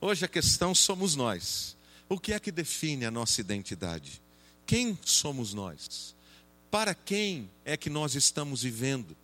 Hoje 0.00 0.24
a 0.24 0.28
questão 0.28 0.74
somos 0.74 1.14
nós. 1.14 1.76
O 2.08 2.18
que 2.18 2.32
é 2.32 2.40
que 2.40 2.50
define 2.50 3.04
a 3.04 3.10
nossa 3.10 3.40
identidade? 3.40 4.20
Quem 4.66 4.98
somos 5.04 5.54
nós? 5.54 6.14
Para 6.70 6.94
quem 6.94 7.50
é 7.64 7.76
que 7.76 7.88
nós 7.88 8.14
estamos 8.14 8.62
vivendo? 8.62 9.16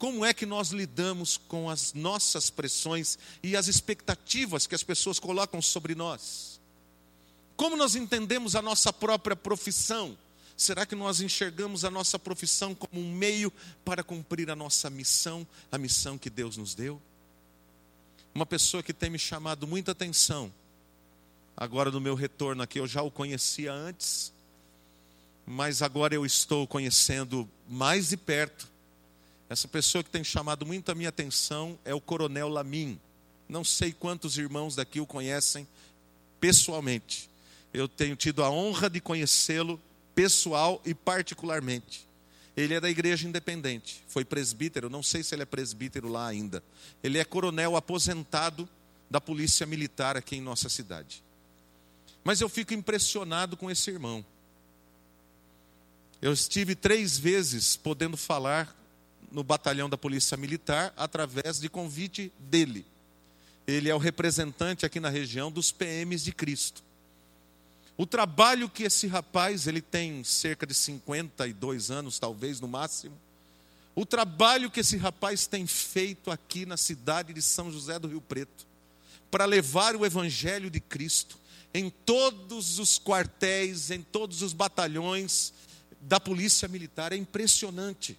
Como 0.00 0.24
é 0.24 0.32
que 0.32 0.46
nós 0.46 0.70
lidamos 0.70 1.36
com 1.36 1.68
as 1.68 1.92
nossas 1.92 2.48
pressões 2.48 3.18
e 3.42 3.54
as 3.54 3.68
expectativas 3.68 4.66
que 4.66 4.74
as 4.74 4.82
pessoas 4.82 5.18
colocam 5.18 5.60
sobre 5.60 5.94
nós? 5.94 6.58
Como 7.54 7.76
nós 7.76 7.94
entendemos 7.94 8.56
a 8.56 8.62
nossa 8.62 8.94
própria 8.94 9.36
profissão? 9.36 10.16
Será 10.56 10.86
que 10.86 10.94
nós 10.94 11.20
enxergamos 11.20 11.84
a 11.84 11.90
nossa 11.90 12.18
profissão 12.18 12.74
como 12.74 12.98
um 12.98 13.12
meio 13.12 13.52
para 13.84 14.02
cumprir 14.02 14.50
a 14.50 14.56
nossa 14.56 14.88
missão, 14.88 15.46
a 15.70 15.76
missão 15.76 16.16
que 16.16 16.30
Deus 16.30 16.56
nos 16.56 16.74
deu? 16.74 16.98
Uma 18.34 18.46
pessoa 18.46 18.82
que 18.82 18.94
tem 18.94 19.10
me 19.10 19.18
chamado 19.18 19.66
muita 19.66 19.92
atenção, 19.92 20.50
agora 21.54 21.90
no 21.90 22.00
meu 22.00 22.14
retorno 22.14 22.62
aqui, 22.62 22.80
eu 22.80 22.86
já 22.86 23.02
o 23.02 23.10
conhecia 23.10 23.70
antes, 23.70 24.32
mas 25.46 25.82
agora 25.82 26.14
eu 26.14 26.24
estou 26.24 26.66
conhecendo 26.66 27.46
mais 27.68 28.08
de 28.08 28.16
perto 28.16 28.79
essa 29.50 29.66
pessoa 29.66 30.04
que 30.04 30.10
tem 30.10 30.22
chamado 30.22 30.64
muito 30.64 30.92
a 30.92 30.94
minha 30.94 31.08
atenção 31.08 31.76
é 31.84 31.92
o 31.92 32.00
Coronel 32.00 32.48
Lamin. 32.48 33.00
Não 33.48 33.64
sei 33.64 33.92
quantos 33.92 34.38
irmãos 34.38 34.76
daqui 34.76 35.00
o 35.00 35.06
conhecem 35.06 35.66
pessoalmente. 36.38 37.28
Eu 37.74 37.88
tenho 37.88 38.14
tido 38.14 38.44
a 38.44 38.50
honra 38.50 38.88
de 38.88 39.00
conhecê-lo 39.00 39.80
pessoal 40.14 40.80
e 40.86 40.94
particularmente. 40.94 42.06
Ele 42.56 42.74
é 42.74 42.80
da 42.80 42.88
igreja 42.88 43.26
independente, 43.26 44.04
foi 44.06 44.24
presbítero, 44.24 44.88
não 44.88 45.02
sei 45.02 45.24
se 45.24 45.34
ele 45.34 45.42
é 45.42 45.46
presbítero 45.46 46.08
lá 46.08 46.28
ainda. 46.28 46.62
Ele 47.02 47.18
é 47.18 47.24
coronel 47.24 47.74
aposentado 47.74 48.68
da 49.10 49.20
polícia 49.20 49.66
militar 49.66 50.16
aqui 50.16 50.36
em 50.36 50.40
nossa 50.40 50.68
cidade. 50.68 51.24
Mas 52.22 52.40
eu 52.40 52.48
fico 52.48 52.72
impressionado 52.72 53.56
com 53.56 53.68
esse 53.68 53.90
irmão. 53.90 54.24
Eu 56.22 56.32
estive 56.32 56.76
três 56.76 57.18
vezes 57.18 57.74
podendo 57.74 58.16
falar 58.16 58.79
no 59.30 59.44
batalhão 59.44 59.88
da 59.88 59.96
Polícia 59.96 60.36
Militar 60.36 60.92
através 60.96 61.60
de 61.60 61.68
convite 61.68 62.32
dele. 62.38 62.84
Ele 63.66 63.88
é 63.88 63.94
o 63.94 63.98
representante 63.98 64.84
aqui 64.84 64.98
na 64.98 65.08
região 65.08 65.50
dos 65.50 65.70
PMs 65.70 66.24
de 66.24 66.32
Cristo. 66.32 66.82
O 67.96 68.06
trabalho 68.06 68.68
que 68.68 68.84
esse 68.84 69.06
rapaz, 69.06 69.66
ele 69.66 69.82
tem 69.82 70.24
cerca 70.24 70.66
de 70.66 70.74
52 70.74 71.90
anos, 71.90 72.18
talvez 72.18 72.58
no 72.60 72.66
máximo. 72.66 73.16
O 73.94 74.06
trabalho 74.06 74.70
que 74.70 74.80
esse 74.80 74.96
rapaz 74.96 75.46
tem 75.46 75.66
feito 75.66 76.30
aqui 76.30 76.64
na 76.64 76.76
cidade 76.76 77.32
de 77.32 77.42
São 77.42 77.70
José 77.70 77.98
do 77.98 78.08
Rio 78.08 78.20
Preto, 78.20 78.66
para 79.30 79.44
levar 79.44 79.94
o 79.94 80.06
evangelho 80.06 80.70
de 80.70 80.80
Cristo 80.80 81.38
em 81.72 81.90
todos 81.90 82.78
os 82.78 82.98
quartéis, 82.98 83.90
em 83.90 84.02
todos 84.02 84.42
os 84.42 84.52
batalhões 84.52 85.52
da 86.00 86.18
Polícia 86.18 86.66
Militar, 86.66 87.12
é 87.12 87.16
impressionante 87.16 88.16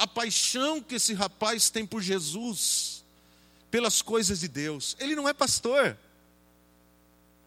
a 0.00 0.06
paixão 0.06 0.80
que 0.80 0.94
esse 0.94 1.12
rapaz 1.12 1.68
tem 1.68 1.84
por 1.84 2.00
Jesus, 2.00 3.04
pelas 3.70 4.00
coisas 4.00 4.40
de 4.40 4.48
Deus. 4.48 4.96
Ele 4.98 5.14
não 5.14 5.28
é 5.28 5.34
pastor. 5.34 5.94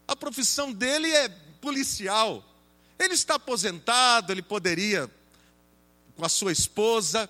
A 0.06 0.14
profissão 0.14 0.72
dele 0.72 1.10
é 1.10 1.28
policial. 1.60 2.44
Ele 2.96 3.12
está 3.14 3.34
aposentado, 3.34 4.30
ele 4.30 4.40
poderia, 4.40 5.10
com 6.16 6.24
a 6.24 6.28
sua 6.28 6.52
esposa, 6.52 7.28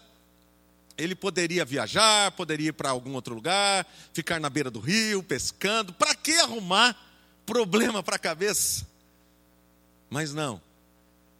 ele 0.98 1.14
poderia 1.14 1.64
viajar, 1.64 2.30
poderia 2.32 2.68
ir 2.68 2.72
para 2.72 2.90
algum 2.90 3.14
outro 3.14 3.34
lugar, 3.34 3.90
ficar 4.12 4.38
na 4.38 4.50
beira 4.50 4.70
do 4.70 4.78
rio, 4.78 5.22
pescando. 5.22 5.94
Para 5.94 6.14
que 6.14 6.34
arrumar 6.34 6.94
problema 7.46 8.02
para 8.02 8.16
a 8.16 8.18
cabeça? 8.18 8.86
Mas 10.10 10.34
não. 10.34 10.60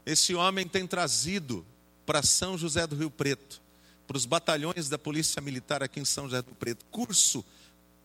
Esse 0.07 0.35
homem 0.35 0.67
tem 0.67 0.87
trazido 0.87 1.67
para 2.07 2.23
São 2.23 2.57
José 2.57 2.87
do 2.87 2.97
Rio 2.97 3.11
Preto 3.11 3.63
para 4.07 4.17
os 4.17 4.27
batalhões 4.27 4.89
da 4.89 4.99
Polícia 4.99 5.41
Militar 5.41 5.83
aqui 5.83 6.01
em 6.01 6.05
São 6.05 6.25
José 6.25 6.43
do 6.43 6.55
Preto, 6.55 6.85
curso 6.91 7.45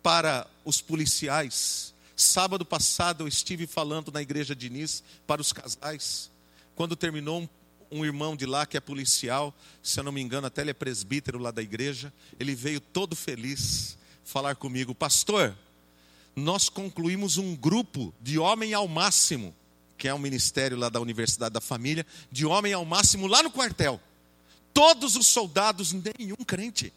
para 0.01 0.47
os 0.63 0.81
policiais. 0.81 1.93
Sábado 2.15 2.65
passado 2.65 3.23
eu 3.23 3.27
estive 3.27 3.67
falando 3.67 4.11
na 4.11 4.21
igreja 4.21 4.55
de 4.55 4.69
Nis 4.69 5.03
para 5.27 5.41
os 5.41 5.53
casais. 5.53 6.29
Quando 6.75 6.95
terminou, 6.95 7.41
um, 7.41 7.49
um 7.91 8.05
irmão 8.05 8.35
de 8.35 8.45
lá 8.45 8.65
que 8.65 8.77
é 8.77 8.79
policial, 8.79 9.53
se 9.83 9.99
eu 9.99 10.03
não 10.03 10.11
me 10.11 10.21
engano, 10.21 10.47
até 10.47 10.61
ele 10.61 10.71
é 10.71 10.73
presbítero 10.73 11.37
lá 11.37 11.51
da 11.51 11.61
igreja, 11.61 12.13
ele 12.39 12.55
veio 12.55 12.79
todo 12.79 13.15
feliz 13.15 13.97
falar 14.23 14.55
comigo, 14.55 14.95
pastor. 14.95 15.55
Nós 16.35 16.69
concluímos 16.69 17.37
um 17.37 17.55
grupo 17.55 18.13
de 18.21 18.39
homem 18.39 18.73
ao 18.73 18.87
máximo, 18.87 19.53
que 19.97 20.07
é 20.07 20.13
um 20.13 20.19
ministério 20.19 20.77
lá 20.77 20.87
da 20.87 21.01
Universidade 21.01 21.53
da 21.53 21.59
Família, 21.59 22.05
de 22.31 22.45
homem 22.45 22.71
ao 22.71 22.85
máximo 22.85 23.27
lá 23.27 23.43
no 23.43 23.51
quartel 23.51 23.99
todos 24.79 25.17
os 25.17 25.27
soldados, 25.27 25.91
nenhum 25.91 26.37
crente, 26.37 26.93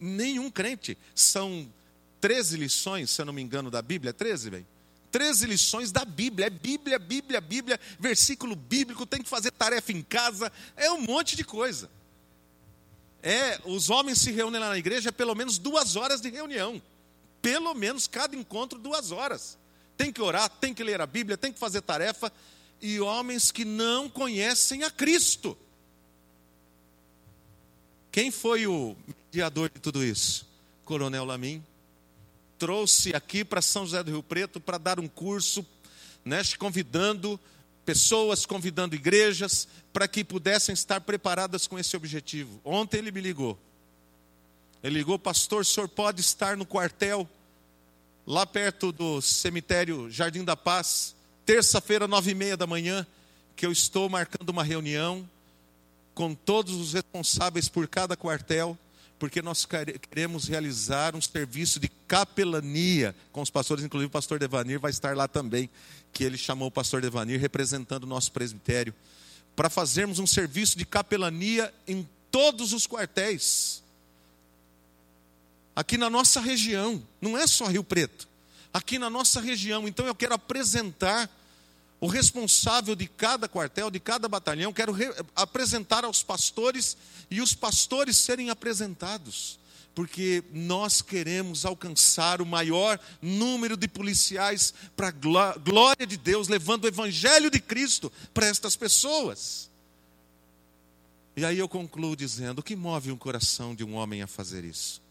nenhum 0.00 0.50
crente, 0.50 0.96
são 1.14 1.70
13 2.18 2.56
lições, 2.56 3.10
se 3.10 3.20
eu 3.20 3.26
não 3.26 3.32
me 3.34 3.42
engano, 3.42 3.70
da 3.70 3.82
Bíblia. 3.82 4.10
13, 4.14 4.48
bem? 4.48 4.66
13 5.12 5.44
lições 5.44 5.92
da 5.92 6.02
Bíblia. 6.02 6.46
É 6.46 6.50
Bíblia, 6.50 6.98
Bíblia, 6.98 7.38
Bíblia, 7.38 7.78
versículo 8.00 8.56
bíblico, 8.56 9.04
tem 9.04 9.22
que 9.22 9.28
fazer 9.28 9.50
tarefa 9.50 9.92
em 9.92 10.00
casa, 10.00 10.50
é 10.78 10.90
um 10.90 11.02
monte 11.02 11.36
de 11.36 11.44
coisa. 11.44 11.90
É, 13.22 13.60
os 13.66 13.90
homens 13.90 14.18
se 14.22 14.30
reúnem 14.30 14.58
lá 14.58 14.70
na 14.70 14.78
igreja, 14.78 15.12
pelo 15.12 15.34
menos 15.34 15.58
duas 15.58 15.94
horas 15.94 16.22
de 16.22 16.30
reunião. 16.30 16.80
Pelo 17.42 17.74
menos 17.74 18.06
cada 18.06 18.34
encontro, 18.34 18.78
duas 18.78 19.12
horas. 19.12 19.58
Tem 19.94 20.10
que 20.10 20.22
orar, 20.22 20.48
tem 20.48 20.72
que 20.72 20.82
ler 20.82 21.02
a 21.02 21.06
Bíblia, 21.06 21.36
tem 21.36 21.52
que 21.52 21.58
fazer 21.58 21.82
tarefa. 21.82 22.32
E 22.80 22.98
homens 22.98 23.50
que 23.50 23.66
não 23.66 24.08
conhecem 24.08 24.84
a 24.84 24.90
Cristo. 24.90 25.54
Quem 28.16 28.30
foi 28.30 28.66
o 28.66 28.96
mediador 29.06 29.68
de 29.68 29.78
tudo 29.78 30.02
isso? 30.02 30.46
Coronel 30.86 31.22
Lamin 31.22 31.62
trouxe 32.58 33.14
aqui 33.14 33.44
para 33.44 33.60
São 33.60 33.84
José 33.84 34.02
do 34.02 34.10
Rio 34.10 34.22
Preto 34.22 34.58
para 34.58 34.78
dar 34.78 34.98
um 34.98 35.06
curso, 35.06 35.62
né, 36.24 36.40
convidando 36.58 37.38
pessoas, 37.84 38.46
convidando 38.46 38.94
igrejas 38.94 39.68
para 39.92 40.08
que 40.08 40.24
pudessem 40.24 40.72
estar 40.72 41.02
preparadas 41.02 41.66
com 41.66 41.78
esse 41.78 41.94
objetivo. 41.94 42.58
Ontem 42.64 42.96
ele 42.96 43.12
me 43.12 43.20
ligou. 43.20 43.58
Ele 44.82 44.96
ligou, 44.96 45.18
pastor, 45.18 45.60
o 45.60 45.64
senhor 45.66 45.86
pode 45.86 46.22
estar 46.22 46.56
no 46.56 46.64
quartel, 46.64 47.28
lá 48.26 48.46
perto 48.46 48.92
do 48.92 49.20
cemitério 49.20 50.10
Jardim 50.10 50.42
da 50.42 50.56
Paz, 50.56 51.14
terça-feira, 51.44 52.08
nove 52.08 52.30
e 52.30 52.34
meia 52.34 52.56
da 52.56 52.66
manhã, 52.66 53.06
que 53.54 53.66
eu 53.66 53.70
estou 53.70 54.08
marcando 54.08 54.48
uma 54.48 54.64
reunião 54.64 55.28
com 56.16 56.34
todos 56.34 56.74
os 56.74 56.94
responsáveis 56.94 57.68
por 57.68 57.86
cada 57.86 58.16
quartel 58.16 58.76
porque 59.18 59.40
nós 59.40 59.66
queremos 60.10 60.46
realizar 60.46 61.14
um 61.14 61.20
serviço 61.20 61.80
de 61.80 61.88
capelania 61.88 63.14
com 63.32 63.40
os 63.40 63.50
pastores, 63.50 63.84
inclusive 63.84 64.08
o 64.08 64.10
pastor 64.10 64.38
Devanir 64.38 64.78
vai 64.78 64.90
estar 64.90 65.16
lá 65.16 65.26
também, 65.26 65.70
que 66.12 66.24
ele 66.24 66.36
chamou 66.36 66.68
o 66.68 66.70
pastor 66.70 67.00
Devanir 67.00 67.40
representando 67.40 68.04
o 68.04 68.06
nosso 68.06 68.30
presbitério, 68.32 68.94
para 69.54 69.70
fazermos 69.70 70.18
um 70.18 70.26
serviço 70.26 70.76
de 70.76 70.84
capelania 70.84 71.72
em 71.88 72.06
todos 72.30 72.72
os 72.72 72.86
quartéis. 72.86 73.82
Aqui 75.74 75.96
na 75.96 76.10
nossa 76.10 76.40
região, 76.40 77.02
não 77.20 77.38
é 77.38 77.46
só 77.46 77.66
Rio 77.66 77.84
Preto, 77.84 78.28
aqui 78.72 78.98
na 78.98 79.08
nossa 79.08 79.40
região. 79.40 79.88
Então 79.88 80.06
eu 80.06 80.14
quero 80.14 80.34
apresentar 80.34 81.30
o 82.00 82.06
responsável 82.06 82.94
de 82.94 83.06
cada 83.06 83.48
quartel, 83.48 83.90
de 83.90 83.98
cada 83.98 84.28
batalhão, 84.28 84.72
quero 84.72 84.94
apresentar 85.34 86.04
aos 86.04 86.22
pastores 86.22 86.96
e 87.30 87.40
os 87.40 87.54
pastores 87.54 88.18
serem 88.18 88.50
apresentados, 88.50 89.58
porque 89.94 90.44
nós 90.52 91.00
queremos 91.00 91.64
alcançar 91.64 92.42
o 92.42 92.46
maior 92.46 93.00
número 93.22 93.78
de 93.78 93.88
policiais 93.88 94.74
para 94.94 95.08
a 95.08 95.56
glória 95.56 96.06
de 96.06 96.18
Deus, 96.18 96.48
levando 96.48 96.84
o 96.84 96.88
evangelho 96.88 97.50
de 97.50 97.60
Cristo 97.60 98.12
para 98.34 98.46
estas 98.46 98.76
pessoas. 98.76 99.70
E 101.34 101.46
aí 101.46 101.58
eu 101.58 101.68
concluo 101.68 102.14
dizendo: 102.14 102.58
o 102.58 102.62
que 102.62 102.76
move 102.76 103.10
um 103.10 103.16
coração 103.16 103.74
de 103.74 103.84
um 103.84 103.94
homem 103.94 104.20
a 104.20 104.26
fazer 104.26 104.64
isso? 104.64 105.02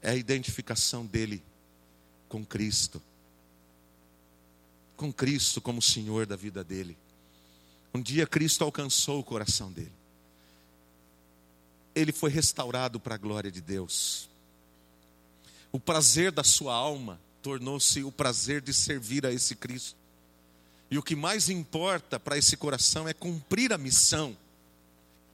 É 0.00 0.10
a 0.10 0.16
identificação 0.16 1.04
dele 1.04 1.42
com 2.28 2.44
Cristo 2.44 3.02
com 4.96 5.12
Cristo 5.12 5.60
como 5.60 5.82
Senhor 5.82 6.26
da 6.26 6.36
vida 6.36 6.62
dele. 6.62 6.96
Um 7.92 8.02
dia 8.02 8.26
Cristo 8.26 8.64
alcançou 8.64 9.20
o 9.20 9.24
coração 9.24 9.70
dele. 9.70 9.92
Ele 11.94 12.12
foi 12.12 12.30
restaurado 12.30 12.98
para 12.98 13.14
a 13.14 13.18
glória 13.18 13.50
de 13.50 13.60
Deus. 13.60 14.28
O 15.70 15.78
prazer 15.78 16.32
da 16.32 16.42
sua 16.42 16.74
alma 16.74 17.20
tornou-se 17.42 18.02
o 18.02 18.10
prazer 18.10 18.60
de 18.60 18.72
servir 18.72 19.24
a 19.26 19.32
esse 19.32 19.54
Cristo. 19.54 19.96
E 20.90 20.98
o 20.98 21.02
que 21.02 21.14
mais 21.14 21.48
importa 21.48 22.18
para 22.18 22.38
esse 22.38 22.56
coração 22.56 23.08
é 23.08 23.12
cumprir 23.12 23.72
a 23.72 23.78
missão. 23.78 24.36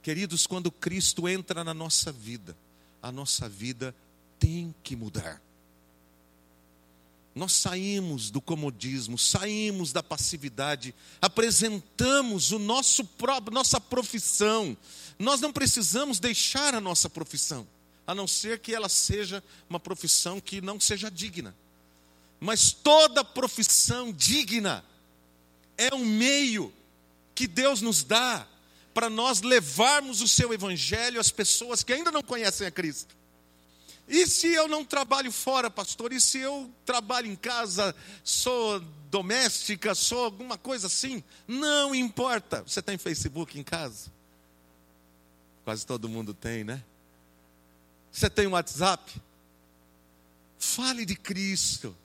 Queridos, 0.01 0.47
quando 0.47 0.71
Cristo 0.71 1.27
entra 1.27 1.63
na 1.63 1.73
nossa 1.73 2.11
vida, 2.11 2.55
a 3.01 3.11
nossa 3.11 3.47
vida 3.47 3.95
tem 4.39 4.73
que 4.83 4.95
mudar. 4.95 5.41
Nós 7.33 7.53
saímos 7.53 8.29
do 8.29 8.41
comodismo, 8.41 9.17
saímos 9.17 9.93
da 9.93 10.03
passividade, 10.03 10.93
apresentamos 11.21 12.51
o 12.51 12.59
nosso 12.59 13.05
próprio, 13.05 13.53
nossa 13.53 13.79
profissão. 13.79 14.75
Nós 15.17 15.39
não 15.39 15.53
precisamos 15.53 16.19
deixar 16.19 16.75
a 16.75 16.81
nossa 16.81 17.09
profissão, 17.09 17.65
a 18.05 18.13
não 18.13 18.27
ser 18.27 18.59
que 18.59 18.75
ela 18.75 18.89
seja 18.89 19.41
uma 19.69 19.79
profissão 19.79 20.41
que 20.41 20.59
não 20.59 20.79
seja 20.79 21.09
digna. 21.09 21.55
Mas 22.37 22.73
toda 22.73 23.23
profissão 23.23 24.11
digna 24.11 24.83
é 25.77 25.93
um 25.95 26.05
meio 26.05 26.73
que 27.33 27.47
Deus 27.47 27.81
nos 27.81 28.03
dá 28.03 28.45
para 28.93 29.09
nós 29.09 29.41
levarmos 29.41 30.21
o 30.21 30.27
seu 30.27 30.53
evangelho 30.53 31.19
às 31.19 31.31
pessoas 31.31 31.81
que 31.81 31.93
ainda 31.93 32.11
não 32.11 32.21
conhecem 32.21 32.67
a 32.67 32.71
Cristo. 32.71 33.15
E 34.07 34.27
se 34.27 34.47
eu 34.47 34.67
não 34.67 34.83
trabalho 34.83 35.31
fora, 35.31 35.69
pastor? 35.69 36.11
E 36.11 36.19
se 36.19 36.39
eu 36.39 36.69
trabalho 36.85 37.27
em 37.27 37.35
casa, 37.35 37.95
sou 38.23 38.79
doméstica, 39.09 39.95
sou 39.95 40.25
alguma 40.25 40.57
coisa 40.57 40.87
assim? 40.87 41.23
Não 41.47 41.95
importa. 41.95 42.63
Você 42.63 42.81
tem 42.81 42.97
Facebook 42.97 43.57
em 43.59 43.63
casa? 43.63 44.11
Quase 45.63 45.85
todo 45.85 46.09
mundo 46.09 46.33
tem, 46.33 46.63
né? 46.63 46.83
Você 48.11 48.29
tem 48.29 48.47
WhatsApp? 48.47 49.21
Fale 50.57 51.05
de 51.05 51.15
Cristo. 51.15 51.95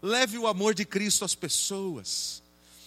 Leve 0.00 0.38
o 0.38 0.46
amor 0.46 0.74
de 0.74 0.84
Cristo 0.84 1.24
às 1.24 1.34
pessoas. 1.34 2.42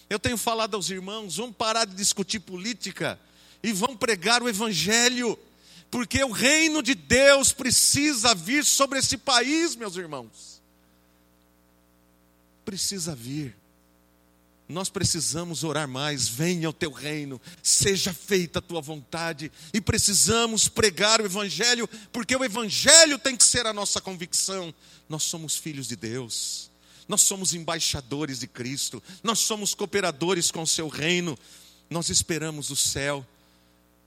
Eu 0.08 0.18
tenho 0.18 0.38
falado 0.38 0.74
aos 0.74 0.90
irmãos: 0.90 1.36
vamos 1.36 1.56
parar 1.56 1.84
de 1.84 1.94
discutir 1.94 2.40
política 2.40 3.18
e 3.62 3.72
vamos 3.72 3.96
pregar 3.96 4.42
o 4.42 4.48
Evangelho 4.48 5.38
porque 5.92 6.24
o 6.24 6.30
reino 6.30 6.82
de 6.82 6.94
Deus 6.94 7.52
precisa 7.52 8.34
vir 8.34 8.64
sobre 8.64 8.98
esse 8.98 9.18
país, 9.18 9.76
meus 9.76 9.94
irmãos. 9.94 10.62
Precisa 12.64 13.14
vir. 13.14 13.54
Nós 14.66 14.88
precisamos 14.88 15.64
orar 15.64 15.86
mais, 15.86 16.26
venha 16.26 16.70
o 16.70 16.72
teu 16.72 16.90
reino, 16.90 17.38
seja 17.62 18.14
feita 18.14 18.58
a 18.58 18.62
tua 18.62 18.80
vontade, 18.80 19.52
e 19.74 19.82
precisamos 19.82 20.66
pregar 20.66 21.20
o 21.20 21.26
Evangelho, 21.26 21.86
porque 22.10 22.34
o 22.34 22.42
Evangelho 22.42 23.18
tem 23.18 23.36
que 23.36 23.44
ser 23.44 23.66
a 23.66 23.72
nossa 23.74 24.00
convicção. 24.00 24.74
Nós 25.10 25.24
somos 25.24 25.56
filhos 25.56 25.88
de 25.88 25.96
Deus, 25.96 26.70
nós 27.06 27.20
somos 27.20 27.52
embaixadores 27.52 28.40
de 28.40 28.46
Cristo, 28.46 29.02
nós 29.22 29.40
somos 29.40 29.74
cooperadores 29.74 30.50
com 30.50 30.62
o 30.62 30.66
seu 30.66 30.88
reino, 30.88 31.38
nós 31.90 32.08
esperamos 32.08 32.70
o 32.70 32.76
céu, 32.76 33.26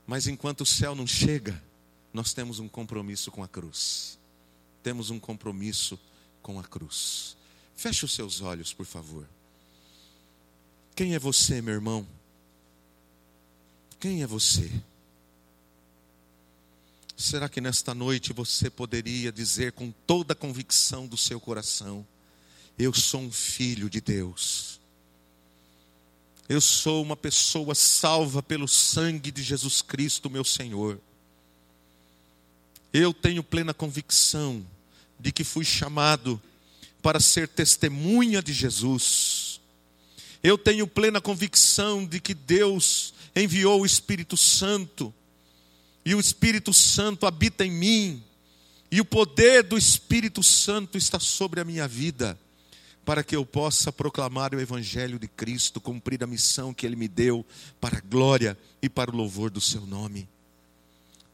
mas 0.04 0.26
enquanto 0.26 0.62
o 0.62 0.66
céu 0.66 0.92
não 0.92 1.06
chega, 1.06 1.64
nós 2.12 2.32
temos 2.32 2.58
um 2.58 2.68
compromisso 2.68 3.30
com 3.30 3.42
a 3.42 3.48
cruz. 3.48 4.18
Temos 4.82 5.10
um 5.10 5.18
compromisso 5.18 5.98
com 6.42 6.58
a 6.58 6.64
cruz. 6.64 7.36
Feche 7.76 8.04
os 8.04 8.14
seus 8.14 8.40
olhos, 8.40 8.72
por 8.72 8.86
favor. 8.86 9.28
Quem 10.94 11.14
é 11.14 11.18
você, 11.18 11.60
meu 11.60 11.74
irmão? 11.74 12.06
Quem 14.00 14.22
é 14.22 14.26
você? 14.26 14.70
Será 17.16 17.48
que 17.48 17.60
nesta 17.60 17.94
noite 17.94 18.32
você 18.32 18.68
poderia 18.68 19.32
dizer 19.32 19.72
com 19.72 19.90
toda 20.06 20.32
a 20.32 20.36
convicção 20.36 21.06
do 21.06 21.16
seu 21.16 21.40
coração: 21.40 22.06
Eu 22.78 22.92
sou 22.94 23.22
um 23.22 23.32
filho 23.32 23.88
de 23.90 24.00
Deus. 24.00 24.80
Eu 26.48 26.60
sou 26.60 27.02
uma 27.02 27.16
pessoa 27.16 27.74
salva 27.74 28.42
pelo 28.42 28.68
sangue 28.68 29.32
de 29.32 29.42
Jesus 29.42 29.82
Cristo, 29.82 30.30
meu 30.30 30.44
Senhor. 30.44 31.00
Eu 32.98 33.12
tenho 33.12 33.42
plena 33.42 33.74
convicção 33.74 34.66
de 35.20 35.30
que 35.30 35.44
fui 35.44 35.66
chamado 35.66 36.40
para 37.02 37.20
ser 37.20 37.46
testemunha 37.46 38.40
de 38.40 38.54
Jesus. 38.54 39.60
Eu 40.42 40.56
tenho 40.56 40.86
plena 40.86 41.20
convicção 41.20 42.06
de 42.06 42.18
que 42.20 42.32
Deus 42.32 43.12
enviou 43.34 43.82
o 43.82 43.84
Espírito 43.84 44.34
Santo, 44.34 45.12
e 46.06 46.14
o 46.14 46.20
Espírito 46.20 46.72
Santo 46.72 47.26
habita 47.26 47.66
em 47.66 47.70
mim, 47.70 48.24
e 48.90 48.98
o 48.98 49.04
poder 49.04 49.62
do 49.62 49.76
Espírito 49.76 50.42
Santo 50.42 50.96
está 50.96 51.20
sobre 51.20 51.60
a 51.60 51.64
minha 51.64 51.86
vida, 51.86 52.38
para 53.04 53.22
que 53.22 53.36
eu 53.36 53.44
possa 53.44 53.92
proclamar 53.92 54.54
o 54.54 54.60
Evangelho 54.60 55.18
de 55.18 55.28
Cristo, 55.28 55.82
cumprir 55.82 56.24
a 56.24 56.26
missão 56.26 56.72
que 56.72 56.86
Ele 56.86 56.96
me 56.96 57.08
deu, 57.08 57.44
para 57.78 57.98
a 57.98 58.00
glória 58.00 58.56
e 58.80 58.88
para 58.88 59.10
o 59.10 59.14
louvor 59.14 59.50
do 59.50 59.60
Seu 59.60 59.82
nome. 59.84 60.26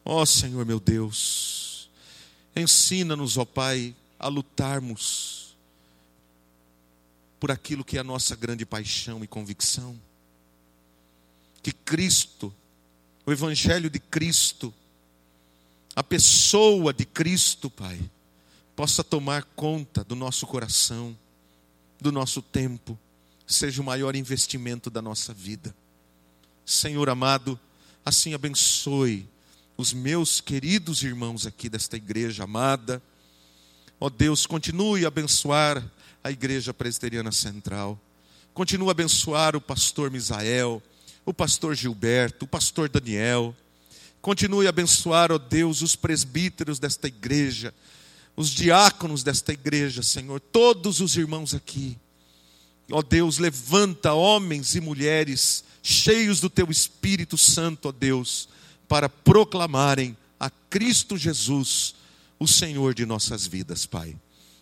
Ó 0.05 0.21
oh, 0.23 0.27
Senhor 0.27 0.67
meu 0.67 0.81
Deus, 0.81 1.89
ensina-nos, 2.57 3.37
ó 3.39 3.45
Pai, 3.45 3.95
a 4.19 4.29
lutarmos 4.29 5.57
por 7.39 7.51
aquilo 7.51 7.85
que 7.85 7.97
é 7.97 8.01
a 8.01 8.05
nossa 8.05 8.37
grande 8.37 8.65
paixão 8.65 9.23
e 9.23 9.27
convicção. 9.27 9.99
Que 11.63 11.73
Cristo, 11.73 12.53
o 13.25 13.33
Evangelho 13.33 13.89
de 13.89 13.99
Cristo, 13.99 14.75
a 15.95 16.03
pessoa 16.03 16.93
de 16.93 17.05
Cristo, 17.05 17.71
Pai, 17.71 18.01
possa 18.75 19.05
tomar 19.05 19.45
conta 19.57 20.03
do 20.03 20.17
nosso 20.17 20.47
coração, 20.47 21.17
do 22.01 22.11
nosso 22.11 22.43
tempo, 22.43 22.99
seja 23.47 23.81
o 23.81 23.85
maior 23.85 24.17
investimento 24.17 24.91
da 24.91 25.03
nossa 25.03 25.33
vida. 25.33 25.75
Senhor 26.65 27.09
amado, 27.09 27.59
assim 28.05 28.35
abençoe 28.35 29.29
os 29.77 29.93
meus 29.93 30.41
queridos 30.41 31.03
irmãos 31.03 31.47
aqui 31.47 31.69
desta 31.69 31.97
igreja 31.97 32.45
amada. 32.45 33.03
Ó 33.99 34.11
Deus, 34.11 34.47
continue 34.47 35.05
a 35.05 35.09
abençoar 35.09 35.83
a 36.23 36.31
Igreja 36.31 36.75
Presbiteriana 36.75 37.33
Central. 37.33 38.01
Continue 38.55 38.89
a 38.89 38.93
abençoar 38.93 39.57
o 39.57 39.61
pastor 39.61 40.11
Misael, 40.11 40.83
o 41.25 41.33
pastor 41.33 41.75
Gilberto, 41.75 42.45
o 42.45 42.49
pastor 42.49 42.89
Daniel. 42.89 43.57
Continue 44.21 44.67
a 44.67 44.71
abençoar, 44.71 45.33
ó 45.33 45.39
Deus, 45.39 45.83
os 45.83 45.97
presbíteros 45.97 46.79
desta 46.79 47.09
igreja, 47.09 47.75
os 48.37 48.51
diáconos 48.51 49.23
desta 49.23 49.53
igreja, 49.53 50.03
Senhor, 50.03 50.39
todos 50.39 51.01
os 51.01 51.17
irmãos 51.17 51.55
aqui. 51.55 51.99
Ó 52.91 53.03
Deus, 53.03 53.39
levanta 53.39 54.13
homens 54.13 54.75
e 54.75 54.81
mulheres 54.81 55.65
cheios 55.83 56.41
do 56.41 56.51
teu 56.51 56.71
Espírito 56.71 57.39
Santo, 57.39 57.89
ó 57.89 57.93
Deus, 57.93 58.49
para 58.93 59.09
proclamarem 59.09 60.15
a 60.39 60.51
Cristo 60.51 61.17
Jesus, 61.17 61.95
o 62.39 62.47
Senhor 62.47 62.93
de 62.93 63.07
nossas 63.07 63.47
vidas, 63.47 63.87
Pai. 63.87 64.15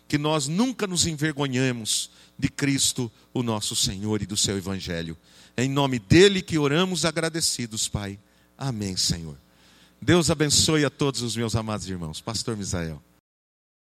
Que 0.07 0.17
nós 0.17 0.47
nunca 0.47 0.87
nos 0.87 1.05
envergonhemos 1.05 2.09
de 2.39 2.47
Cristo, 2.47 3.11
o 3.33 3.43
nosso 3.43 3.75
Senhor 3.75 4.21
e 4.21 4.25
do 4.25 4.37
seu 4.37 4.55
Evangelho. 4.55 5.17
É 5.57 5.65
em 5.65 5.69
nome 5.69 5.99
dele 5.99 6.41
que 6.41 6.57
oramos 6.57 7.03
agradecidos, 7.03 7.89
Pai. 7.89 8.17
Amém, 8.57 8.95
Senhor. 8.95 9.35
Deus 10.01 10.31
abençoe 10.31 10.85
a 10.85 10.89
todos 10.89 11.21
os 11.21 11.35
meus 11.35 11.53
amados 11.53 11.89
irmãos. 11.89 12.21
Pastor 12.21 12.55
Misael. 12.55 13.03